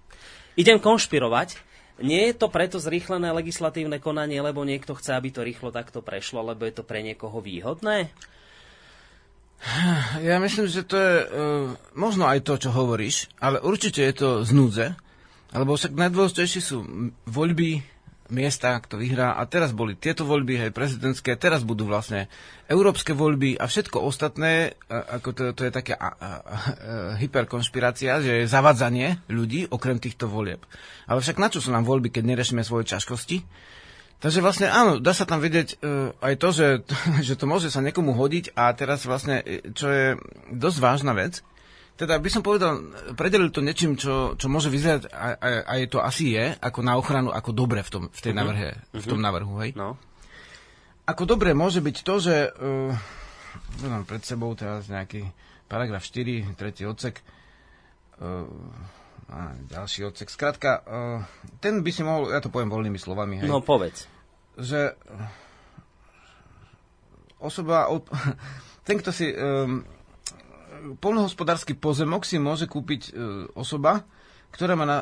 [0.58, 1.54] Idem konšpirovať,
[2.02, 6.42] nie je to preto zrýchlené legislatívne konanie, lebo niekto chce, aby to rýchlo takto prešlo,
[6.42, 8.10] lebo je to pre niekoho výhodné?
[10.22, 11.28] Ja myslím, že to je uh,
[11.98, 14.86] možno aj to, čo hovoríš, ale určite je to z núdze,
[15.50, 16.86] lebo však najdôležitejšie sú
[17.26, 17.82] voľby,
[18.28, 22.28] miesta, kto vyhrá a teraz boli tieto voľby, hej, prezidentské, teraz budú vlastne
[22.68, 26.28] európske voľby a všetko ostatné, a- ako to, to je také a, a, a,
[27.16, 30.60] hyperkonšpirácia, že je zavadzanie ľudí okrem týchto volieb.
[31.08, 33.42] Ale však na čo sú nám voľby, keď neriešime svoje ťažkosti?
[34.18, 36.68] Takže vlastne áno, dá sa tam vidieť uh, aj to, že,
[37.26, 40.06] že to môže sa niekomu hodiť a teraz vlastne, e, čo je
[40.50, 41.38] dosť vážna vec,
[41.98, 42.78] teda by som povedal,
[43.18, 46.94] predelil to niečím, čo, čo môže vyzerať, a, a, aj to asi je, ako na
[46.94, 49.74] ochranu, ako dobre v, tom, v tej navrhe, v tom navrhu, hej.
[49.74, 49.98] No.
[51.10, 52.94] Ako dobre môže byť to, že uh,
[53.82, 55.26] mám pred sebou teraz nejaký
[55.66, 57.18] paragraf 4, tretí odsek,
[58.22, 58.46] uh,
[59.28, 60.32] a ďalší odsek.
[60.32, 61.20] Skrátka, uh,
[61.60, 64.08] ten by si mohol, ja to poviem voľnými slovami, hej No povedz.
[64.56, 64.96] že
[67.38, 67.92] osoba,
[68.88, 69.84] ten, kto si um,
[70.98, 73.12] polnohospodársky pozemok si môže kúpiť uh,
[73.52, 74.02] osoba,
[74.50, 74.98] ktorá má na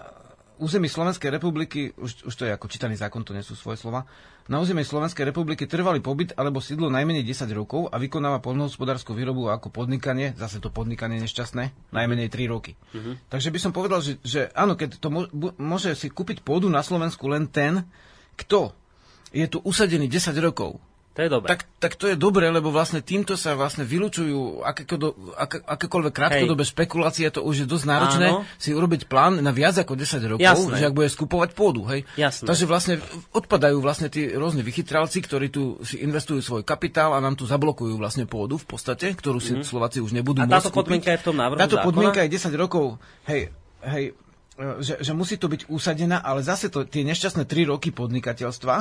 [0.59, 4.09] území Slovenskej republiky, už, už to je ako čítaný zákon, to nie sú svoje slova,
[4.47, 9.51] na území Slovenskej republiky trvalý pobyt alebo sídlo najmenej 10 rokov a vykonáva poľnohospodárskú výrobu
[9.51, 12.79] ako podnikanie, zase to podnikanie nešťastné, najmenej 3 roky.
[12.95, 13.19] Uh-huh.
[13.27, 15.09] Takže by som povedal, že, že áno, keď to
[15.59, 17.83] môže si kúpiť pôdu na Slovensku len ten,
[18.39, 18.71] kto
[19.35, 20.79] je tu usadený 10 rokov
[21.17, 21.49] to je dobré.
[21.49, 24.85] Tak, tak to je dobré, lebo vlastne týmto sa vlastne vylúčujú aké,
[25.65, 26.71] akékoľvek krátkodobé Hej.
[26.77, 28.45] špekulácie, to už je dosť náročné Áno.
[28.61, 30.77] si urobiť plán na viac ako 10 rokov, Jasné.
[30.77, 31.89] že ak bude skupovať pôdu.
[31.89, 32.05] Hej.
[32.21, 32.45] Jasné.
[32.45, 32.95] Takže vlastne
[33.33, 37.97] odpadajú vlastne tí rôzni vychytralci, ktorí tu si investujú svoj kapitál a nám tu zablokujú
[37.97, 39.65] vlastne pôdu v podstate, ktorú si mm.
[39.65, 41.87] Slováci už nebudú a táto podmienka je v tom návrhu Táto zákona?
[41.89, 43.49] podmienka je 10 rokov, hej,
[43.89, 44.13] hej,
[44.85, 48.75] že, že musí to byť usadená, ale zase to, tie nešťastné 3 roky podnikateľstva,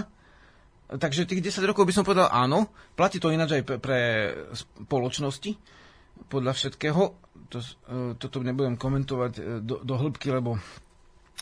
[0.86, 2.70] Takže tých 10 rokov by som povedal áno.
[2.94, 4.00] Platí to ináč aj pre, pre
[4.54, 5.58] spoločnosti
[6.30, 7.02] podľa všetkého.
[7.50, 10.62] To, e, toto nebudem komentovať e, do, do hĺbky, lebo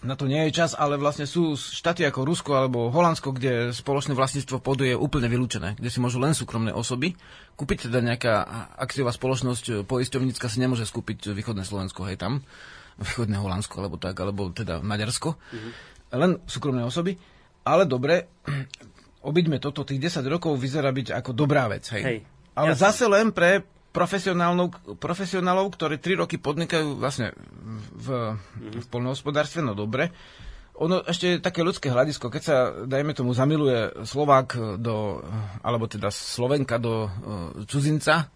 [0.03, 4.17] na to nie je čas, ale vlastne sú štáty ako Rusko alebo Holandsko, kde spoločné
[4.17, 7.15] vlastníctvo pôdu je úplne vylúčené, kde si môžu len súkromné osoby.
[7.55, 8.33] Kúpiť teda nejaká
[8.79, 12.47] akciová spoločnosť e, poisťovnícka si nemôže skúpiť východné Slovensko, hej tam,
[12.99, 15.35] východné Holandsko, alebo tak, alebo teda Maďarsko.
[15.35, 15.71] Mm-hmm.
[16.15, 17.19] Len súkromné osoby.
[17.63, 18.27] Ale dobre,
[19.23, 21.87] obyďme toto, tých 10 rokov vyzerá byť ako dobrá vec.
[21.95, 22.03] Hej.
[22.03, 22.17] hej
[22.53, 22.83] Ale jasne.
[22.83, 23.63] zase len pre
[23.93, 27.31] profesionálov, ktorí 3 roky podnikajú vlastne
[27.93, 28.81] v, mm-hmm.
[28.83, 30.09] v polnohospodárstve, no dobre.
[30.81, 32.57] Ono ešte je také ľudské hľadisko, keď sa,
[32.89, 35.21] dajme tomu, zamiluje Slovák do,
[35.61, 37.09] alebo teda Slovenka do uh,
[37.69, 38.33] cudzinca,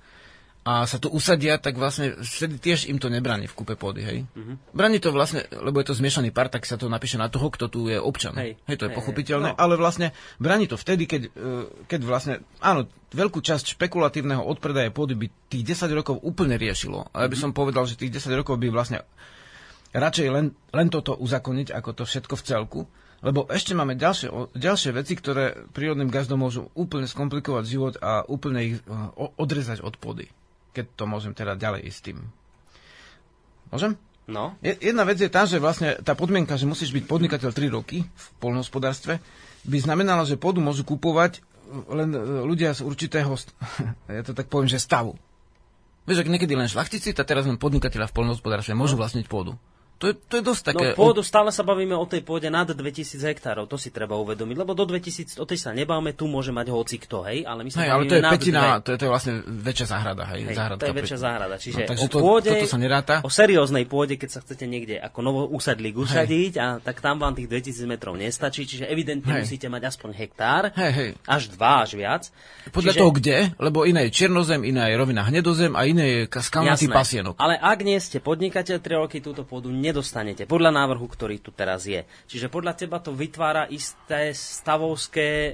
[0.67, 4.27] a sa tu usadia, tak vlastne vtedy tiež im to nebráni v kúpe pôdy, hej.
[4.27, 4.75] Mm-hmm.
[4.75, 7.71] Bráni to vlastne, lebo je to zmiešaný pár, tak sa to napíše na toho, kto
[7.71, 8.35] tu je občan.
[8.35, 9.63] Hej, hej to je hej, pochopiteľné, hej, no.
[9.63, 10.11] ale vlastne
[10.43, 12.83] bráni to vtedy, keď, e, keď vlastne, áno,
[13.15, 17.07] veľkú časť špekulatívneho odpredaja pôdy by tých 10 rokov úplne riešilo.
[17.15, 17.43] A ja by mhm.
[17.47, 19.07] som povedal, že tých 10 rokov by vlastne
[19.95, 22.81] radšej len, len toto uzakoniť, ako to všetko v celku.
[23.23, 28.59] Lebo ešte máme ďalšie, ďalšie veci, ktoré prírodným gazdom môžu úplne skomplikovať život a úplne
[28.67, 28.83] ich e,
[29.39, 30.27] odrezať od pôdy
[30.77, 32.17] keď to môžem teda ďalej ísť tým.
[33.73, 33.97] Môžem?
[34.27, 34.59] No.
[34.59, 38.25] Jedna vec je tá, že vlastne tá podmienka, že musíš byť podnikateľ 3 roky v
[38.43, 39.23] polnohospodárstve,
[39.63, 41.41] by znamenala, že pôdu môžu kupovať
[41.91, 43.31] len e, ľudia z určitého,
[44.19, 45.15] ja to tak poviem, že stavu.
[46.07, 49.03] Vieš, ak niekedy len šlachtici, tak teraz len podnikateľa v polnohospodárstve môžu no.
[49.03, 49.55] vlastniť pôdu.
[49.97, 50.85] To je, to je dosť také...
[50.93, 54.53] No pôdu, stále sa bavíme o tej pôde nad 2000 hektárov, to si treba uvedomiť,
[54.53, 57.69] lebo do 2000, o tej sa nebáme, tu môže mať hoci kto, hej, ale my
[57.73, 60.57] sa hej, ale to je petina, to je, to je vlastne väčšia záhrada, hej, hej
[60.77, 63.25] to je väčšia záhrada, čiže no, o pôde, to, sa neráta.
[63.25, 67.33] o serióznej pôde, keď sa chcete niekde ako novo usadlík usadiť, a tak tam vám
[67.33, 69.49] tých 2000 metrov nestačí, čiže evidentne hej.
[69.49, 71.09] musíte mať aspoň hektár, hej, hej.
[71.25, 72.29] až dva, až viac.
[72.69, 73.01] Podľa čiže...
[73.01, 77.41] toho kde, lebo iné je černozem, iná je rovina hnedozem a iné je skalnatý pasienok.
[77.41, 80.43] Ale ak nie ste podnikateľ, 3 roky túto pôdu nedostanete.
[80.43, 82.03] Podľa návrhu, ktorý tu teraz je.
[82.27, 85.53] Čiže podľa teba to vytvára isté stavovské e,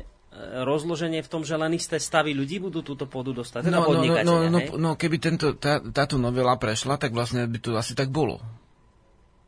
[0.66, 3.70] rozloženie v tom, že len isté stavy ľudí budú túto pôdu dostať?
[3.70, 7.46] Teda no, no, no, no, no, no, keby tento, tá, táto novela prešla, tak vlastne
[7.46, 8.42] by to asi tak bolo.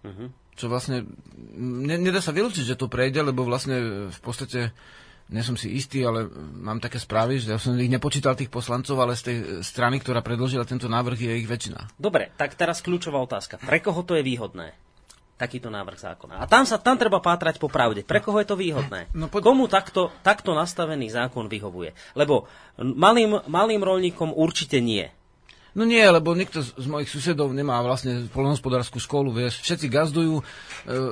[0.05, 0.29] Uh-huh.
[0.55, 1.03] Čo vlastne,
[1.57, 4.71] ne, nedá sa vylúčiť, že to prejde, lebo vlastne v podstate
[5.25, 6.29] nie som si istý, ale
[6.61, 10.21] mám také správy, že ja som ich nepočítal tých poslancov, ale z tej strany, ktorá
[10.21, 11.97] predložila tento návrh, je ich väčšina.
[11.97, 13.57] Dobre, tak teraz kľúčová otázka.
[13.57, 14.77] Pre koho to je výhodné?
[15.35, 16.39] takýto návrh zákona.
[16.39, 18.07] A tam sa tam treba pátrať po pravde.
[18.07, 19.11] Pre koho je to výhodné?
[19.11, 19.43] No, pod...
[19.43, 21.91] Komu takto, takto nastavený zákon vyhovuje?
[22.15, 22.47] Lebo
[22.79, 25.11] malým, malým rolníkom určite nie.
[25.75, 29.59] No nie, lebo nikto z, mojich susedov nemá vlastne polnohospodárskú školu, vieš.
[29.59, 30.43] Všetci gazdujú, e,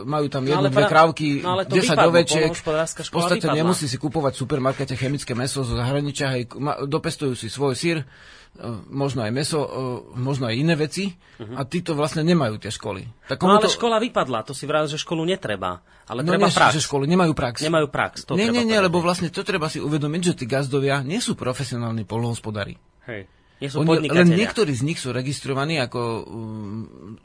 [0.07, 2.51] majú tam no jednu, no, dve krávky, no, 10 ovečiek.
[2.55, 3.59] V podstate vypadla.
[3.59, 6.47] nemusí si kupovať v supermarkete chemické meso zo zahraničia, hej,
[6.87, 8.07] dopestujú si svoj sír,
[8.53, 9.69] E, možno aj meso, e,
[10.13, 11.57] možno aj iné veci uh-huh.
[11.57, 13.01] a títo vlastne nemajú tie školy.
[13.25, 13.73] Tak no ale to...
[13.73, 15.81] škola vypadla, to si vravel, že školu netreba.
[16.05, 16.77] Ale no treba nie, prax.
[16.77, 17.65] že školy nemajú prax.
[17.65, 21.01] Nemajú prax, to Nie, nie, nie, lebo vlastne to treba si uvedomiť, že tí gazdovia
[21.01, 22.77] nie sú profesionálni polnohospodári.
[23.09, 23.25] Hej.
[23.63, 27.15] Nie sú Oni, len niektorí z nich sú registrovaní ako um,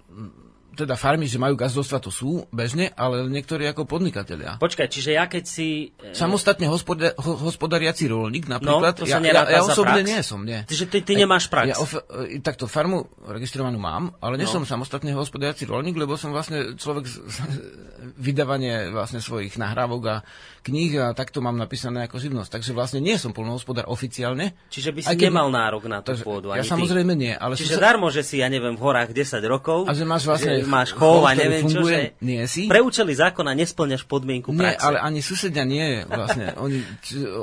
[0.78, 4.62] teda farmy, že majú gazdovstva, to sú bežne, ale niektorí ako podnikatelia.
[4.62, 5.90] Počkaj, čiže ja keď si...
[5.98, 6.14] E...
[6.14, 10.46] Samostatne hospoda- ho, hospodariaci rolník napríklad, no, to sa ja, ja, ja osobne nie som,
[10.46, 10.62] nie.
[10.70, 11.74] Čiže ty, ty nemáš prax?
[11.74, 14.54] Ja of, e, takto farmu registrovanú mám, ale nie no.
[14.54, 17.36] som samostatne hospodariaci rolník, lebo som vlastne človek z, z,
[18.14, 20.16] vydávanie vlastne svojich nahrávok a
[20.62, 22.50] kníh a takto mám napísané ako živnosť.
[22.58, 24.54] Takže vlastne nie som polnohospodár oficiálne.
[24.68, 25.30] Čiže by si keď...
[25.30, 27.32] nemal nárok na tú pôdu, Ja samozrejme nie.
[27.32, 27.92] Ale Čiže sa...
[27.92, 29.88] darmo, že si, ja neviem, v horách 10 rokov.
[29.88, 32.66] A že máš vlastne máš chov a neviem funguje, čo, že nie si.
[32.66, 36.04] pre účely zákona nesplňaš podmienku nie, ale ani susedia nie.
[36.04, 36.54] Vlastne.
[36.64, 36.78] oni,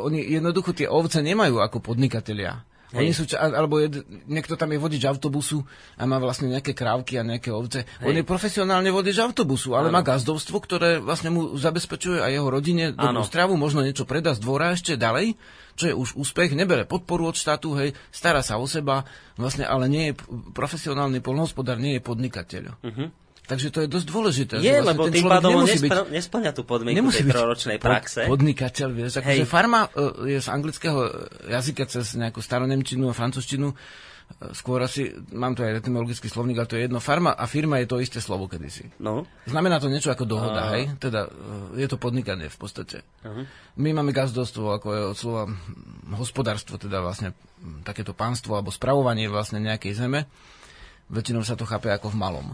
[0.07, 2.61] oni jednoducho tie ovce nemajú ako podnikatelia.
[2.95, 5.61] Oni sú, ča- alebo jed, niekto tam je vodič autobusu
[5.99, 7.83] a má vlastne nejaké krávky a nejaké ovce.
[7.83, 8.07] Hej.
[8.07, 9.95] On je profesionálne vodič autobusu, ale Áno.
[9.95, 13.27] má gazdovstvo, ktoré vlastne mu zabezpečuje aj jeho rodine dobrú Áno.
[13.27, 15.35] stravu, možno niečo predá z dvora ešte ďalej,
[15.75, 19.03] čo je už úspech, nebere podporu od štátu, hej, stará sa o seba,
[19.35, 20.13] vlastne, ale nie je
[20.55, 22.79] profesionálny polnohospodár, nie je podnikateľ.
[23.45, 24.53] Takže to je dosť dôležité.
[24.57, 27.85] Je, vlastne lebo ten tým pádom nespl- nesplňa tú podmienku nemusí tej byť troročnej pod-
[27.85, 28.21] praxe.
[28.25, 29.11] podnikateľ, vieš.
[29.17, 29.89] Akože farma e,
[30.27, 30.99] je z anglického
[31.45, 33.69] jazyka cez nejakú staronemčinu a francúzštinu.
[33.69, 33.75] e,
[34.51, 36.97] Skôr asi, mám tu aj etymologický slovník, ale to je jedno.
[36.97, 38.89] Farma a firma je to isté slovo kedysi.
[38.97, 40.97] No, Znamená to niečo ako dohoda, hej?
[40.97, 43.05] Teda e, je to podnikanie v podstate.
[43.75, 45.43] My máme gazdovstvo, ako je od slova
[46.11, 47.37] hospodárstvo, teda vlastne
[47.81, 50.25] takéto pánstvo alebo spravovanie vlastne nejakej zeme.
[51.05, 52.47] Väčšinou sa to chápe ako v malom.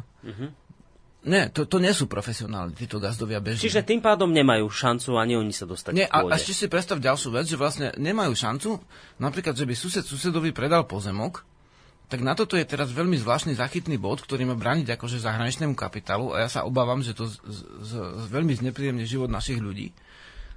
[1.22, 3.69] Nie, to, to nie sú profesionáli, títo gazdovia bežní.
[3.69, 6.98] čiže tým pádom nemajú šancu ani oni sa dostať Nie, a, a ešte si predstav
[6.98, 8.81] ďalšiu vec, že vlastne nemajú šancu,
[9.22, 11.45] napríklad, že by sused susedovi predal pozemok,
[12.10, 16.34] tak na toto je teraz veľmi zvláštny zachytný bod, ktorý má brániť akože zahraničnému kapitálu
[16.34, 17.93] a ja sa obávam, že to z, z, z,
[18.27, 19.95] veľmi znepríjemne život našich ľudí.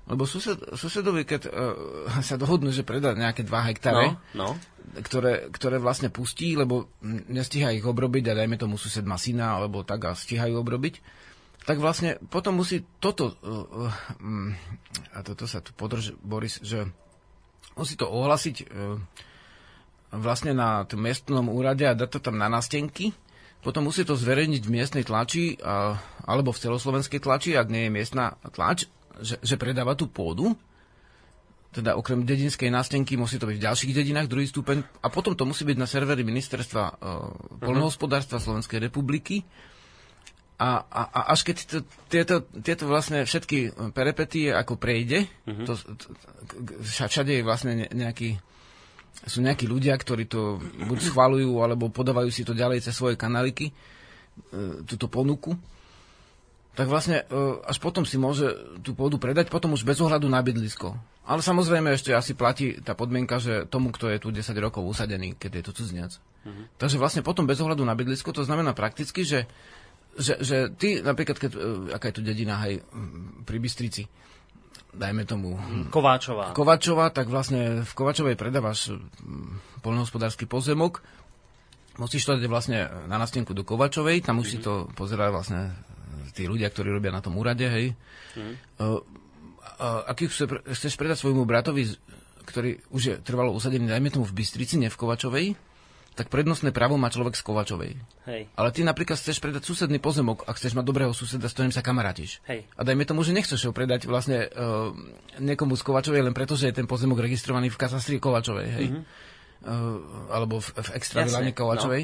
[0.04, 1.52] Lebo sused, susedovi, keď uh,
[2.20, 5.00] sa dohodnú, že predá nejaké 2 hektare, No, no.
[5.00, 9.80] ktoré, ktoré vlastne pustí, lebo nestíha ich obrobiť a dajme tomu sused má syna, alebo
[9.80, 11.00] tak a stíhajú obrobiť,
[11.64, 14.52] tak vlastne potom musí toto, uh, uh,
[15.16, 16.84] a toto sa tu podrž, Boris, že
[17.72, 19.00] musí to ohlasiť uh,
[20.14, 23.16] vlastne na tom miestnom úrade a dať to tam na nástenky,
[23.64, 25.96] potom musí to zverejniť v miestnej tlači a,
[26.28, 28.84] alebo v celoslovenskej tlači, ak nie je miestna tlač,
[29.20, 30.56] že, že predáva tú pôdu,
[31.74, 35.42] teda okrem dedinskej nástenky musí to byť v ďalších dedinách, druhý stupeň, a potom to
[35.42, 36.96] musí byť na serveri ministerstva uh,
[37.58, 39.42] poľnohospodárstva Slovenskej republiky.
[40.54, 45.26] A, a, a až keď to, tieto, tieto vlastne všetky perepetie ako prejde,
[45.66, 46.06] to, to,
[46.78, 48.38] vša- všade je vlastne ne- nejaký,
[49.26, 53.74] sú nejakí ľudia, ktorí to buď schvalujú, alebo podávajú si to ďalej cez svoje kanáliky,
[53.74, 53.74] e,
[54.86, 55.58] túto ponuku,
[56.74, 58.50] tak vlastne e, až potom si môže
[58.82, 60.98] tú pôdu predať, potom už bez ohľadu na bydlisko.
[61.24, 65.38] Ale samozrejme ešte asi platí tá podmienka, že tomu, kto je tu 10 rokov usadený,
[65.38, 66.12] keď je to cudziniac.
[66.76, 69.48] Takže vlastne potom bez ohľadu na bydlisko, to znamená prakticky, že,
[70.18, 71.58] že, že ty napríklad, keď, e,
[71.96, 74.04] aká je tu dedina, hej, m, pri Bystrici,
[74.94, 75.56] dajme tomu
[75.90, 76.54] Kováčová.
[76.54, 81.02] Kovačova, tak vlastne v Kovačovej predávaš mm, poľnohospodársky pozemok,
[81.96, 85.74] musíš to dať vlastne na nástenku do Kovačovej, tam už si to pozerá vlastne
[86.34, 87.94] tí ľudia, ktorí robia na tom úrade, hej.
[88.80, 89.00] Uh,
[89.78, 91.90] a, chce, chceš predať svojmu bratovi,
[92.44, 95.46] ktorý už je trvalo usadený, dajme tomu v Bystrici, nie v Kovačovej,
[96.14, 97.92] tak prednostné právo má človek z Kovačovej.
[98.30, 98.46] Hej.
[98.54, 101.82] Ale ty napríklad chceš predať susedný pozemok, ak chceš mať dobrého suseda, s ktorým sa
[101.82, 102.38] kamarátiš.
[102.46, 102.70] Hej.
[102.78, 104.94] A dajme tomu, že nechceš ho predať vlastne uh,
[105.42, 108.86] niekomu z Kovačovej, len preto, že je ten pozemok registrovaný v katastri Kovačovej, hej?
[109.64, 111.26] Uh, alebo v, v extra Mhm.
[111.26, 112.02] Jasne, Vilane Kovačovej.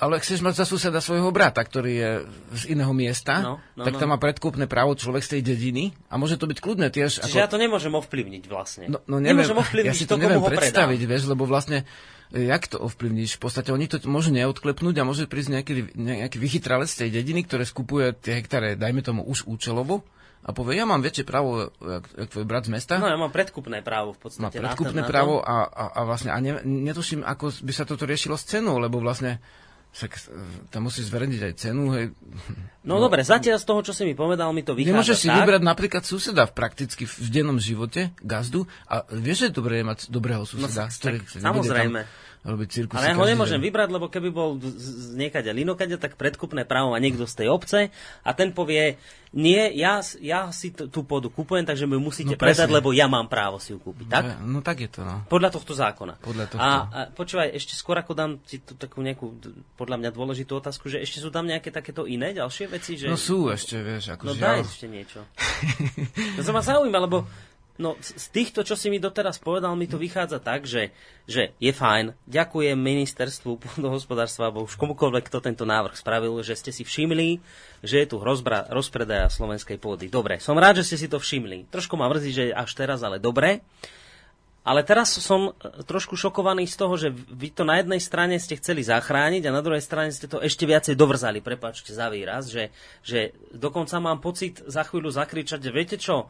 [0.00, 2.10] Ale chceš mať za suseda svojho brata, ktorý je
[2.56, 3.98] z iného miesta, No, no, tak no.
[4.00, 7.20] tam má predkúpne právo človek z tej dediny a môže to byť kľudné tiež.
[7.20, 8.88] Čiže ja to nemôžem ovplyvniť vlastne.
[8.88, 11.84] No, no neviem, nemôžem ovplyvniť ja si to, to neviem predstaviť, vieš, lebo vlastne,
[12.32, 13.36] jak to ovplyvníš?
[13.36, 17.44] V podstate oni to môžu neodklepnúť a môže prísť nejaký, nejaký vychytralec z tej dediny,
[17.44, 20.00] ktoré skupuje tie hektáre, dajme tomu, už účelovo
[20.40, 22.96] a povie, ja mám väčšie právo, jak, jak tvoj brat z mesta.
[22.96, 24.40] No ja mám predkupné právo v podstate.
[24.40, 25.12] má na to- predkupné na to.
[25.12, 28.80] právo a, a, a vlastne a ne, netuším, ako by sa toto riešilo s cenou,
[28.80, 29.36] lebo vlastne
[29.90, 30.18] však e,
[30.70, 32.04] tam musíš zverejniť aj cenu, hej.
[32.80, 35.36] No, dobre, zatiaľ z toho, čo si mi povedal, mi to vychádza Nemôžeš si tak.
[35.42, 39.86] vybrať napríklad suseda v prakticky v dennom živote, gazdu, a vieš, že je dobré je
[39.90, 42.00] mať dobrého suseda, tak- ktorý tak samozrejme.
[42.06, 43.66] tam robiť cirkusy Ale ja ho nemôžem deň.
[43.66, 47.78] vybrať, lebo keby bol z- z linokade, tak predkupné právo má niekto z tej obce
[48.18, 48.96] a ten povie,
[49.30, 53.06] nie, ja, ja si t- tú pôdu kupujem, takže mi musíte No, predať, lebo ja
[53.06, 54.06] mám právo si ju kúpiť.
[54.08, 54.24] Tak?
[54.24, 55.22] Že- No tak je to, no.
[55.26, 56.18] Podľa tohto zákona.
[56.18, 56.58] Podľa tohto.
[56.58, 59.36] A, a počúvaj, ešte skôr ako dám ti tu takú nejakú,
[59.74, 62.96] podľa mňa dôležitú otázku, že ešte sú tam nejaké takéto iné ďalšie veci?
[62.96, 63.06] Že...
[63.06, 64.48] No sú ešte, vieš, ako No žiaľ.
[64.56, 65.20] daj ešte niečo.
[66.34, 67.28] To sa ma zaujíma, lebo
[67.76, 70.90] no, z týchto, čo si mi doteraz povedal, mi to vychádza tak, že,
[71.28, 72.16] že je fajn.
[72.26, 77.38] Ďakujem ministerstvu pôdohospodárstva, alebo už komukoľvek, kto tento návrh spravil, že ste si všimli,
[77.84, 80.10] že je tu hrozba rozpredaja slovenskej pôdy.
[80.10, 81.70] Dobre, som rád, že ste si to všimli.
[81.70, 83.62] Trošku ma mrzí, že až teraz, ale dobre.
[84.60, 88.60] Ale teraz som e, trošku šokovaný z toho, že vy to na jednej strane ste
[88.60, 92.68] chceli zachrániť a na druhej strane ste to ešte viacej dovrzali, prepáčte za výraz, že,
[93.00, 96.28] že dokonca mám pocit za chvíľu zakričať, že viete čo,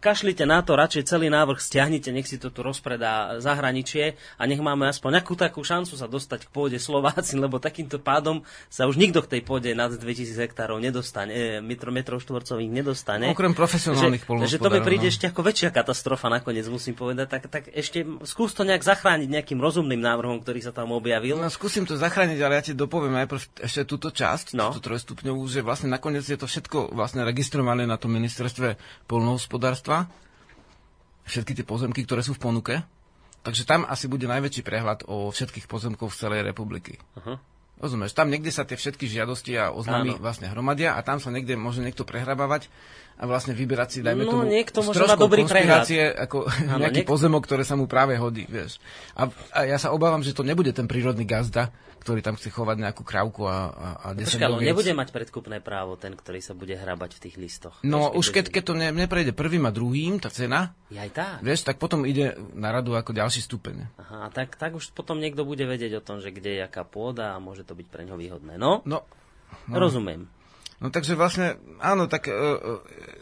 [0.00, 4.60] kašlite na to, radšej celý návrh stiahnite, nech si to tu rozpredá zahraničie a nech
[4.60, 9.00] máme aspoň nejakú takú šancu sa dostať k pôde Slováci, lebo takýmto pádom sa už
[9.00, 13.32] nikto k tej pôde nad 2000 hektárov nedostane, metro, metrov štvorcových nedostane.
[13.32, 15.12] Okrem profesionálnych že, že to mi príde no.
[15.12, 17.26] ešte ako väčšia katastrofa nakoniec, musím povedať.
[17.30, 21.38] Tak, tak ešte skús to nejak zachrániť nejakým rozumným návrhom, ktorý sa tam objavil.
[21.38, 24.72] No, skúsim to zachrániť, ale ja ti dopoviem najprv ešte túto časť, No.
[24.72, 29.85] túto trojstupňovú, že vlastne nakoniec je to všetko vlastne registrované na tom ministerstve polnohospodárstva.
[31.26, 32.74] Všetky tie pozemky, ktoré sú v ponuke.
[33.46, 36.98] Takže tam asi bude najväčší prehľad o všetkých pozemkoch z celej republiky.
[37.14, 37.38] Aha.
[37.76, 41.60] Rozumieš, tam niekde sa tie všetky žiadosti a oznámy vlastne hromadia a tam sa niekde
[41.60, 42.72] môže niekto prehrabávať
[43.16, 47.00] a vlastne vyberať si, dajme No, tomu, niekto môže mať dobrý konšpirácie, ako Áno, nejaký
[47.00, 48.76] niek- pozemok, ktoré sa mu práve hodí, vieš.
[49.12, 52.76] A, a ja sa obávam, že to nebude ten prírodný gazda, ktorý tam chce chovať
[52.78, 54.70] nejakú krávku a, a, a 10 Počkaj, ale on oviec.
[54.70, 57.74] nebude mať predkupné právo ten, ktorý sa bude hrabať v tých listoch.
[57.82, 61.36] No Vieš, už keď, keď to ne, neprejde prvým a druhým, tá cena, aj tak.
[61.40, 63.90] vieš, tak potom ide na radu ako ďalší stupeň.
[63.96, 67.32] Aha, tak, tak už potom niekto bude vedieť o tom, že kde je aká pôda
[67.32, 68.54] a môže to byť pre ňo výhodné.
[68.54, 69.02] No, No,
[69.66, 69.74] no.
[69.74, 70.30] rozumiem.
[70.76, 72.38] No takže vlastne, áno, tak e, e,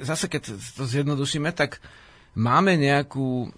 [0.03, 1.79] zase keď to zjednodušíme, tak
[2.35, 3.55] máme nejakú,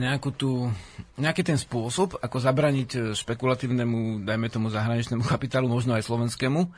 [0.00, 0.72] nejakú tú,
[1.20, 6.72] nejaký ten spôsob, ako zabraniť e, špekulatívnemu, dajme tomu zahraničnému kapitálu, možno aj slovenskému,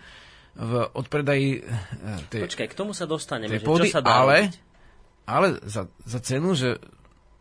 [0.59, 1.70] v odpredaji e,
[2.35, 4.51] tej, Počkaj, k tomu sa dostaneme, tej pôdy, čo sa dá ale,
[5.23, 6.82] ale za, za cenu, že,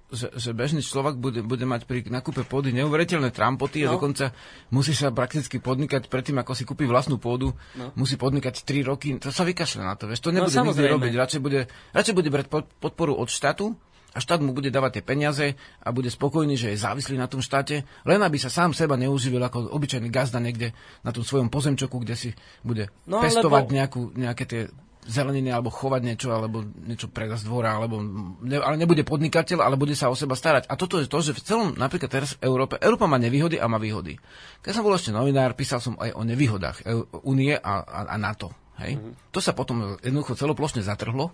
[0.08, 3.96] že, že bežný človek bude, bude mať pri nákupe pôdy neuveriteľné trampoty a No.
[3.96, 4.32] dokonca
[4.70, 7.92] musí sa prakticky podnikať predtým, ako si kúpi vlastnú pôdu, No.
[7.94, 10.96] musí podnikať 3 roky, to sa vykašle na to, vieš, to nebude nikdy samozrejme.
[10.96, 11.60] robiť, radšej bude,
[11.92, 13.76] radšej bude brať pod- podporu od štátu
[14.10, 15.46] a štát mu bude dávať tie peniaze
[15.78, 19.40] a bude spokojný, že je závislý na tom štáte, len aby sa sám seba neuživil
[19.40, 20.72] ako obyčajný gazda niekde
[21.02, 22.30] na tom svojom pozemčoku, kde si
[22.62, 24.62] bude No, pestovať lebo- nejakú, nejaké tie
[25.08, 28.04] zeleniny, alebo chovať niečo, alebo niečo predať z dvora, alebo
[28.44, 30.68] ne, ale nebude podnikateľ, ale bude sa o seba starať.
[30.68, 33.72] A toto je to, že v celom, napríklad teraz v Európe, Európa má nevýhody a
[33.72, 34.20] má výhody.
[34.62, 36.84] Keď som bol ešte novinár, písal som aj o nevýhodách
[37.24, 38.52] Únie a, a, a NATO.
[38.84, 39.00] Hej?
[39.00, 39.34] Mm-hmm.
[39.34, 41.32] To sa potom jednoducho celoplošne zatrhlo.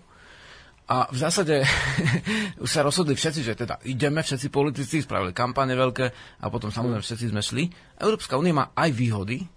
[0.84, 1.64] A v zásade
[2.64, 6.06] už sa rozhodli všetci, že teda ideme, všetci politici, spravili kampane veľké
[6.44, 7.64] a potom samozrejme všetci sme šli.
[7.96, 9.48] Európska únia má aj výhody.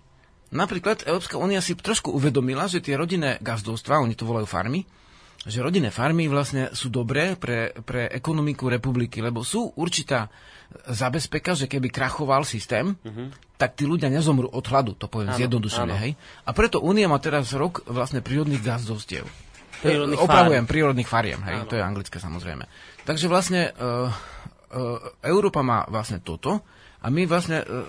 [0.48, 4.88] Napríklad Európska únia si trošku uvedomila, že tie rodinné gazdovstvá, oni to volajú farmy,
[5.44, 10.28] že rodinné farmy vlastne sú dobré pre, pre ekonomiku republiky, lebo sú určitá
[10.88, 12.96] zabezpeka, že keby krachoval systém,
[13.56, 16.04] tak tí ľudia nezomrú od hladu, to poviem Áno, zjednodušene, áno.
[16.04, 16.12] hej.
[16.44, 19.24] A preto Únia má teraz rok vlastne prírodných gazdovstiev.
[19.80, 20.72] Prírodných Opravujem, fárm.
[20.74, 21.70] prírodných fariem, hej, Áno.
[21.70, 22.66] to je anglické samozrejme.
[23.06, 26.60] Takže vlastne uh, uh, Európa má vlastne toto
[27.00, 27.88] a my vlastne, uh,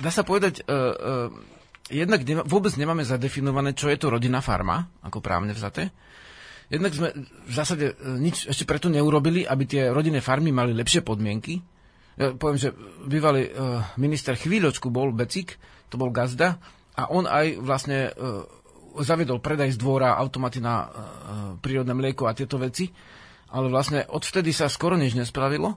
[0.00, 1.55] dá sa povedať, uh, uh,
[1.90, 5.94] jednak nema, vôbec nemáme zadefinované, čo je to rodinná farma, ako právne vzaté.
[6.66, 7.14] Jednak sme
[7.46, 11.62] v zásade uh, nič ešte preto neurobili, aby tie rodinné farmy mali lepšie podmienky.
[12.16, 12.74] Ja poviem, že
[13.06, 16.58] bývalý uh, minister chvíľočku bol Becik, to bol gazda,
[16.96, 18.08] a on aj vlastne
[18.96, 20.88] zaviedol predaj z dvora, automaty na
[21.60, 22.88] prírodné mlieko a tieto veci,
[23.52, 25.76] ale vlastne odvtedy sa skoro nič nespravilo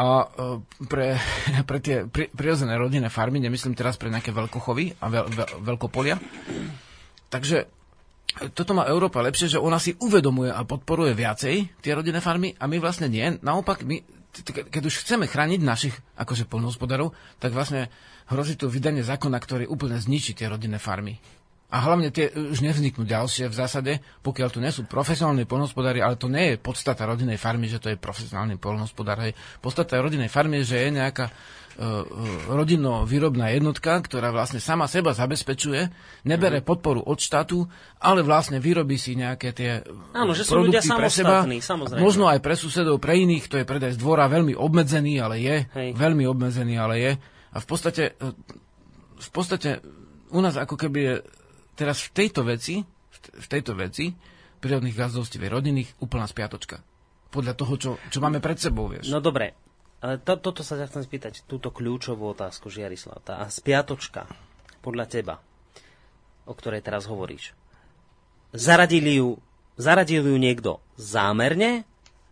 [0.00, 0.56] a uh,
[0.88, 1.20] pre,
[1.68, 6.16] pre tie pri, prirodzené rodinné farmy, nemyslím teraz pre nejaké veľkochovy a veľ, veľ, veľkopolia.
[7.28, 7.68] Takže
[8.56, 12.64] toto má Európa lepšie, že ona si uvedomuje a podporuje viacej tie rodinné farmy a
[12.64, 13.26] my vlastne nie.
[13.42, 14.00] Naopak, my,
[14.70, 17.12] keď už chceme chrániť našich akože poľnohospodárov,
[17.42, 17.90] tak vlastne
[18.30, 21.18] hrozí tu vydanie zákona, ktorý úplne zničí tie rodinné farmy.
[21.70, 23.92] A hlavne tie už nevzniknú ďalšie v zásade,
[24.26, 27.94] pokiaľ tu nie sú profesionálni poľnohospodári, ale to nie je podstata rodinnej farmy, že to
[27.94, 29.22] je profesionálny poľnohospodár.
[29.22, 29.38] Hej.
[29.62, 32.02] Podstata rodinnej farmy je, že je nejaká uh,
[32.50, 35.86] rodinno-výrobná jednotka, ktorá vlastne sama seba zabezpečuje,
[36.26, 37.70] nebere podporu od štátu,
[38.02, 42.02] ale vlastne vyrobí si nejaké tie Áno, že sú ľudia pre seba, samozrejme.
[42.02, 45.56] možno aj pre susedov, pre iných, to je predaj z dvora veľmi obmedzený, ale je,
[45.70, 45.88] Hej.
[45.94, 47.12] veľmi obmedzený, ale je.
[47.54, 48.34] A v podstate, e,
[49.22, 49.78] v podstate
[50.30, 51.14] u nás ako keby je
[51.80, 52.84] teraz v tejto veci,
[53.32, 54.12] v tejto veci,
[54.60, 56.84] prírodných gazdovstiev rodinných úplná spiatočka.
[57.32, 59.08] Podľa toho, čo, čo máme pred sebou, vieš.
[59.08, 59.56] No dobre,
[60.04, 63.24] ale to, toto sa ťa chcem spýtať, túto kľúčovú otázku, Žiarislav.
[63.24, 64.28] Tá spiatočka,
[64.84, 65.34] podľa teba,
[66.44, 67.56] o ktorej teraz hovoríš,
[68.52, 69.40] zaradili ju,
[69.80, 71.88] zaradil ju niekto zámerne,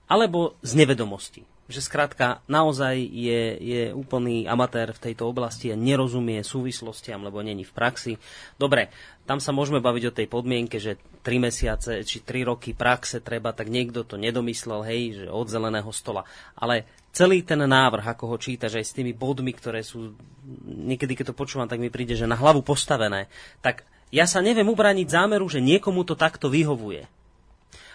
[0.09, 1.45] alebo z nevedomosti?
[1.69, 7.61] Že skrátka naozaj je, je úplný amatér v tejto oblasti a nerozumie súvislostiam, lebo není
[7.61, 8.17] v praxi.
[8.57, 8.89] Dobre,
[9.29, 13.53] tam sa môžeme baviť o tej podmienke, že 3 mesiace či 3 roky praxe treba,
[13.53, 16.25] tak niekto to nedomyslel, hej, že od zeleného stola.
[16.57, 20.17] Ale celý ten návrh, ako ho čítaš aj s tými bodmi, ktoré sú,
[20.65, 23.29] niekedy keď to počúvam, tak mi príde, že na hlavu postavené,
[23.61, 27.05] tak ja sa neviem ubraniť zámeru, že niekomu to takto vyhovuje.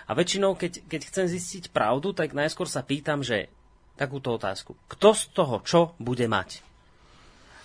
[0.05, 3.49] A väčšinou, keď, keď chcem zistiť pravdu, tak najskôr sa pýtam, že
[3.95, 4.73] takúto otázku.
[4.89, 6.65] Kto z toho čo bude mať?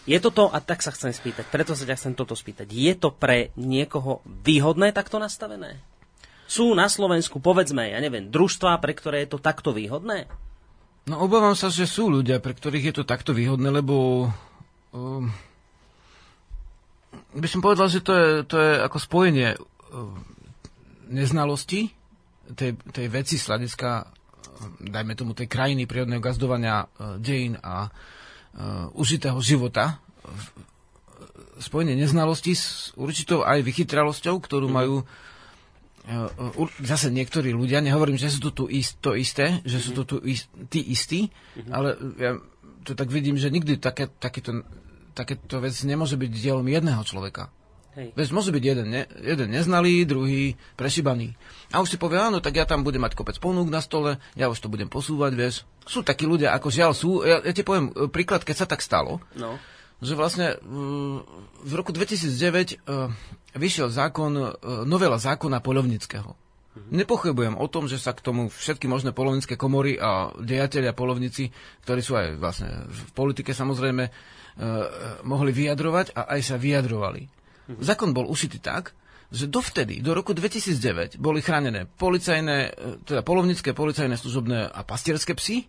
[0.09, 2.93] Je to to, a tak sa chcem spýtať, preto sa ťa chcem toto spýtať, je
[2.97, 5.77] to pre niekoho výhodné takto nastavené?
[6.49, 10.25] Sú na Slovensku, povedzme, ja neviem, družstvá, pre ktoré je to takto výhodné?
[11.05, 14.29] No obávam sa, že sú ľudia, pre ktorých je to takto výhodné, lebo
[14.97, 15.29] um,
[17.37, 19.61] by som povedal, že to je, to je ako spojenie
[19.93, 20.17] um,
[21.13, 21.93] neznalosti
[22.57, 24.09] tej, tej veci um,
[24.83, 30.03] dajme tomu, tej krajiny prírodného gazdovania uh, dejín a uh, užitého života,
[31.59, 35.07] spojenie neznalosti s určitou aj vychytralosťou, ktorú majú uh,
[36.81, 40.17] zase niektorí ľudia, nehovorím, že sú to tu ist, to isté, že sú to tu
[40.25, 41.29] ist, tí istí,
[41.69, 42.39] ale ja
[42.89, 44.65] to tak vidím, že nikdy také, takéto,
[45.13, 47.53] takéto vec nemôže byť dielom jedného človeka.
[47.99, 48.15] Hej.
[48.15, 51.35] Veď môže byť jeden, ne, jeden neznalý, druhý prešibaný.
[51.75, 54.47] A už si povie, áno, tak ja tam budem mať kopec ponúk na stole, ja
[54.47, 55.67] už to budem posúvať, vieš.
[55.83, 57.27] Sú takí ľudia, ako žiaľ sú.
[57.27, 59.59] Ja, ja ti poviem e, príklad, keď sa tak stalo, No.
[59.99, 61.17] že vlastne mm,
[61.67, 63.11] v roku 2009 e,
[63.59, 64.47] vyšiel zákon, e,
[64.87, 66.39] novela zákona polovnického.
[66.79, 71.51] Nepochybujem o tom, že sa k tomu všetky možné polovnícke komory a dejatelia polovníci,
[71.83, 74.11] ktorí sú aj vlastne v politike samozrejme, e,
[75.27, 77.38] mohli vyjadrovať a aj sa vyjadrovali.
[77.69, 78.97] Zákon bol ušitý tak,
[79.29, 85.37] že dovtedy, do roku 2009, boli chránené policajné, e, teda polovnícke, policajné, služobné a pastierské
[85.37, 85.69] psy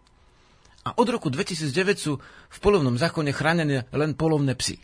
[0.87, 4.79] a od roku 2009 sú v polovnom zákone chránené len polovné psy.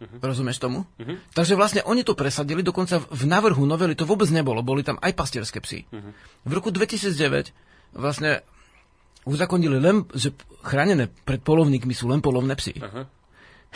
[0.00, 0.84] Rozumieš tomu?
[1.32, 5.12] Takže vlastne oni to presadili, dokonca v návrhu novely to vôbec nebolo, boli tam aj
[5.16, 5.88] pastierské psy.
[6.44, 7.52] V roku 2009
[7.96, 8.44] vlastne
[9.24, 12.76] uzakonili len, že chránené pred polovníkmi sú len polovné psy.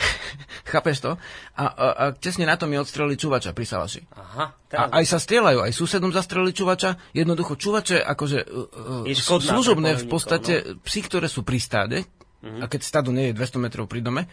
[0.71, 1.11] Chápeš to?
[1.57, 4.01] A, a, a tesne na to mi odstrelili čuvača pri Salaši.
[4.15, 4.89] Aha, A teraz...
[4.95, 6.95] aj sa strieľajú, aj susedom zastrelili čuvača.
[7.11, 11.97] Jednoducho čuvače, akože uh, škodná služobné v podstate psi, ktoré sú pri stáde,
[12.41, 14.25] a keď stádo nie je 200 metrov pri dome,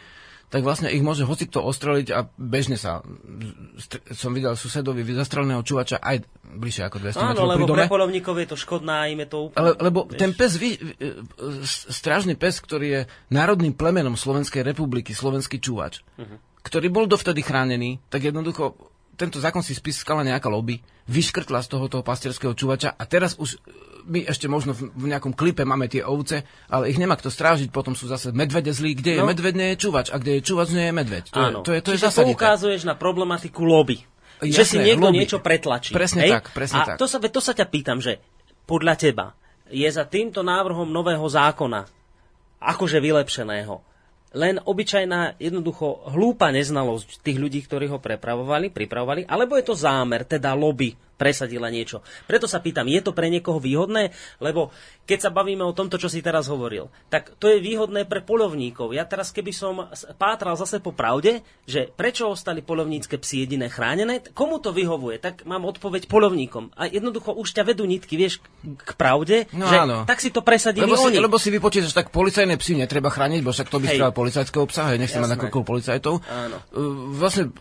[0.48, 3.04] tak vlastne ich môže hocikto ostreliť a bežne sa.
[4.10, 7.76] Som videl susedovi zastreleného čuvača aj bližšie ako 200 Áno, metrov pri lebo dome.
[7.78, 9.58] pre polovníkov je to škodná, im je to úplne...
[9.58, 10.16] Ale, lebo vieš.
[10.16, 10.70] ten pes, vy,
[11.62, 16.36] strážny pes, ktorý je národným plemenom Slovenskej republiky, slovenský čúvač, Mhm.
[16.60, 18.72] ktorý bol dovtedy chránený, tak jednoducho
[19.14, 23.58] tento zákon si spískala nejaká lobby, vyškrtla z toho toho pastierského čúvača a teraz už
[24.08, 27.92] my ešte možno v, nejakom klipe máme tie ovce, ale ich nemá kto strážiť, potom
[27.92, 29.28] sú zase medvede zlí, kde je No.
[29.28, 31.24] medveď, nie je čúvač a kde je čúvač, nie je medveď.
[31.28, 31.60] To Áno.
[31.60, 32.32] je, to je, to je Čiže zasadité.
[32.34, 34.00] poukazuješ na problematiku lobby.
[34.40, 35.18] že Jasné, si niekto lobby.
[35.20, 35.92] niečo pretlačí.
[35.92, 36.32] Presne hej?
[36.34, 36.96] tak, presne A tak.
[36.96, 38.22] To sa, to sa ťa pýtam, že
[38.64, 39.26] podľa teba
[39.68, 41.84] je za týmto návrhom nového zákona,
[42.58, 43.84] akože vylepšeného,
[44.30, 50.24] len obyčajná, jednoducho hlúpa neznalosť tých ľudí, ktorí ho prepravovali, pripravovali, alebo je to zámer,
[50.24, 52.00] teda lobby presadila niečo.
[52.24, 54.14] Preto sa pýtam, je to pre niekoho výhodné?
[54.38, 54.70] Lebo
[55.02, 58.94] keď sa bavíme o tomto, čo si teraz hovoril, tak to je výhodné pre polovníkov.
[58.94, 64.22] Ja teraz, keby som pátral zase po pravde, že prečo ostali polovnícke psy jediné chránené,
[64.30, 65.18] komu to vyhovuje?
[65.18, 66.70] Tak mám odpoveď polovníkom.
[66.78, 70.04] A jednoducho už ťa vedú nitky, vieš, k pravde, No že áno.
[70.06, 71.18] tak si to presadili Lebo si, oni.
[71.18, 74.92] lebo si vypočítaš, tak policajné psy netreba chrániť, bo však to by strieľal policajského psa,
[74.92, 75.40] hej, nechcem mať Jasné.
[75.40, 76.14] nakoľko policajtov.
[76.28, 76.56] Áno.
[77.16, 77.52] Vlastne uh,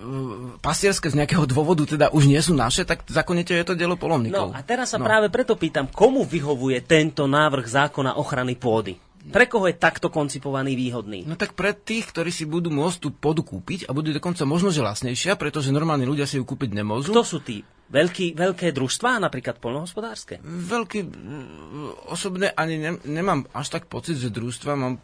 [0.59, 3.07] pastierské z nejakého dôvodu teda už nie sú naše, tak
[3.47, 4.51] zákonite je to dielo polovníkov.
[4.51, 8.99] No a teraz sa práve preto pýtam, komu vyhovuje tento návrh zákona ochrany pôdy?
[9.27, 11.27] Pre koho je takto koncipovaný výhodný?
[11.27, 14.71] No tak pre tých, ktorí si budú môcť tú pôdu kúpiť a budú dokonca možno,
[14.71, 17.11] že lacnejšia, pretože normálni ľudia si ju kúpiť nemôžu.
[17.11, 17.59] Kto sú tí?
[17.91, 20.39] Veľký, veľké družstvá, napríklad polnohospodárske?
[20.43, 24.95] Veľký, mm, osobne ani ne, nemám až tak pocit, že družstva, mám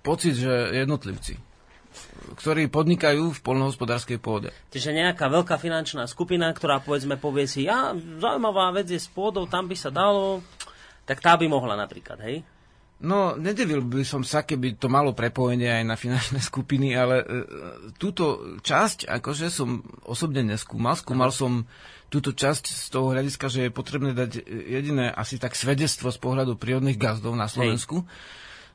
[0.00, 1.36] pocit, že jednotlivci,
[2.34, 4.54] ktorí podnikajú v polnohospodárskej pôde.
[4.70, 9.50] Čiže nejaká veľká finančná skupina, ktorá povedzme povie si, ja, zaujímavá vec je s pôdou,
[9.50, 10.40] tam by sa dalo,
[11.04, 12.46] tak tá by mohla napríklad, hej?
[13.00, 17.26] No, nedivil by som sa, keby to malo prepojenie aj na finančné skupiny, ale e,
[17.96, 21.64] túto časť, akože som osobne neskúmal, skúmal som
[22.12, 26.60] túto časť z toho hľadiska, že je potrebné dať jediné asi tak svedectvo z pohľadu
[26.60, 28.04] prírodných gazdov na Slovensku.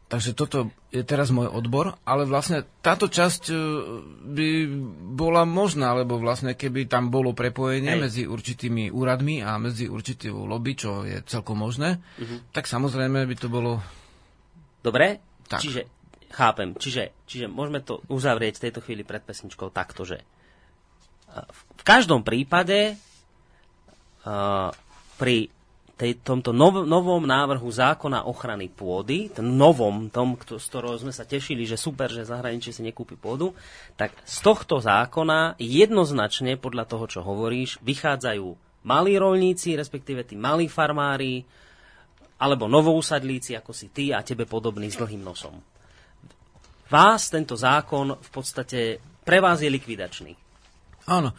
[0.06, 3.56] Takže toto je teraz môj odbor, ale vlastne táto časť e,
[4.38, 4.48] by
[5.18, 8.02] bola možná, lebo vlastne keby tam bolo prepojenie Hej.
[8.02, 12.06] medzi určitými úradmi a medzi určitou lobby, čo je celkom možné,
[12.53, 13.82] tak samozrejme by to bolo
[14.86, 15.18] Dobre?
[15.49, 15.65] Tak.
[15.65, 15.82] Čiže,
[16.30, 20.22] chápem, čiže, čiže môžeme to uzavrieť v tejto chvíli pred pesničkou takto, že
[21.34, 22.94] a, v, každom prípade
[24.22, 24.69] a,
[25.18, 25.49] pri
[25.96, 31.16] tej, tomto nov, novom návrhu zákona ochrany pôdy, tom novom, tom, kto, z ktorého sme
[31.16, 33.56] sa tešili, že super, že zahraničí si nekúpi pôdu,
[33.96, 38.48] tak z tohto zákona jednoznačne, podľa toho, čo hovoríš, vychádzajú
[38.84, 41.48] malí rolníci, respektíve tí malí farmári,
[42.44, 45.56] alebo novousadlíci ako si ty a tebe podobný s dlhým nosom.
[46.92, 50.36] Vás tento zákon v podstate pre vás je likvidačný.
[51.10, 51.34] Áno,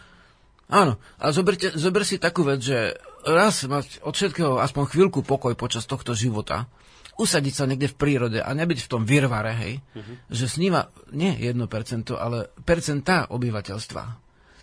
[0.67, 0.99] áno.
[1.21, 5.85] A zoberte, zober si takú vec, že raz mať od všetkého aspoň chvíľku pokoj počas
[5.85, 6.71] tohto života,
[7.19, 10.17] usadiť sa niekde v prírode a nebyť v tom virvare, hej, uh-huh.
[10.31, 11.59] že sníva nie 1%,
[12.15, 14.03] ale percentá obyvateľstva.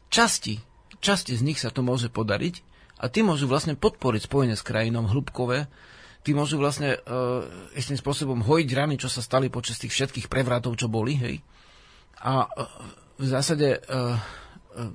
[0.07, 0.61] Časti,
[1.01, 2.55] časti z nich sa to môže podariť
[3.01, 5.65] a tí môžu vlastne podporiť spojenie s krajinom hĺbkové,
[6.23, 7.43] tí môžu vlastne uh,
[7.75, 11.43] istým spôsobom hojiť rany, čo sa stali počas tých všetkých prevratov, čo boli, hej.
[12.23, 12.69] A uh,
[13.19, 14.15] v zásade uh,
[14.77, 14.87] uh,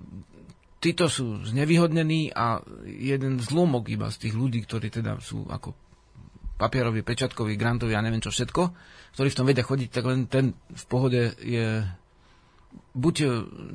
[0.78, 5.74] títo sú znevýhodnení a jeden zlomok iba z tých ľudí, ktorí teda sú ako
[6.58, 8.62] papierový, pečatkový, grantový a neviem čo všetko,
[9.14, 11.86] ktorí v tom vedia chodiť, tak len ten v pohode je
[12.98, 13.16] buď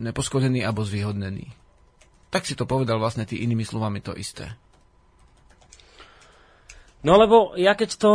[0.03, 1.47] nepoškodený, alebo zvýhodnený.
[2.27, 4.51] Tak si to povedal vlastne tý inými slovami to isté.
[7.03, 8.11] No lebo ja keď to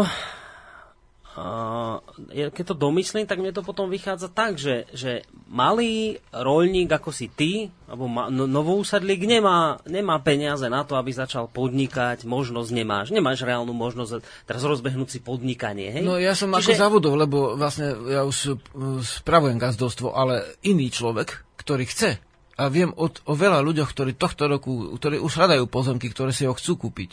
[2.28, 7.30] keď to domyslím, tak mne to potom vychádza tak, že, že malý rolník ako si
[7.30, 13.06] ty, alebo ma, no, novousadlík nemá, nemá peniaze na to, aby začal podnikať, možnosť nemáš.
[13.14, 16.04] Nemáš reálnu možnosť teraz rozbehnúť si podnikanie, hej?
[16.04, 16.74] No ja som Čiže...
[16.74, 18.58] ako zavodov, lebo vlastne ja už
[19.04, 22.18] spravujem gazdovstvo, ale iný človek, ktorý chce
[22.58, 26.48] a viem o, o veľa ľuďoch, ktorí tohto roku, ktorí už hľadajú pozemky, ktoré si
[26.48, 27.10] ho chcú kúpiť.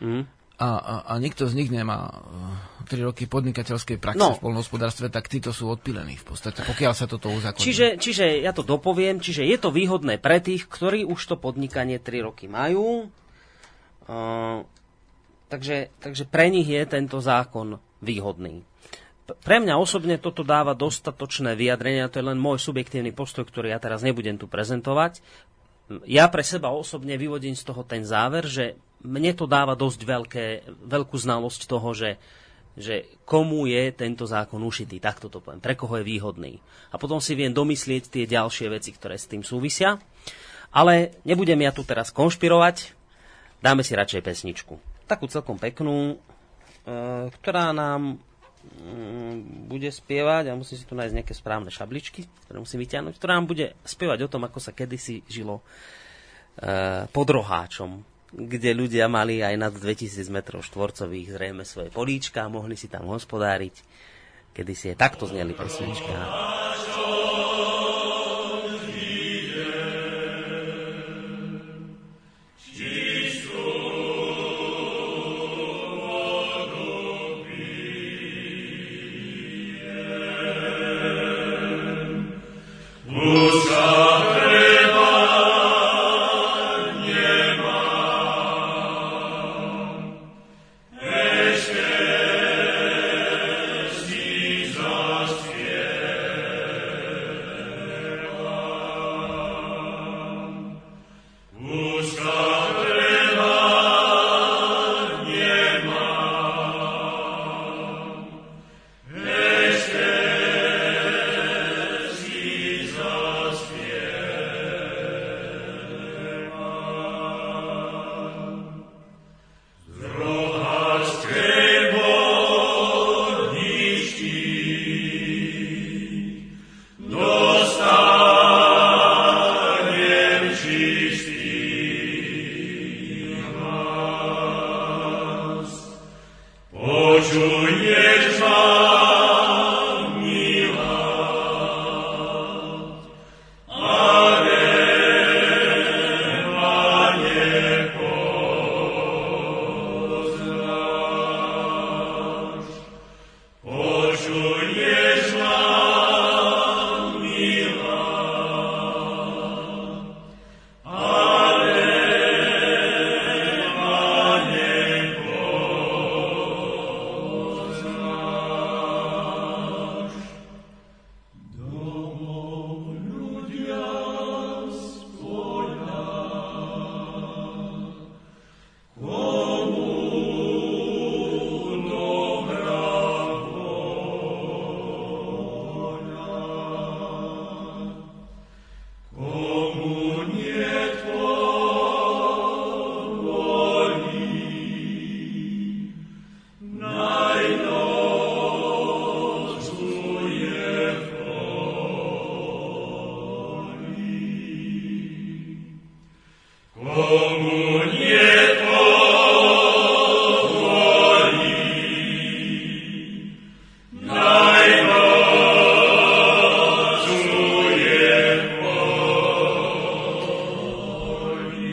[0.00, 2.20] Mm a, a, a nikto z nich nemá
[2.84, 4.36] 3 e, roky podnikateľskej praxe no.
[4.36, 7.64] v polnohospodárstve, tak títo sú odpilení v podstate, pokiaľ sa toto uzakoní.
[7.64, 11.96] Čiže, čiže ja to dopoviem, čiže je to výhodné pre tých, ktorí už to podnikanie
[11.96, 13.08] 3 roky majú.
[14.04, 14.68] Uh,
[15.48, 18.60] takže, takže pre nich je tento zákon výhodný.
[19.30, 23.80] Pre mňa osobne toto dáva dostatočné vyjadrenia, to je len môj subjektívny postoj, ktorý ja
[23.80, 25.24] teraz nebudem tu prezentovať.
[26.04, 30.46] Ja pre seba osobne vyvodím z toho ten záver, že mne to dáva dosť veľké,
[30.84, 32.20] veľkú znalosť toho, že,
[32.76, 36.60] že komu je tento zákon ušitý, takto to poviem, pre koho je výhodný.
[36.92, 39.96] A potom si viem domyslieť tie ďalšie veci, ktoré s tým súvisia.
[40.70, 42.94] Ale nebudem ja tu teraz konšpirovať,
[43.58, 44.78] dáme si radšej pesničku.
[45.10, 46.16] Takú celkom peknú, e,
[47.26, 48.22] ktorá nám
[48.78, 53.34] mm, bude spievať, a musím si tu nájsť nejaké správne šabličky, ktoré musím vyťahnuť, ktorá
[53.34, 55.64] nám bude spievať o tom, ako sa kedysi žilo e,
[57.10, 62.86] pod roháčom kde ľudia mali aj nad 2000 m štvorcových zrejme svoje políčka mohli si
[62.86, 63.74] tam hospodáriť.
[64.50, 66.69] Kedy si je takto zneli pesnička.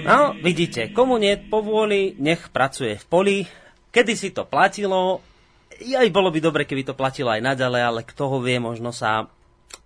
[0.07, 3.37] No, vidíte, komu nie povôli, nech pracuje v poli.
[3.91, 5.19] Kedy si to platilo,
[5.83, 9.27] aj bolo by dobre, keby to platilo aj naďalej, ale kto ho vie, možno sa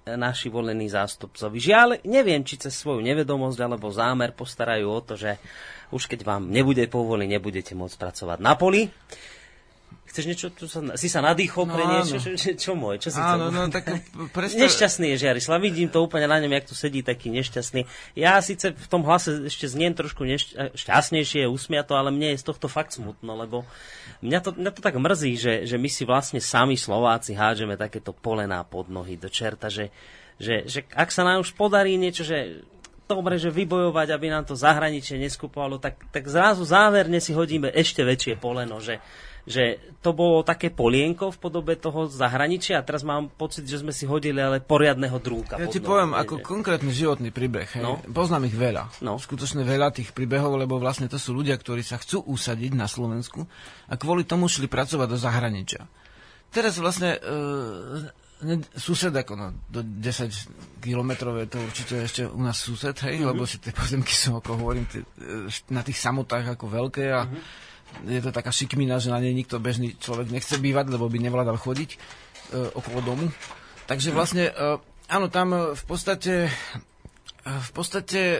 [0.06, 1.62] naši volení zástupcovi.
[1.62, 5.38] Žiaľ, neviem, či cez svoju nevedomosť alebo zámer postarajú o to, že
[5.94, 8.90] už keď vám nebude povoli, nebudete môcť pracovať na poli.
[10.12, 12.20] Chceš niečo, tu sa, si sa nadýchol no, pre niečo?
[12.20, 13.00] Čo, čo, čo môj?
[13.00, 13.56] Čo si áno, chcel?
[13.56, 13.84] no, tak
[14.36, 14.60] predstav...
[14.60, 17.88] Nešťastný je Žiarislav, vidím to úplne na ňom, jak tu sedí taký nešťastný.
[18.20, 20.76] Ja síce v tom hlase ešte zniem trošku nešť...
[20.76, 23.64] šťastnejšie, usmiato, ale mne je z tohto fakt smutno, lebo
[24.20, 28.12] mňa to, mňa to tak mrzí, že, že my si vlastne sami Slováci hádžeme takéto
[28.12, 29.96] polená pod nohy do čerta, že,
[30.36, 32.68] že, že ak sa nám už podarí niečo, že
[33.08, 38.04] dobre, že vybojovať, aby nám to zahraničie neskupovalo, tak, tak zrazu záverne si hodíme ešte
[38.04, 39.00] väčšie poleno, že,
[39.46, 43.94] že to bolo také polienko v podobe toho zahraničia a teraz mám pocit, že sme
[43.94, 45.58] si hodili ale poriadneho drúka.
[45.58, 47.70] Ja ti poviem, ako konkrétny životný príbeh.
[47.78, 47.84] Hej.
[47.86, 48.02] No.
[48.14, 49.02] Poznám ich veľa.
[49.02, 49.18] No.
[49.18, 53.46] Skutočne veľa tých príbehov, lebo vlastne to sú ľudia, ktorí sa chcú usadiť na Slovensku
[53.90, 55.90] a kvôli tomu šli pracovať do zahraničia.
[56.52, 62.60] Teraz vlastne e, sused, ako no, do 10 kilometrov je to určite ešte u nás
[62.60, 63.30] sused, hej, mm-hmm.
[63.32, 67.26] lebo si tie pozemky sú, ako hovorím, tie, e, na tých samotách ako veľké a
[67.26, 67.70] mm-hmm
[68.06, 71.58] je to taká šikmina, že na nej nikto bežný človek nechce bývať, lebo by nevládal
[71.60, 71.98] chodiť e,
[72.74, 73.26] okolo domu.
[73.86, 74.80] Takže vlastne, e,
[75.12, 78.22] áno, tam e, v podstate, e, v podstate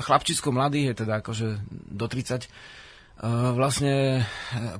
[0.00, 1.46] chlapčisko mladý je teda akože
[1.90, 2.48] do 30, e,
[3.56, 4.22] vlastne e,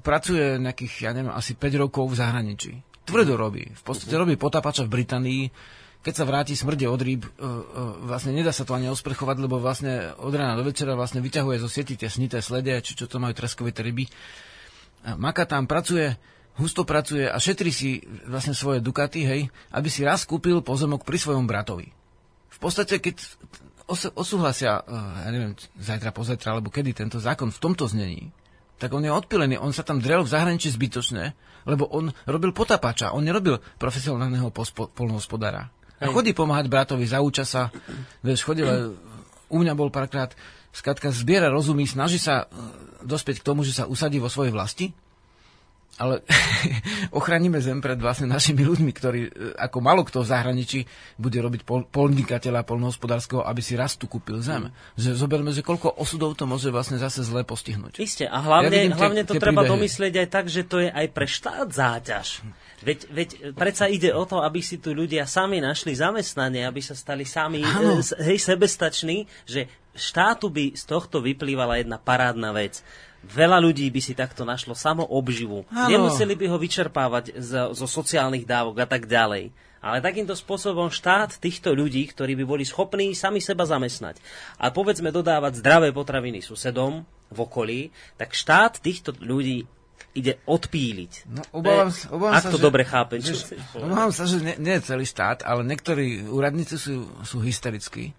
[0.00, 2.72] pracuje nejakých, ja neviem, asi 5 rokov v zahraničí.
[3.04, 3.66] Tvrdo robí.
[3.66, 5.42] V podstate robí potapača v Británii,
[6.00, 7.48] keď sa vráti smrde od rýb, e, e,
[8.08, 11.68] vlastne nedá sa to ani osprchovať, lebo vlastne od rána do večera vlastne vyťahuje zo
[11.68, 14.08] sieti tie snité slede, či čo to majú treskovité ryby.
[15.00, 16.12] Maka tam pracuje,
[16.60, 19.40] husto pracuje a šetrí si vlastne svoje dukaty, hej,
[19.72, 21.88] aby si raz kúpil pozemok pri svojom bratovi.
[22.50, 23.16] V podstate, keď
[24.14, 28.30] osúhlasia, e, ja neviem, zajtra, pozajtra, alebo kedy tento zákon v tomto znení,
[28.80, 31.36] tak on je odpilený, on sa tam drel v zahraničí zbytočne,
[31.68, 34.48] lebo on robil potapača, on nerobil profesionálneho
[34.96, 35.68] polnohospodára.
[36.00, 37.68] A chodí pomáhať bratovi, zauča sa.
[38.24, 38.96] Vieš, chodil,
[39.50, 40.32] u mňa bol párkrát,
[40.72, 42.56] skratka zbiera rozumí, snaží sa e,
[43.04, 44.86] dospieť k tomu, že sa usadí vo svojej vlasti,
[46.00, 46.24] ale
[47.18, 50.80] ochránime zem pred vlastne našimi ľuďmi, ktorí e, ako malo kto v zahraničí
[51.20, 54.70] bude robiť pol, polnikateľa polnohospodárskeho, aby si raz tu kúpil zem.
[54.70, 54.72] Mm.
[54.96, 58.00] Že zoberme, že koľko osudov to môže vlastne zase zle postihnúť.
[58.00, 59.72] Isté, a hlavne, ja hlavne to treba príbehy.
[59.76, 62.46] domyslieť aj tak, že to je aj pre štát záťaž.
[62.80, 66.96] Veď, veď predsa ide o to, aby si tu ľudia sami našli zamestnanie, aby sa
[66.96, 72.80] stali sami e, hej, sebestační, že štátu by z tohto vyplývala jedna parádna vec.
[73.20, 75.68] Veľa ľudí by si takto našlo samo obživu.
[75.68, 75.92] Ano.
[75.92, 79.52] Nemuseli by ho vyčerpávať z, zo sociálnych dávok a tak ďalej.
[79.80, 84.20] Ale takýmto spôsobom štát týchto ľudí, ktorí by boli schopní sami seba zamestnať
[84.60, 87.80] a povedzme dodávať zdravé potraviny susedom v okolí,
[88.20, 89.64] tak štát týchto ľudí
[90.10, 91.12] ide odpíliť.
[91.30, 93.22] No, obávam, sa, obávam Ak sa, to že, dobre chápem.
[93.22, 93.38] Čo
[93.78, 98.10] obávam sa, že nie, nie je celý štát, ale niektorí úradníci sú, sú hysterickí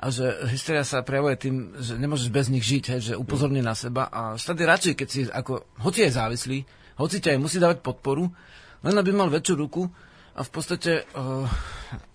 [0.00, 3.76] a že hysteria sa prejavuje tým, že nemôžeš bez nich žiť, hej, že upozorní na
[3.76, 6.58] seba a štát je radšej, keď si ako, hoci je závislý,
[6.96, 8.32] hoci ťa aj musí dávať podporu,
[8.80, 9.84] len aby mal väčšiu ruku
[10.32, 11.44] a v podstate uh,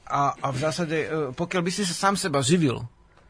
[0.10, 2.81] a, a v zásade, uh, pokiaľ by si sa sám seba živil,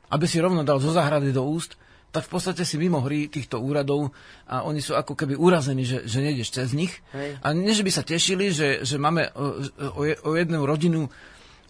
[0.08, 1.76] aby si rovno dal zo záhrady do úst,
[2.16, 4.16] tak v podstate si mimo hry týchto úradov
[4.48, 7.04] a oni sú ako keby urazení, že, že nejdeš cez nich.
[7.12, 7.36] Hej.
[7.44, 9.60] A nie, že by sa tešili, že, že máme o,
[10.00, 11.12] o, o jednu rodinu,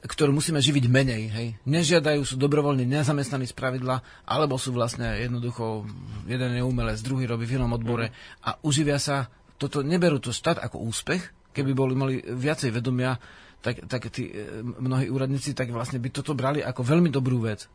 [0.06, 1.24] ktorú musíme živiť menej.
[1.34, 1.48] Hej.
[1.66, 5.90] Nežiadajú, sú dobrovoľne nezamestnaní z pravidla, alebo sú vlastne jednoducho,
[6.30, 8.14] jeden je umelec, druhý robí v inom odbore
[8.46, 13.18] a uživia sa, toto neberú to štát ako úspech, keby boli mali viacej vedomia,
[13.66, 17.66] tak, tak tí e, mnohí úradníci tak vlastne by toto brali ako veľmi dobrú vec.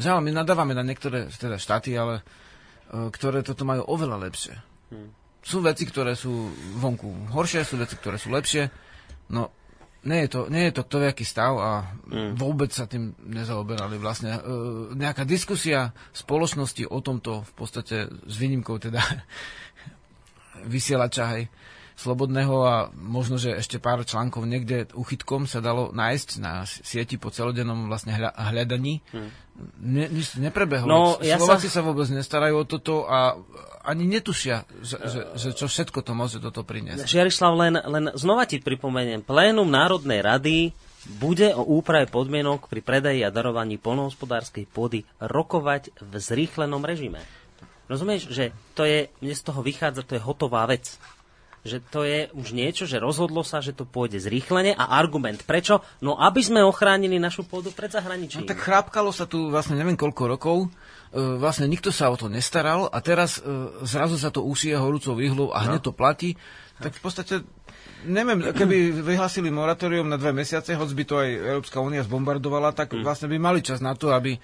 [0.00, 4.54] Žiaľ, my nadávame na niektoré teda štáty, ale uh, ktoré toto majú oveľa lepšie.
[4.92, 5.10] Hmm.
[5.42, 8.70] Sú veci, ktoré sú vonku horšie, sú veci, ktoré sú lepšie.
[9.34, 9.50] No,
[10.02, 11.70] nie je to, nie je to kto stav a
[12.10, 12.34] hmm.
[12.34, 14.38] vôbec sa tým nezaoberali vlastne.
[14.42, 19.02] Uh, nejaká diskusia spoločnosti o tomto v podstate s výnimkou teda
[20.72, 21.46] vysielača, hej,
[22.02, 27.30] slobodného a možno, že ešte pár článkov niekde uchytkom sa dalo nájsť na sieti po
[27.30, 28.98] celodennom vlastne hľadaní.
[29.14, 29.30] Hmm.
[29.78, 30.88] Ne, nič neprebehlo.
[30.88, 31.78] No, ja Slováci sa...
[31.78, 33.38] sa vôbec nestarajú o toto a
[33.86, 37.06] ani netušia, že, že, že čo všetko to môže toto priniesť.
[37.06, 39.22] Žiarislav, len, len znova ti pripomeniem.
[39.22, 40.56] Plénum Národnej rady
[41.18, 47.18] bude o úprave podmienok pri predaji a darovaní polnohospodárskej pôdy rokovať v zrýchlenom režime.
[47.90, 50.96] Rozumieš, že to je, mne z toho vychádza, to je hotová vec.
[51.62, 55.82] Že to je už niečo, že rozhodlo sa, že to pôjde zrýchlene a argument prečo?
[56.02, 58.42] No aby sme ochránili našu pôdu pred zahraničím.
[58.42, 62.26] No, tak chrápkalo sa tu vlastne neviem koľko rokov, e, vlastne nikto sa o to
[62.26, 63.46] nestaral a teraz e,
[63.86, 66.34] zrazu sa to ušije horúcou výhlou a hneď to platí.
[66.82, 67.34] Tak v podstate
[68.06, 72.98] neviem, keby vyhlasili moratórium na dve mesiace, hoď by to aj Európska únia zbombardovala, tak
[72.98, 74.34] vlastne by mali čas na to, aby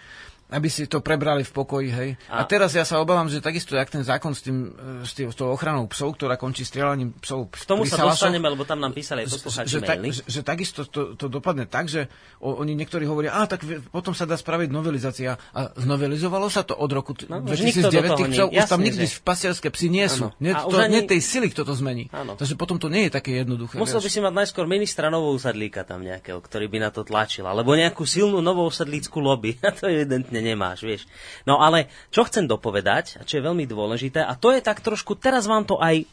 [0.48, 2.10] aby si to prebrali v pokoji, hej.
[2.32, 5.12] A, a teraz ja sa obávam, že takisto, jak ten zákon s, tým, e, s,
[5.12, 8.80] tým, s tou ochranou psov, ktorá končí strieľaním psov K tomu sa dostaneme, lebo tam
[8.80, 10.08] nám písali aj poslucháči že, maily.
[10.08, 12.08] že, že takisto to, to dopadne tak, že
[12.40, 13.60] o, oni niektorí hovoria, a tak
[13.92, 15.36] potom sa dá spraviť novelizácia.
[15.52, 18.48] A znovelizovalo sa to od roku No, no, už nikto do 2009, toho tých psov,
[18.48, 20.32] už tam nikdy že- pasierské psy nie sú.
[20.40, 22.08] Nie, to, ani- nie tej sily, kto to zmení.
[22.14, 22.38] Áno.
[22.38, 23.76] Takže potom to nie je také jednoduché.
[23.76, 24.16] Musel by vieš.
[24.16, 27.44] si mať najskôr ministra novousadlíka tam nejakého, ktorý by na to tlačil.
[27.44, 29.58] Alebo nejakú silnú novousadlícku lobby.
[29.66, 31.02] A to evidentne nemáš, vieš.
[31.44, 35.46] No ale čo chcem dopovedať, čo je veľmi dôležité, a to je tak trošku, teraz
[35.46, 36.04] vám to aj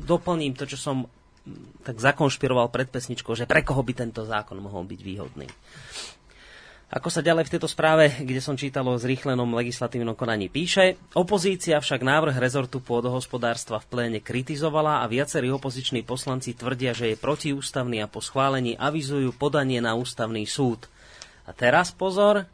[0.00, 4.58] doplním, to, čo som mm, tak zakonšpiroval pred pesničkou, že pre koho by tento zákon
[4.58, 5.48] mohol byť výhodný.
[6.92, 11.80] Ako sa ďalej v tejto správe, kde som čítal o zrýchlenom legislatívnom konaní píše, opozícia
[11.80, 18.04] však návrh rezortu pôdohospodárstva v pléne kritizovala a viacerí opoziční poslanci tvrdia, že je protiústavný
[18.04, 20.84] a po schválení avizujú podanie na ústavný súd.
[21.48, 22.44] A teraz pozor,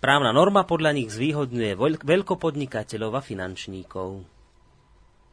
[0.00, 4.24] právna norma podľa nich zvýhodňuje veľkopodnikateľov a finančníkov.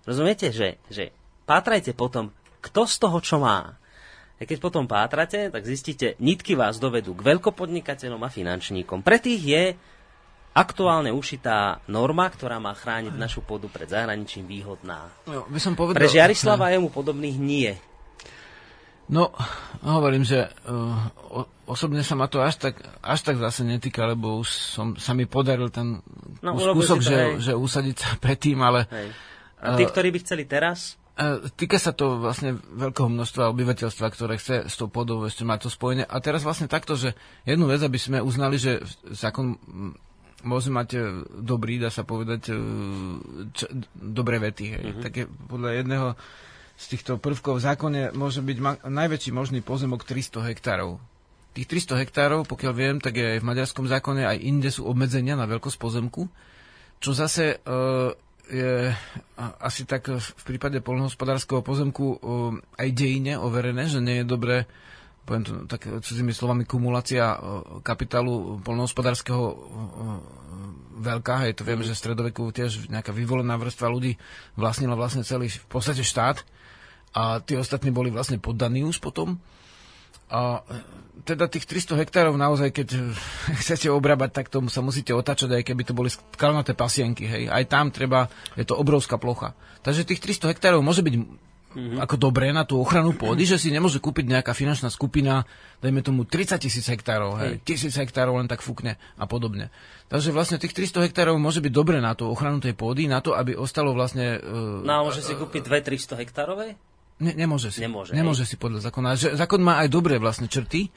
[0.08, 1.12] Rozumiete, že, že
[1.48, 3.76] pátrajte potom, kto z toho čo má.
[4.38, 9.02] A keď potom pátrate, tak zistíte, nitky vás dovedú k veľkopodnikateľom a finančníkom.
[9.02, 9.64] Pre tých je
[10.54, 15.10] aktuálne ušitá norma, ktorá má chrániť našu pôdu pred zahraničím výhodná.
[15.26, 17.72] No, by som povedal, Pre Žiarislava a jemu podobných nie.
[19.08, 19.32] No,
[19.88, 24.50] hovorím, že uh, osobne sa ma to až tak, až tak zase netýka, lebo už
[24.52, 26.04] som, sa mi podaril ten
[26.44, 27.34] No, kus, urobil kúsok, si to, že, hej.
[27.40, 29.10] že usadiť sa predtým, ale Hej.
[29.58, 34.38] A tí, ktorí by chceli teraz, uh, týka sa to vlastne veľkého množstva obyvateľstva, ktoré
[34.38, 36.06] chce s tou pôdou ešte mať to spojenie.
[36.06, 39.94] A teraz vlastne takto, že jednu vec, aby sme uznali, že zákon mm,
[40.46, 40.90] môže mať
[41.42, 42.54] dobrý, dá sa povedať,
[43.58, 43.66] čo,
[43.98, 44.66] dobré vety.
[44.70, 44.84] Hej.
[44.86, 45.02] Mm-hmm.
[45.02, 46.08] Tak je podľa jedného
[46.78, 51.02] z týchto prvkov v zákone môže byť ma- najväčší možný pozemok 300 hektárov.
[51.58, 55.34] Tých 300 hektárov, pokiaľ viem, tak je aj v maďarskom zákone, aj inde sú obmedzenia
[55.34, 56.30] na veľkosť pozemku,
[57.02, 57.74] čo zase e,
[58.54, 58.94] je
[59.58, 62.18] asi tak v prípade polnohospodárskeho pozemku e,
[62.78, 64.70] aj dejine overené, že nie je dobré
[65.28, 67.38] poviem to tak cudzými slovami, kumulácia e,
[67.84, 69.44] kapitálu polnohospodárskeho
[70.98, 71.44] veľká.
[71.44, 74.16] Hej, to vieme, že v stredoveku tiež nejaká vyvolená vrstva ľudí
[74.56, 76.48] vlastnila vlastne celý v podstate štát
[77.14, 79.40] a tí ostatní boli vlastne poddaní už potom.
[80.28, 80.84] A e,
[81.24, 83.00] teda tých 300 hektárov naozaj, keď e,
[83.64, 87.24] chcete obrábať, tak tomu sa musíte otačať, aj keby to boli skalnaté pasienky.
[87.28, 87.44] Hej.
[87.48, 88.28] Aj tam treba,
[88.60, 89.56] je to obrovská plocha.
[89.88, 91.16] Takže tých 300 hektárov môže byť
[91.78, 92.00] mm-hmm.
[92.04, 95.48] ako dobré na tú ochranu pôdy, že si nemôže kúpiť nejaká finančná skupina,
[95.80, 99.70] dajme tomu 30 tisíc hektárov, hej, tisíc hektárov len tak fúkne a podobne.
[100.12, 103.38] Takže vlastne tých 300 hektárov môže byť dobre na tú ochranu tej pôdy, na to,
[103.38, 104.42] aby ostalo vlastne...
[104.42, 106.76] Uh, no môže si kúpiť 2-300 hektárové?
[107.18, 107.82] Ne, nemôže si.
[107.82, 109.18] Nemôže, nemôže si podľa zákona.
[109.18, 110.94] Že, zákon má aj dobré vlastne črty.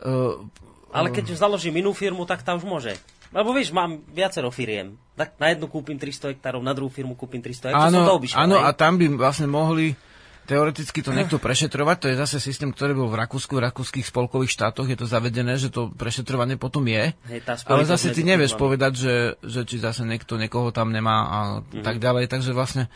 [0.00, 0.40] Uh,
[0.88, 2.94] Ale keď založím inú firmu, tak tam už môže.
[3.28, 4.94] Lebo vieš, mám viacero firiem.
[5.12, 7.82] Tak na jednu kúpim 300 hektárov, na druhú firmu kúpim 300 hektárov.
[7.84, 8.64] áno, som to obišiel, áno, hej?
[8.64, 9.98] a tam by vlastne mohli
[10.44, 11.96] teoreticky to niekto prešetrovať.
[11.98, 14.86] To je zase systém, ktorý bol v Rakúsku, v rakúskych spolkových štátoch.
[14.86, 17.16] Je to zavedené, že to prešetrovanie potom je.
[17.26, 21.38] Hej, Ale zase ty nevieš povedať, že, že či zase niekto niekoho tam nemá a
[21.64, 21.80] Mhm.
[21.80, 22.28] tak ďalej.
[22.28, 22.86] Takže vlastne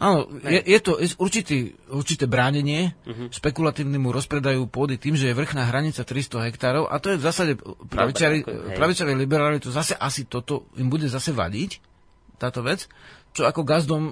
[0.00, 1.56] Áno, je, je to je určitý,
[1.86, 3.30] určité bránenie Mhm.
[3.30, 7.52] špekulatívnemu rozpredaju pôdy tým, že je vrchná hranica 300 hektárov a to je v zásade
[7.86, 8.40] pravičari,
[9.12, 11.78] liberáli to zase asi toto im bude zase vadiť,
[12.40, 12.88] táto vec,
[13.30, 14.02] čo ako gazdom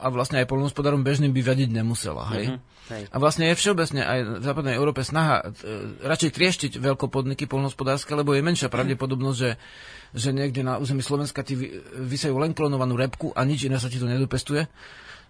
[0.00, 2.24] a, vlastne aj polnohospodárom bežným by vadiť nemusela.
[2.34, 2.50] Hej?
[2.50, 2.58] Mhm,
[2.90, 3.02] hej.
[3.12, 5.44] A vlastne je všeobecne aj v západnej Európe snaha e,
[6.02, 9.50] radšej trieštiť veľkopodniky polnohospodárske, lebo je menšia pravdepodobnosť, že,
[10.16, 11.78] že niekde na území Slovenska ti vy-
[12.08, 14.66] vysajú len klonovanú repku a nič iné sa ti to nedopestuje.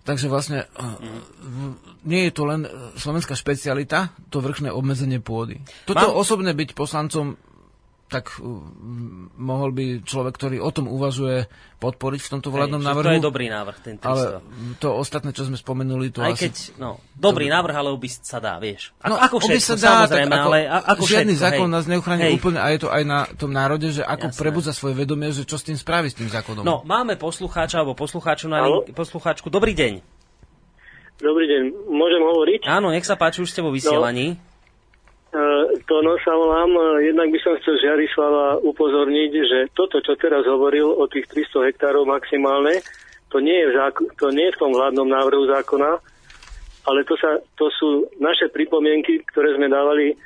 [0.01, 2.05] Takže vlastne mm.
[2.09, 5.61] nie je to len e, slovenská špecialita, to vrchné obmedzenie pôdy.
[5.85, 7.37] Toto Mám- osobne byť poslancom
[8.11, 8.43] tak uh,
[9.39, 11.47] mohol by človek, ktorý o tom uvažuje,
[11.79, 13.07] podporiť v tomto vládnom Hej, návrhu.
[13.07, 14.05] To je dobrý návrh, ten 300.
[14.05, 14.23] Ale
[14.77, 16.51] to ostatné, čo sme spomenuli, to Aj asi...
[16.51, 18.91] keď, no, dobrý návrh, ale obísť sa dá, vieš.
[19.01, 21.75] Ako, No, ako všetko, sa dá, samozrejme, ako, ale a- ako žiadny všetko, zákon hej.
[21.79, 22.35] nás neuchráni Hej.
[22.37, 24.41] úplne a je to aj na tom národe, že ako Jasné.
[24.43, 26.67] prebudza svoje vedomie, že čo s tým spraví s tým zákonom.
[26.67, 29.49] No, máme poslucháča alebo poslucháču na link, poslucháčku.
[29.49, 30.03] Dobrý deň.
[31.21, 31.63] Dobrý deň,
[31.93, 32.61] môžem hovoriť?
[32.65, 34.41] Áno, nech sa páči, už ste vo vysielaní.
[34.41, 34.50] E,
[35.87, 36.71] to no sa volám.
[36.75, 41.71] E, Jednak by som chcel Žiarislava upozorniť, že toto, čo teraz hovoril o tých 300
[41.71, 42.83] hektárov maximálne,
[43.31, 46.03] to nie je, v zák- to nie je v tom vládnom návrhu zákona.
[46.81, 50.17] ale to, sa, to sú naše pripomienky, ktoré sme dávali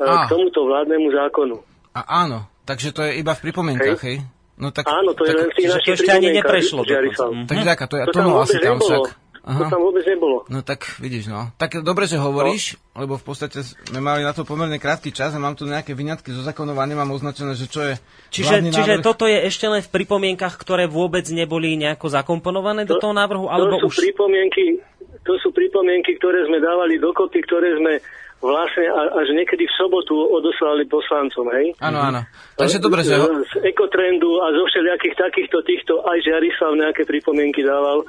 [0.00, 0.26] a.
[0.26, 1.56] k tomuto vládnemu zákonu.
[1.94, 4.18] A áno, takže to je iba v pripomienkach, hej?
[4.24, 4.38] hej?
[4.58, 6.82] No tak, Áno, to tak, je len v tých našich ešte ani neprešlo.
[6.82, 7.46] Mm.
[7.46, 9.04] Tak ďaká, to, je, to, to tam asi tam však.
[9.48, 9.64] Aha.
[9.64, 10.44] To tam vôbec nebolo.
[10.52, 11.48] No tak vidíš, no.
[11.56, 13.00] Tak dobre, že hovoríš, no.
[13.00, 16.36] lebo v podstate sme mali na to pomerne krátky čas a mám tu nejaké vyňatky
[16.36, 17.96] zo zákonov a nemám označené, že čo je
[18.28, 23.08] Čiže, čiže toto je ešte len v pripomienkach, ktoré vôbec neboli nejako zakomponované to, do
[23.08, 23.48] toho návrhu?
[23.48, 23.96] Alebo to sú už...
[24.04, 24.84] pripomienky,
[25.24, 28.04] to sú pripomienky, ktoré sme dávali dokopy, ktoré sme
[28.38, 31.74] vlastne až niekedy v sobotu odoslali poslancom, hej?
[31.82, 32.20] Áno, áno.
[32.54, 33.18] Takže dobre, že...
[33.18, 38.06] Z ekotrendu a zo všelijakých takýchto týchto aj Žiarislav nejaké pripomienky dával.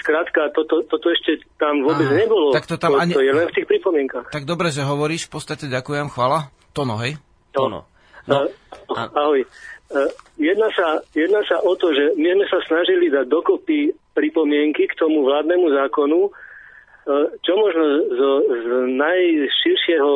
[0.00, 2.56] Skrátka, toto, toto ešte tam vôbec Aha, nebolo.
[2.56, 3.12] Tak to, tam to, ani...
[3.12, 4.32] to je len v tých pripomienkach.
[4.32, 6.48] Tak dobre, že hovoríš, v podstate ďakujem, chvala.
[6.72, 7.20] Tono, hej?
[7.52, 7.84] Tono.
[8.24, 8.48] No.
[8.48, 8.94] no.
[8.96, 9.44] Ahoj.
[9.90, 10.06] Uh,
[10.38, 14.94] jedná sa, jedná sa o to, že my sme sa snažili dať dokopy pripomienky k
[14.94, 18.66] tomu vládnemu zákonu, uh, čo možno z, z
[18.96, 20.12] najširšieho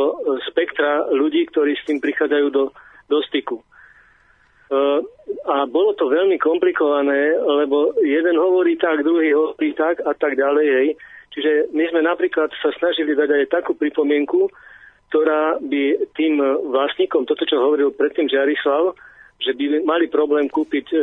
[0.49, 2.71] spektra ľudí, ktorí s tým prichádzajú do,
[3.11, 3.61] do styku.
[4.65, 5.05] Uh,
[5.45, 10.67] a bolo to veľmi komplikované, lebo jeden hovorí tak, druhý hovorí tak a tak ďalej.
[10.67, 10.89] Hej.
[11.37, 14.49] Čiže my sme napríklad sa snažili dať aj takú pripomienku,
[15.11, 16.39] ktorá by tým
[16.71, 18.95] vlastníkom, toto čo hovoril predtým Žiarislav,
[19.43, 20.99] že by mali problém kúpiť e,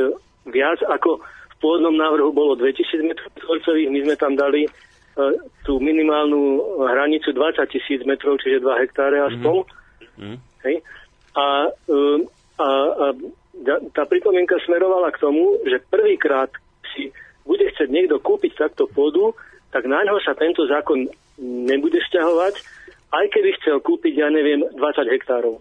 [0.50, 3.14] viac ako v pôvodnom návrhu bolo 2000 m
[3.94, 4.70] my sme tam dali e,
[5.68, 9.56] tú minimálnu hranicu 20 tisíc metrov, čiže 2 hektáre aspoň.
[10.18, 10.36] Mm-hmm.
[10.66, 10.76] Hej.
[11.32, 11.48] A,
[12.60, 12.68] a,
[12.98, 13.06] a
[13.94, 16.50] tá pripomienka smerovala k tomu, že prvýkrát
[16.94, 17.14] si
[17.46, 19.34] bude chcieť niekto kúpiť takto pôdu,
[19.72, 21.08] tak na ňo sa tento zákon
[21.42, 22.56] nebude vzťahovať,
[23.12, 25.60] aj keby chcel kúpiť, ja neviem, 20 hektárov.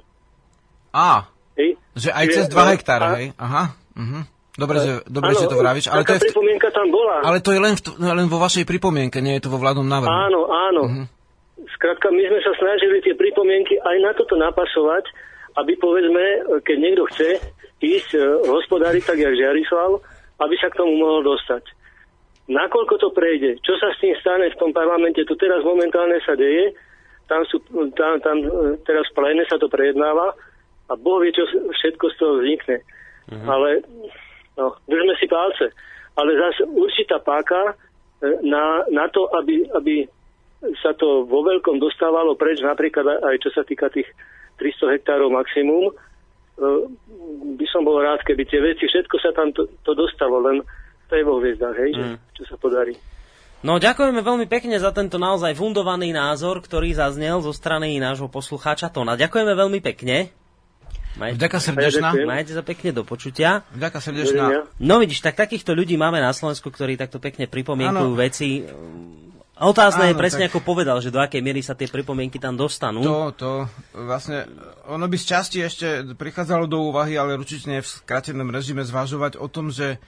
[0.90, 1.78] Á, hej?
[1.94, 3.27] že aj cez 2 hektáre, hej?
[3.39, 4.22] Aha, uh-huh.
[4.51, 5.89] Dobre, že, dobre že to vravíš.
[5.89, 6.27] Ale to je v...
[6.28, 7.24] pripomienka tam bola.
[7.24, 10.10] Ale to je len, v, len vo vašej pripomienke, nie je to vo vládnom návrhu.
[10.10, 10.82] Áno, áno.
[10.85, 11.06] Uh-huh.
[11.78, 15.09] Skrátka, my sme sa snažili tie pripomienky aj na toto napasovať,
[15.56, 16.24] aby povedzme,
[16.66, 17.40] keď niekto chce
[17.81, 20.01] ísť e, hospodáriť tak, jak Žiarislav,
[20.40, 21.65] aby sa k tomu mohol dostať.
[22.51, 26.35] Nakoľko to prejde, čo sa s tým stane v tom parlamente, to teraz momentálne sa
[26.35, 26.74] deje,
[27.31, 27.62] tam, sú,
[27.94, 30.35] tam, tam e, teraz v pléne sa to prejednáva
[30.90, 32.77] a Boh vie, čo všetko z toho vznikne.
[33.31, 33.47] Uh-huh.
[33.47, 33.86] Ale
[34.59, 35.70] no, držme si palce.
[36.19, 37.74] Ale zase určitá páka e,
[38.43, 40.11] na, na to, aby, aby
[40.82, 44.11] sa to vo veľkom dostávalo preč, napríklad aj čo sa týka tých
[44.59, 45.94] 300 hektárov maximum.
[46.61, 46.69] E,
[47.57, 50.61] by som bol rád, keby tie veci, všetko sa tam to, to dostalo, len
[51.09, 52.16] to je vo hviezdách, hej, mm.
[52.37, 52.95] čo sa podarí.
[53.61, 58.89] No ďakujeme veľmi pekne za tento naozaj fundovaný názor, ktorý zaznel zo strany nášho poslucháča
[58.89, 59.20] Tona.
[59.20, 60.32] Ďakujeme veľmi pekne.
[61.20, 62.09] Majte, Vďaka srdečná.
[62.24, 63.66] Majte sa pekne do počutia.
[63.77, 64.45] Vďaka srdečná.
[64.81, 68.20] No vidíš, tak takýchto ľudí máme na Slovensku, ktorí takto pekne pripomienkujú ano.
[68.20, 68.65] veci
[69.61, 70.57] a otázne Áno, je presne, tak...
[70.57, 73.05] ako povedal, že do akej miery sa tie pripomienky tam dostanú.
[73.05, 74.49] To, to, vlastne,
[74.89, 79.53] ono by z časti ešte prichádzalo do úvahy, ale určite v skratenom režime zvažovať o
[79.53, 80.01] tom, že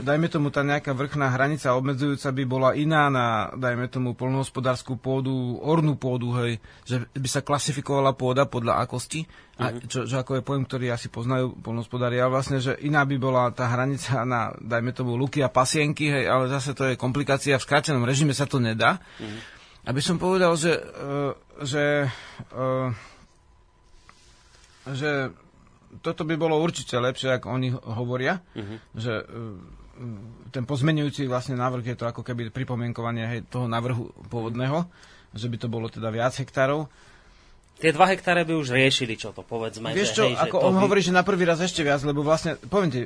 [0.00, 5.60] dajme tomu tá nejaká vrchná hranica obmedzujúca by bola iná na, dajme tomu, polnohospodárskú pôdu,
[5.60, 6.56] ornú pôdu, hej,
[6.88, 9.28] že by sa klasifikovala pôda podľa akosti,
[9.58, 9.90] a mhm.
[9.90, 13.50] čo, čo ako je pojem, ktorý asi poznajú polnohospodári, ale vlastne, že iná by bola
[13.50, 17.66] tá hranica na, dajme tomu, luky a pasienky, hej, ale zase to je komplikácia, v
[17.66, 19.02] skratenom režime sa to nedá.
[19.18, 19.58] Mm.
[19.88, 21.32] Aby som povedal, že, uh,
[21.66, 22.06] že,
[22.54, 22.94] uh,
[24.94, 25.34] že
[26.04, 28.78] toto by bolo určite lepšie, ako oni hovoria, uh-huh.
[28.94, 29.58] že uh,
[30.54, 34.86] ten pozmenujúci vlastne návrh je to ako keby pripomienkovanie hej, toho návrhu pôvodného,
[35.34, 36.86] že by to bolo teda viac hektárov.
[37.78, 39.94] Tie dva hektáre by už riešili, čo to povedzme.
[39.94, 40.80] Vieš čo, že, hej, ako že on by...
[40.82, 43.02] hovorí, že na prvý raz ešte viac, lebo vlastne, poviem ti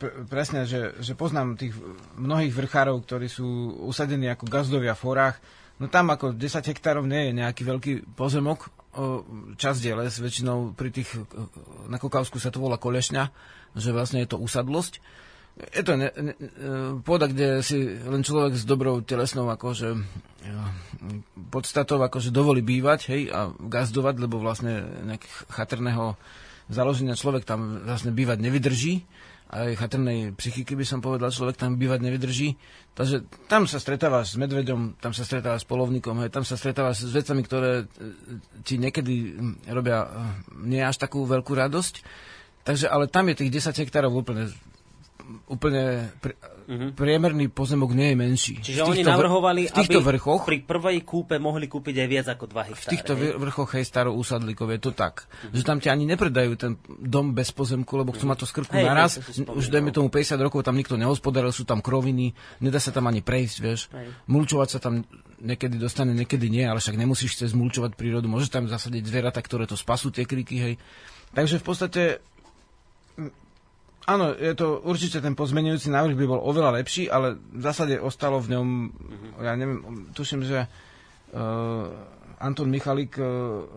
[0.00, 1.76] pr- presne, že, že poznám tých
[2.16, 5.36] mnohých vrchárov, ktorí sú usadení ako gazdovia v forách,
[5.76, 8.72] no tam ako 10 hektárov nie je nejaký veľký pozemok,
[9.60, 11.08] časť je les, väčšinou pri tých,
[11.92, 13.28] na Kokavsku sa to volá kolešňa,
[13.76, 15.04] že vlastne je to usadlosť.
[15.56, 16.32] Je to ne, ne,
[17.00, 19.96] pôda, kde si len človek s dobrou telesnou akože
[21.48, 26.14] podstatou akože dovolí bývať, hej, a gazdovať, lebo vlastne nejakého chatrného
[26.68, 28.94] založenia človek tam vlastne bývať nevydrží
[29.46, 32.58] aj chatrnej psychiky by som povedal, človek tam bývať nevydrží.
[32.98, 37.06] Takže tam sa stretávaš s medveďom, tam sa stretávaš s polovníkom, hej, tam sa stretávaš
[37.06, 37.84] s vecami, ktoré e,
[38.66, 39.38] ti niekedy
[39.70, 40.08] robia e,
[40.66, 41.94] nie až takú veľkú radosť.
[42.66, 44.50] Takže, ale tam je tých 10 hektárov úplne
[45.46, 46.90] úplne pr- uh-huh.
[46.94, 48.54] priemerný pozemok nie je menší.
[48.62, 52.26] Čiže v oni navrhovali, v týchto aby vrchoch, pri prvej kúpe mohli kúpiť aj viac
[52.30, 52.86] ako 2 hektáre.
[52.86, 53.34] V týchto hej?
[53.38, 55.54] vrchoch hej starou úsadlíkov je to tak, uh-huh.
[55.54, 58.34] že tam ti ani nepredajú ten dom bez pozemku, lebo chcú uh-huh.
[58.34, 59.18] mať to skrku hey, naraz.
[59.50, 63.22] Už dajme tomu 50 rokov tam nikto nehospodaril, sú tam kroviny, nedá sa tam ani
[63.22, 63.80] prejsť, vieš.
[63.94, 64.08] Hej.
[64.30, 65.06] Mulčovať sa tam
[65.42, 69.68] niekedy dostane, niekedy nie, ale však nemusíš chcieť zmulčovať prírodu, môžeš tam zasadiť zvieratá, ktoré
[69.68, 70.74] to spasú tie kriky, hej.
[71.36, 72.02] Takže v podstate
[74.06, 78.38] Áno, je to určite ten pozmenujúci návrh by bol oveľa lepší, ale v zásade ostalo
[78.38, 79.42] v ňom, uh-huh.
[79.42, 79.82] ja neviem,
[80.14, 81.90] tuším, že uh,
[82.38, 83.26] Anton Michalík uh,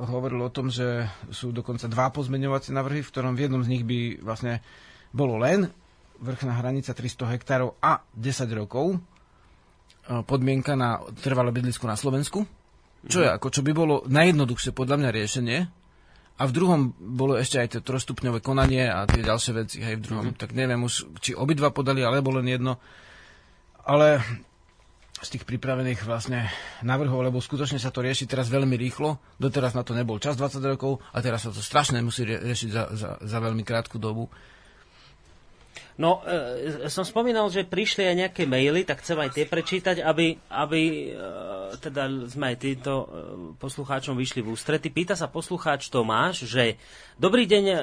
[0.05, 3.81] hovoril o tom, že sú dokonca dva pozmeňovacie návrhy, v ktorom v jednom z nich
[3.81, 4.61] by vlastne
[5.09, 5.73] bolo len
[6.21, 12.45] vrchná hranica 300 hektárov a 10 rokov, uh, podmienka na trvalé bydlisko na Slovensku,
[13.09, 15.57] čo, je, ako, čo by bolo najjednoduchšie podľa mňa riešenie,
[16.39, 20.03] a v druhom bolo ešte aj to trojstupňové konanie a tie ďalšie veci, hej, v
[20.07, 20.25] druhom.
[20.31, 20.39] Mm-hmm.
[20.39, 22.79] Tak neviem už, či obidva podali, alebo len jedno.
[23.83, 24.23] Ale
[25.19, 26.47] z tých pripravených vlastne
[26.79, 29.19] návrhov, lebo skutočne sa to rieši teraz veľmi rýchlo.
[29.35, 32.83] Doteraz na to nebol čas 20 rokov a teraz sa to strašne musí riešiť za,
[32.95, 34.31] za, za veľmi krátku dobu.
[35.99, 40.39] No, e, som spomínal, že prišli aj nejaké maily, tak chcem aj tie prečítať, aby,
[40.47, 41.27] aby e,
[41.75, 43.05] teda sme aj týmto e,
[43.59, 44.87] poslucháčom vyšli v ústrety.
[44.87, 46.79] Pýta sa poslucháč Tomáš, že
[47.19, 47.77] dobrý deň, e,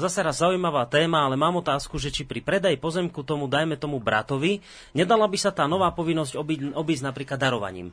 [0.00, 4.00] zase raz zaujímavá téma, ale mám otázku, že či pri predaji pozemku tomu, dajme tomu
[4.00, 4.64] bratovi,
[4.96, 7.92] nedala by sa tá nová povinnosť obi, obísť napríklad darovaním?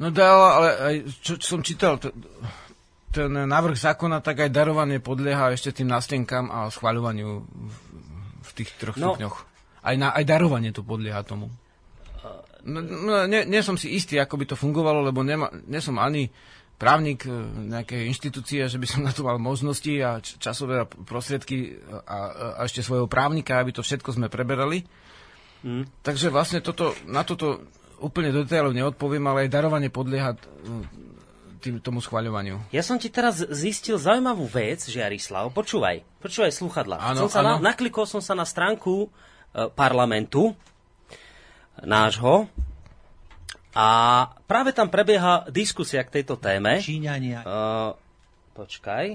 [0.00, 2.16] No dala, ale aj čo, čo som čítal, to,
[3.12, 7.44] ten návrh zákona, tak aj darovanie podlieha ešte tým nástenkám a schváľovaniu
[8.60, 9.16] tých troch no.
[9.16, 9.36] stupňoch.
[9.80, 11.48] Aj, na, aj darovanie to podlieha tomu.
[12.60, 15.96] No, no, nie, nie som si istý, ako by to fungovalo, lebo nema, nie som
[15.96, 16.28] ani
[16.76, 17.32] právnik e,
[17.72, 22.84] nejakej inštitúcie, že by som na to mal možnosti a časové prostriedky a, a ešte
[22.84, 24.84] svojho právnika, aby to všetko sme preberali.
[25.64, 25.88] Mm.
[26.00, 27.64] Takže vlastne toto, na toto
[28.00, 30.36] úplne do detailov neodpoviem, ale aj darovanie podlieha
[31.60, 32.58] tým, tomu schváľovaniu.
[32.72, 35.52] Ja som ti teraz zistil zaujímavú vec, Žiarislav.
[35.52, 36.96] Počúvaj, počúvaj sluchadla.
[36.96, 37.60] Áno, som sa áno.
[37.60, 39.08] Na, naklikol som sa na stránku e,
[39.76, 40.56] parlamentu
[41.84, 42.48] nášho
[43.76, 43.88] a
[44.48, 46.80] práve tam prebieha diskusia k tejto téme.
[46.80, 47.44] Číňania.
[47.44, 47.48] E,
[48.56, 49.06] počkaj.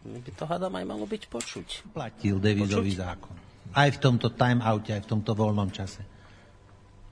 [0.00, 1.92] Mi by to hádam aj malo byť počuť.
[1.92, 3.04] Platil devizový počuť?
[3.04, 3.34] zákon.
[3.76, 6.00] Aj v tomto time-oute, aj v tomto voľnom čase.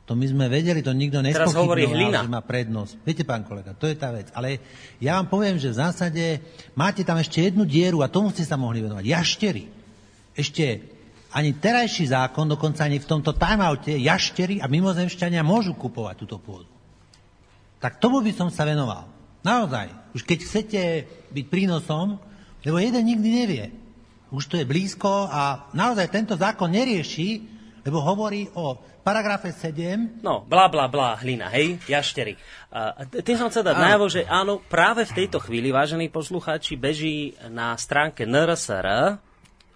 [0.08, 3.04] To my sme vedeli, to nikto nespochybnoval, že má prednosť.
[3.04, 4.32] Viete, pán kolega, to je tá vec.
[4.32, 4.56] Ale
[5.04, 6.24] ja vám poviem, že v zásade
[6.72, 9.04] máte tam ešte jednu dieru a tomu ste sa mohli venovať.
[9.04, 9.68] Jaštery.
[10.32, 10.64] Ešte
[11.36, 16.72] ani terajší zákon, dokonca ani v tomto timeoute, jaštery a mimozemšťania môžu kupovať túto pôdu.
[17.76, 19.12] Tak tomu by som sa venoval.
[19.44, 20.16] Naozaj.
[20.16, 20.80] Už keď chcete
[21.36, 22.16] byť prínosom,
[22.64, 23.64] lebo jeden nikdy nevie.
[24.32, 27.57] Už to je blízko a naozaj tento zákon nerieši,
[27.88, 30.20] lebo hovorí o paragrafe 7...
[30.20, 32.36] No, bla, bla, bla, hlina, hej, jaštery.
[32.68, 37.32] Uh, tým som chcel dať najavo, že áno, práve v tejto chvíli, vážení poslucháči, beží
[37.48, 39.16] na stránke NRSR,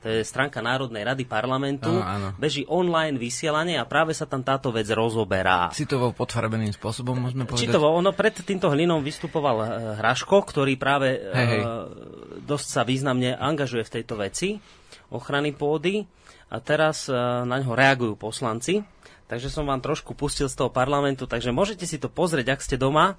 [0.03, 2.29] to je stránka Národnej rady parlamentu, áno, áno.
[2.37, 5.73] beží online vysielanie a práve sa tam táto vec rozoberá.
[5.73, 7.71] Citovo podfarbeným spôsobom, môžeme povedať?
[7.71, 9.67] Citovo, ono pred týmto hlinom vystupoval uh,
[9.97, 11.63] Hraško, ktorý práve hej, hej.
[11.65, 11.89] Uh,
[12.45, 14.61] dosť sa významne angažuje v tejto veci
[15.13, 16.03] ochrany pôdy
[16.53, 18.85] a teraz uh, na ňo reagujú poslanci.
[19.33, 22.77] Takže som vám trošku pustil z toho parlamentu, takže môžete si to pozrieť, ak ste
[22.77, 23.17] doma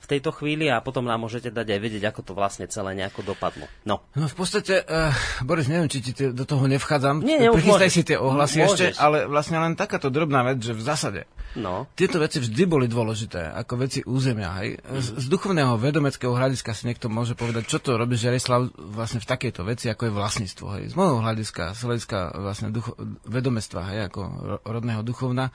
[0.00, 3.36] v tejto chvíli a potom nám môžete dať aj vedieť, ako to vlastne celé nejako
[3.36, 3.68] dopadlo.
[3.84, 4.00] No.
[4.16, 5.12] No v podstate, uh,
[5.44, 7.20] Boris, neviem, či ti do toho nevchádzam.
[7.20, 8.96] Nie, nie, Prichystaj si tie ohlasy môžeš.
[8.96, 11.22] ešte, ale vlastne len takáto drobná vec, že v zásade
[11.58, 11.90] No.
[11.98, 14.54] Tieto veci vždy boli dôležité, ako veci územia.
[14.62, 14.78] Hej.
[15.02, 19.26] Z, z duchovného vedomeckého hľadiska si niekto môže povedať, čo to robí Žerislav vlastne v
[19.26, 20.66] takejto veci, ako je vlastníctvo.
[20.78, 20.84] Hej.
[20.90, 22.94] Z môjho hľadiska, z hľadiska vlastne ducho,
[23.26, 24.20] vedomestva, hej, ako
[24.62, 25.50] rodného duchovna,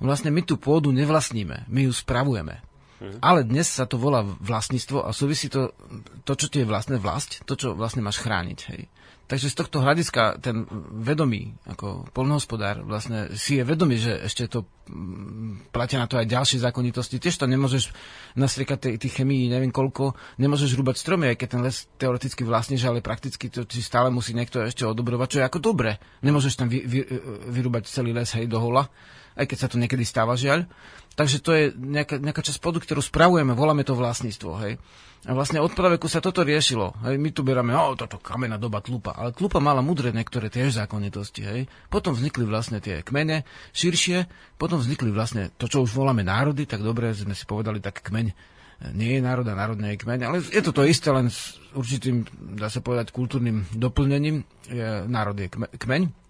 [0.00, 2.64] vlastne my tú pôdu nevlastníme, my ju spravujeme.
[2.96, 3.18] Mhm.
[3.20, 5.76] Ale dnes sa to volá vlastníctvo a súvisí to,
[6.24, 8.60] to, čo ti je vlastné vlast, to, čo vlastne máš chrániť.
[8.72, 8.82] Hej.
[9.26, 10.70] Takže z tohto hľadiska ten
[11.02, 16.30] vedomý, ako polnohospodár, vlastne si je vedomý, že ešte to mm, platia na to aj
[16.30, 17.18] ďalšie zákonitosti.
[17.18, 17.90] Tiež to nemôžeš
[18.38, 23.02] nastriekať tých chemii, neviem koľko, nemôžeš rúbať stromy, aj keď ten les teoreticky vlastníš, ale
[23.02, 25.98] prakticky to si stále musí niekto ešte odobrovať, čo je ako dobre.
[26.22, 27.02] Nemôžeš tam vy, vy,
[27.50, 28.86] vyrúbať celý les hej do hola,
[29.34, 30.70] aj keď sa to niekedy stáva žiaľ.
[31.16, 34.50] Takže to je nejaká, nejaká časť podu, ktorú spravujeme, voláme to vlastníctvo.
[34.60, 34.76] Hej.
[35.24, 36.92] A vlastne od praveku sa toto riešilo.
[37.08, 37.16] Hej.
[37.16, 39.16] My tu beráme, o, toto kamená doba tlupa.
[39.16, 41.40] Ale tlupa mala mudré niektoré tiež zákonitosti.
[41.40, 41.60] Hej.
[41.88, 44.28] Potom vznikli vlastne tie kmene širšie,
[44.60, 48.56] potom vznikli vlastne to, čo už voláme národy, tak dobre sme si povedali, tak kmeň
[48.92, 52.28] nie je národ a národ je kmeň, ale je to to isté, len s určitým,
[52.60, 54.44] dá sa povedať, kultúrnym doplnením.
[54.68, 55.48] Je, národ je
[55.80, 56.25] kmeň.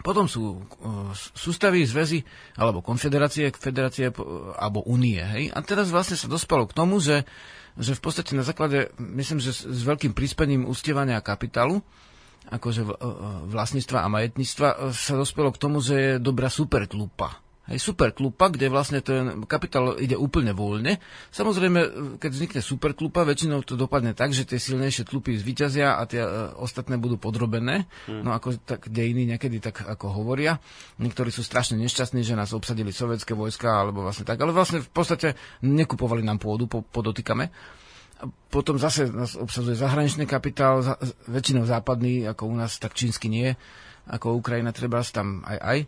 [0.00, 0.62] Potom sú
[1.34, 2.22] sústavy, zväzy,
[2.54, 4.14] alebo konfederácie, federácie,
[4.54, 5.18] alebo únie.
[5.18, 5.50] Hej?
[5.50, 7.26] A teraz vlastne sa dospelo k tomu, že,
[7.74, 11.82] že v podstate na základe, myslím, že s, veľkým prispením ustievania kapitálu,
[12.48, 12.86] akože
[13.50, 19.04] vlastníctva a majetníctva, sa dospelo k tomu, že je dobrá supertlupa Hej, superklupa, kde vlastne
[19.04, 20.96] ten kapitál ide úplne voľne.
[21.28, 21.80] Samozrejme,
[22.16, 26.56] keď vznikne superklupa, väčšinou to dopadne tak, že tie silnejšie tlupy zvyťazia a tie e,
[26.56, 27.84] ostatné budú podrobené.
[28.08, 28.24] Hmm.
[28.24, 30.56] No ako tak dejiny niekedy tak ako hovoria.
[30.96, 34.40] Niektorí sú strašne nešťastní, že nás obsadili sovietské vojska alebo vlastne tak.
[34.40, 37.52] Ale vlastne v podstate nekupovali nám pôdu, po, podotýkame.
[38.48, 40.96] Potom zase nás obsadzuje zahraničný kapitál, za,
[41.28, 43.52] väčšinou západný, ako u nás, tak čínsky nie,
[44.08, 45.78] ako Ukrajina treba tam aj aj.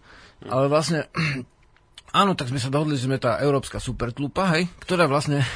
[0.45, 1.09] Ale vlastne
[2.11, 5.47] Áno, tak sme sa dohodli, že sme tá európska supertlupa, hej, ktorá vlastne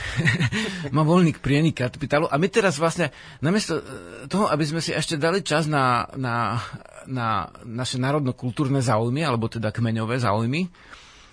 [0.97, 2.31] má voľný prienik kapitálu.
[2.31, 3.11] A my teraz vlastne,
[3.43, 3.83] namiesto e,
[4.31, 6.63] toho, aby sme si ešte dali čas na, na,
[7.11, 10.71] na naše národno-kultúrne záujmy, alebo teda kmeňové záujmy,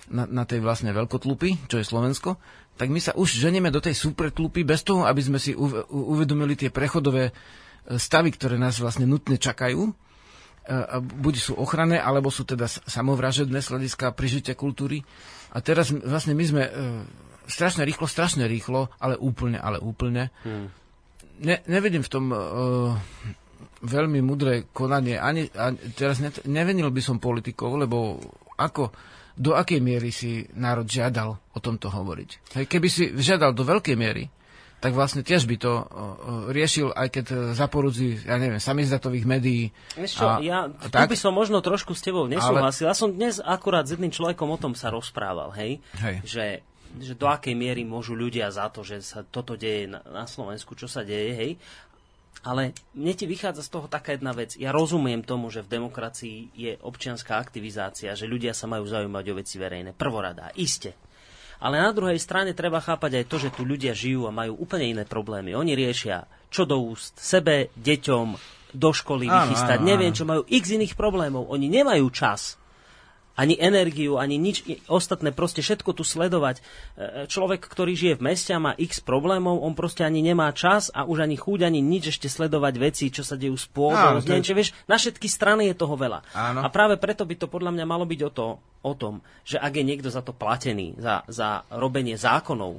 [0.09, 2.41] na, na tej vlastne veľkotlupy, čo je Slovensko,
[2.73, 5.53] tak my sa už ženieme do tej supertlupy bez toho, aby sme si
[5.93, 7.33] uvedomili tie prechodové e,
[7.93, 10.10] stavy, ktoré nás vlastne nutne čakajú
[11.01, 15.01] buď sú ochranné, alebo sú teda samovražedné z hľadiska prežitia kultúry.
[15.51, 16.71] A teraz vlastne my sme e,
[17.49, 20.29] strašne rýchlo, strašne rýchlo, ale úplne, ale úplne.
[20.45, 20.71] Hmm.
[21.41, 22.93] Ne, nevidím v tom uh,
[23.81, 25.17] veľmi mudré konanie.
[25.17, 28.21] Ani, ani, teraz ne, nevenil by som politikov, lebo
[28.61, 28.93] ako,
[29.33, 32.61] do akej miery si národ žiadal o tomto hovoriť.
[32.61, 34.29] Hej, keby si žiadal do veľkej miery,
[34.81, 35.73] tak vlastne tiež by to
[36.49, 39.69] riešil, aj keď e, za porudzi, ja neviem, samizdatových médií.
[39.93, 42.89] Vieš čo, a, ja tu tak, by som možno trošku s tebou nesúhlasil.
[42.89, 42.91] Ale...
[42.91, 46.17] Ja som dnes akurát s jedným človekom o tom sa rozprával, hej, hej.
[46.25, 46.45] že
[46.99, 50.75] že do akej miery môžu ľudia za to, že sa toto deje na, na Slovensku,
[50.75, 51.51] čo sa deje, hej.
[52.43, 54.57] Ale mne ti vychádza z toho taká jedna vec.
[54.57, 59.37] Ja rozumiem tomu, že v demokracii je občianská aktivizácia, že ľudia sa majú zaujímať o
[59.37, 59.93] veci verejné.
[59.93, 60.97] Prvoradá, iste.
[61.61, 64.97] Ale na druhej strane treba chápať aj to, že tu ľudia žijú a majú úplne
[64.97, 65.53] iné problémy.
[65.53, 68.27] Oni riešia čo do úst sebe, deťom,
[68.75, 71.47] do školy vychystať, neviem čo, majú x iných problémov.
[71.47, 72.60] Oni nemajú čas
[73.41, 76.61] ani energiu, ani nič ostatné, proste všetko tu sledovať.
[76.61, 80.93] E, človek, ktorý žije v meste a má x problémov, on proste ani nemá čas
[80.93, 84.21] a už ani chúť, ani nič ešte sledovať veci, čo sa dejú s pôdou.
[84.53, 84.57] je...
[84.61, 86.21] vieš, na všetky strany je toho veľa.
[86.37, 86.61] Áno.
[86.61, 88.47] A práve preto by to podľa mňa malo byť o, to,
[88.85, 92.77] o tom, že ak je niekto za to platený, za, za robenie zákonov,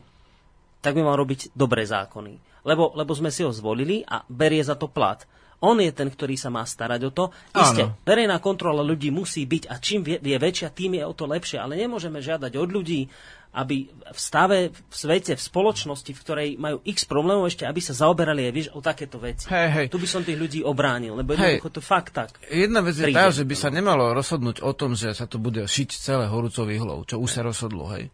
[0.78, 2.38] tak by mal robiť dobré zákony.
[2.62, 5.26] Lebo, lebo sme si ho zvolili a berie za to plat.
[5.62, 7.24] On je ten, ktorý sa má starať o to.
[7.54, 11.62] Isté, verejná kontrola ľudí musí byť a čím je väčšia, tým je o to lepšie.
[11.62, 13.06] Ale nemôžeme žiadať od ľudí,
[13.52, 17.92] aby v stave, v svete, v spoločnosti, v ktorej majú x problémov ešte, aby sa
[17.92, 19.44] zaoberali aj vieš, o takéto veci.
[19.52, 19.86] Hej, hej.
[19.92, 22.32] Tu by som tých ľudí obránil, lebo jednoducho to fakt tak.
[22.48, 25.68] Jedna vec je tá, že by sa nemalo rozhodnúť o tom, že sa to bude
[25.68, 28.08] šiť celé horúcov hlov, čo už sa rozhodlo, hej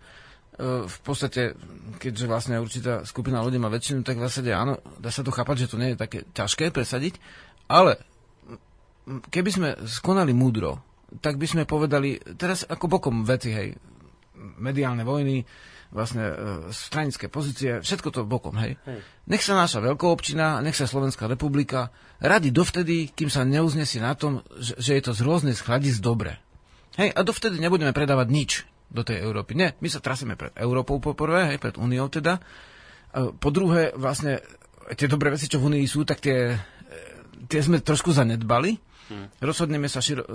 [0.59, 1.55] v podstate,
[2.03, 5.65] keďže vlastne určitá skupina ľudí má väčšinu, tak v zásade áno, dá sa to chápať,
[5.65, 7.15] že to nie je také ťažké presadiť,
[7.71, 8.03] ale
[9.31, 10.83] keby sme skonali múdro,
[11.23, 13.79] tak by sme povedali, teraz ako bokom veci, hej,
[14.59, 15.47] mediálne vojny,
[15.95, 16.35] vlastne e,
[16.75, 18.77] stranické pozície, všetko to bokom, hej.
[18.83, 19.01] hej.
[19.31, 24.45] Nech sa naša veľkoobčina, nech sa Slovenská republika radi dovtedy, kým sa neuznesie na tom,
[24.59, 26.37] že, že je to z rôznych hľadisk dobre.
[26.99, 28.53] Hej, a dovtedy nebudeme predávať nič
[28.89, 29.53] do tej Európy.
[29.53, 32.37] Nie, my sa trasíme pred Európou po prvé, hej, pred Úniou teda.
[32.37, 32.43] E,
[33.37, 34.41] po druhé, vlastne
[34.97, 36.57] tie dobré veci, čo v Únii sú, tak tie
[37.47, 38.77] tie sme trošku zanedbali.
[39.09, 39.33] Hmm.
[39.41, 40.29] Rozhodneme sa širo, uh,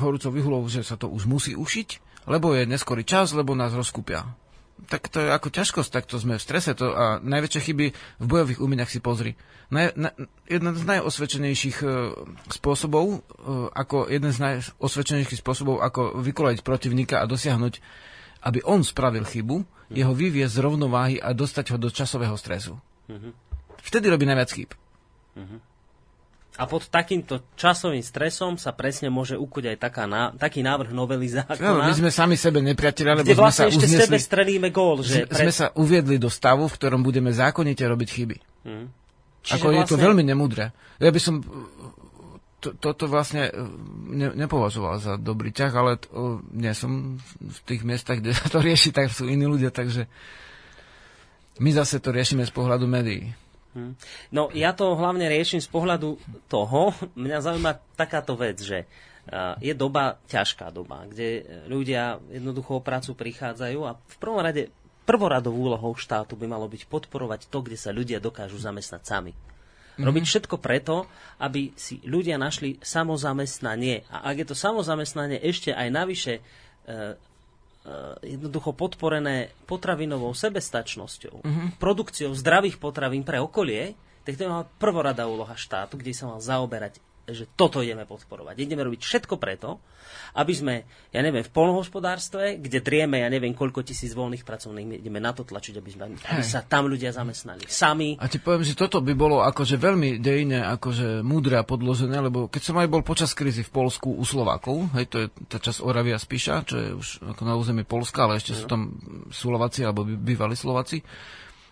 [0.00, 1.88] horúcou vyhulou, že sa to už musí ušiť,
[2.30, 4.24] lebo je neskorý čas, lebo nás rozkúpia.
[4.86, 6.76] Tak to je ako ťažkosť, tak to sme v strese.
[6.76, 7.86] To, a najväčšie chyby
[8.20, 9.32] v bojových umeniach si pozri.
[9.72, 10.12] Naj, na,
[10.46, 12.14] jeden z najosvedčenejších uh,
[12.52, 17.80] spôsobov, uh, ako jeden z najosvedčenejších spôsobov, ako vykoladiť protivníka a dosiahnuť,
[18.46, 19.96] aby on spravil chybu, hmm.
[19.96, 22.78] jeho vyviezť z rovnováhy a dostať ho do časového stresu.
[23.10, 23.34] Hmm.
[23.82, 24.70] Vtedy robí najviac chyb.
[25.34, 25.58] Hmm.
[26.56, 31.28] A pod takýmto časovým stresom sa presne môže ukuť aj taká ná, taký návrh novely
[31.28, 31.60] zákona.
[31.60, 35.04] No, my sme sami sebe nepriatelia, lebo sme vlastne sa ešte uznesli, sebe strelíme gól.
[35.04, 35.44] Že pre...
[35.44, 38.36] Sme sa uviedli do stavu, v ktorom budeme zákonite robiť chyby.
[38.64, 38.88] Hmm.
[39.52, 39.76] Ako vlastne...
[39.76, 40.64] je to vlastne- veľmi nemudré.
[40.96, 41.44] Ja by som
[42.66, 43.52] to, toto vlastne e,
[44.16, 48.58] ne, nepovažoval za dobrý ťah, ale to, nie som v tých miestach, kde sa to
[48.58, 50.08] rieši, tak sú iní ľudia, takže
[51.60, 53.32] my zase to riešime z pohľadu médií.
[53.76, 53.92] Hm.
[54.32, 56.16] No ja to hlavne riešim z pohľadu
[56.48, 58.88] toho, mňa zaujíma takáto vec, že
[59.58, 64.70] je doba, ťažká doba, kde ľudia jednoducho o prácu prichádzajú a v prvom rade
[65.02, 69.32] prvoradou úlohou štátu by malo byť podporovať to, kde sa ľudia dokážu zamestnať sami.
[69.34, 70.02] Mm-hmm.
[70.02, 71.10] Robiť všetko preto,
[71.42, 74.06] aby si ľudia našli samozamestnanie.
[74.12, 76.42] A ak je to samozamestnanie ešte aj navyše e,
[78.22, 81.68] jednoducho podporené potravinovou sebestačnosťou, mm-hmm.
[81.78, 83.94] produkciou zdravých potravín pre okolie,
[84.26, 84.50] tak to je
[84.82, 88.54] prvoradá úloha štátu, kde sa mal zaoberať že toto ideme podporovať.
[88.62, 89.82] Ideme robiť všetko preto,
[90.38, 90.74] aby sme,
[91.10, 95.42] ja neviem, v polnohospodárstve, kde trieme, ja neviem, koľko tisíc voľných pracovných, ideme na to
[95.42, 97.66] tlačiť, aby, sme, aby sa tam ľudia zamestnali.
[97.66, 98.14] Sami.
[98.20, 102.46] A ti poviem, že toto by bolo akože veľmi dejine, akože múdre a podložené, lebo
[102.46, 105.82] keď som aj bol počas krízy v Polsku u Slovákov, hej, to je tá časť
[105.82, 108.94] Oravia Spíša, čo je už ako na území Polska, ale ešte sú tam
[109.34, 111.02] Slováci alebo bývali Slováci,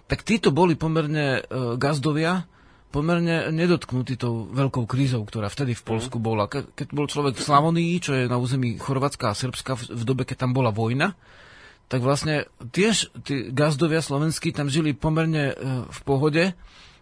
[0.05, 2.45] tak títo boli pomerne uh, gazdovia,
[2.95, 6.47] pomerne nedotknutý tou veľkou krízou, ktorá vtedy v Polsku bola.
[6.47, 10.03] Ke, keď bol človek v Slavonii, čo je na území Chorvátska a Srbska, v, v
[10.07, 11.19] dobe, keď tam bola vojna,
[11.91, 15.55] tak vlastne tiež tí gazdovia slovenskí tam žili pomerne e,
[15.91, 16.55] v pohode,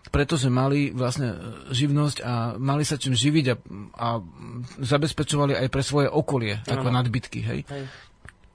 [0.09, 1.36] pretože mali vlastne e,
[1.77, 3.55] živnosť a mali sa čím živiť a,
[4.01, 4.09] a
[4.81, 7.40] zabezpečovali aj pre svoje okolie, ako nadbytky.
[7.44, 7.60] Hej?
[7.69, 7.85] hej.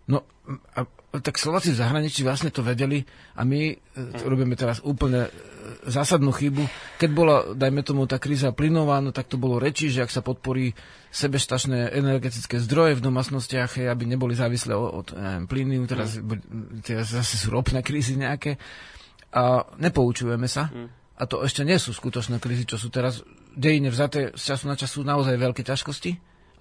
[0.10, 0.26] No
[0.74, 3.06] a tak Slováci v zahraničí vlastne to vedeli
[3.38, 4.26] a my mhm.
[4.26, 5.30] robíme teraz úplne
[5.84, 6.64] zásadnú chybu.
[7.00, 10.24] Keď bola, dajme tomu, tá kríza plynová, no tak to bolo reči, že ak sa
[10.24, 10.72] podporí
[11.12, 15.08] sebestačné energetické zdroje v domácnostiach, aby neboli závislé od, od
[15.48, 16.84] plynu, teraz, mm.
[16.84, 18.60] teraz zase sú ropné krízy nejaké.
[19.36, 20.72] A nepoučujeme sa.
[20.72, 20.88] Mm.
[21.18, 23.26] A to ešte nie sú skutočné krízy, čo sú teraz
[23.58, 26.12] dejine vzaté z času na čas sú naozaj veľké ťažkosti.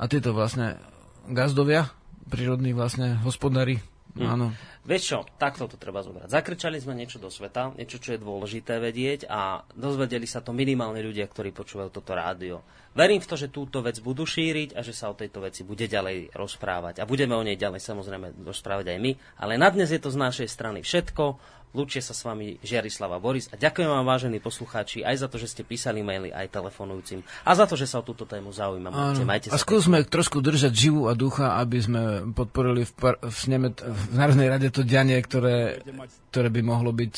[0.01, 0.81] A tieto vlastne
[1.29, 1.89] gazdovia,
[2.29, 3.81] prírodní vlastne hospodári,
[4.17, 4.29] mm.
[4.29, 4.47] áno,
[4.87, 6.31] Vieš čo, takto to treba zobrať.
[6.31, 11.03] Zakričali sme niečo do sveta, niečo, čo je dôležité vedieť a dozvedeli sa to minimálne
[11.03, 12.63] ľudia, ktorí počúvajú toto rádio.
[12.95, 15.91] Verím v to, že túto vec budú šíriť a že sa o tejto veci bude
[15.91, 17.03] ďalej rozprávať.
[17.03, 19.13] A budeme o nej ďalej samozrejme rozprávať aj my.
[19.43, 21.37] Ale na dnes je to z našej strany všetko.
[21.75, 25.53] Lúčia sa s vami Žiarislava Boris a ďakujem vám, vážení poslucháči, aj za to, že
[25.53, 28.95] ste písali maily aj telefonujúcim a za to, že sa o túto tému zaujímam.
[29.27, 30.13] Majte a skúsme pekne.
[30.13, 32.03] trošku držať živú a ducha, aby sme
[32.33, 35.85] podporili v, par- v, sneme, v Národnej rade to dianie, ktoré,
[36.33, 37.15] ktoré by mohlo byť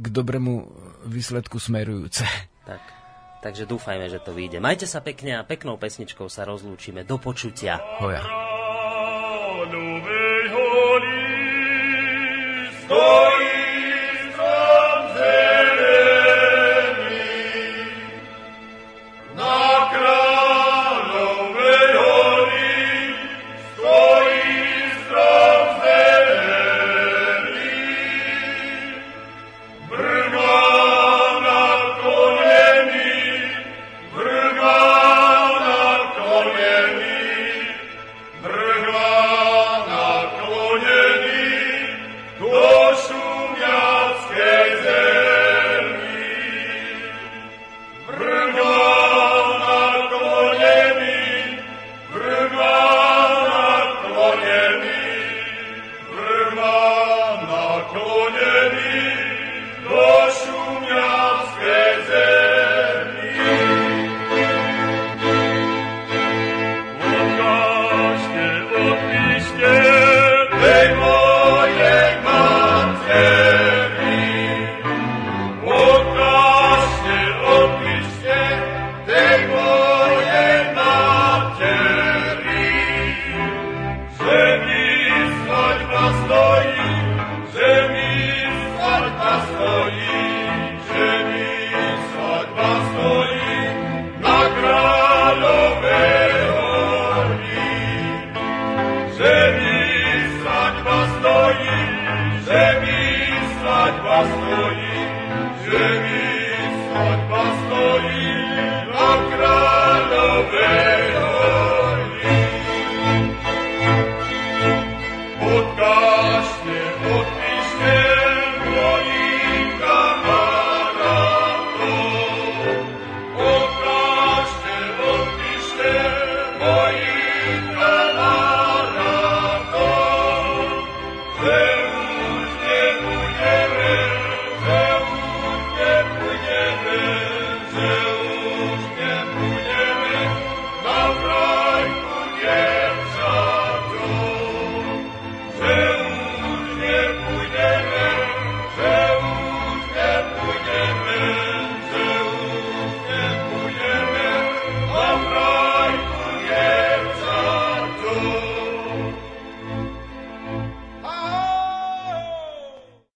[0.00, 0.52] k dobrému
[1.10, 2.24] výsledku smerujúce.
[2.64, 2.80] Tak.
[3.42, 4.62] Takže dúfajme, že to vyjde.
[4.62, 7.02] Majte sa pekne a peknou pesničkou sa rozlúčime.
[7.02, 7.82] Do počutia.
[7.98, 8.22] Hoja.
[12.88, 13.51] Story.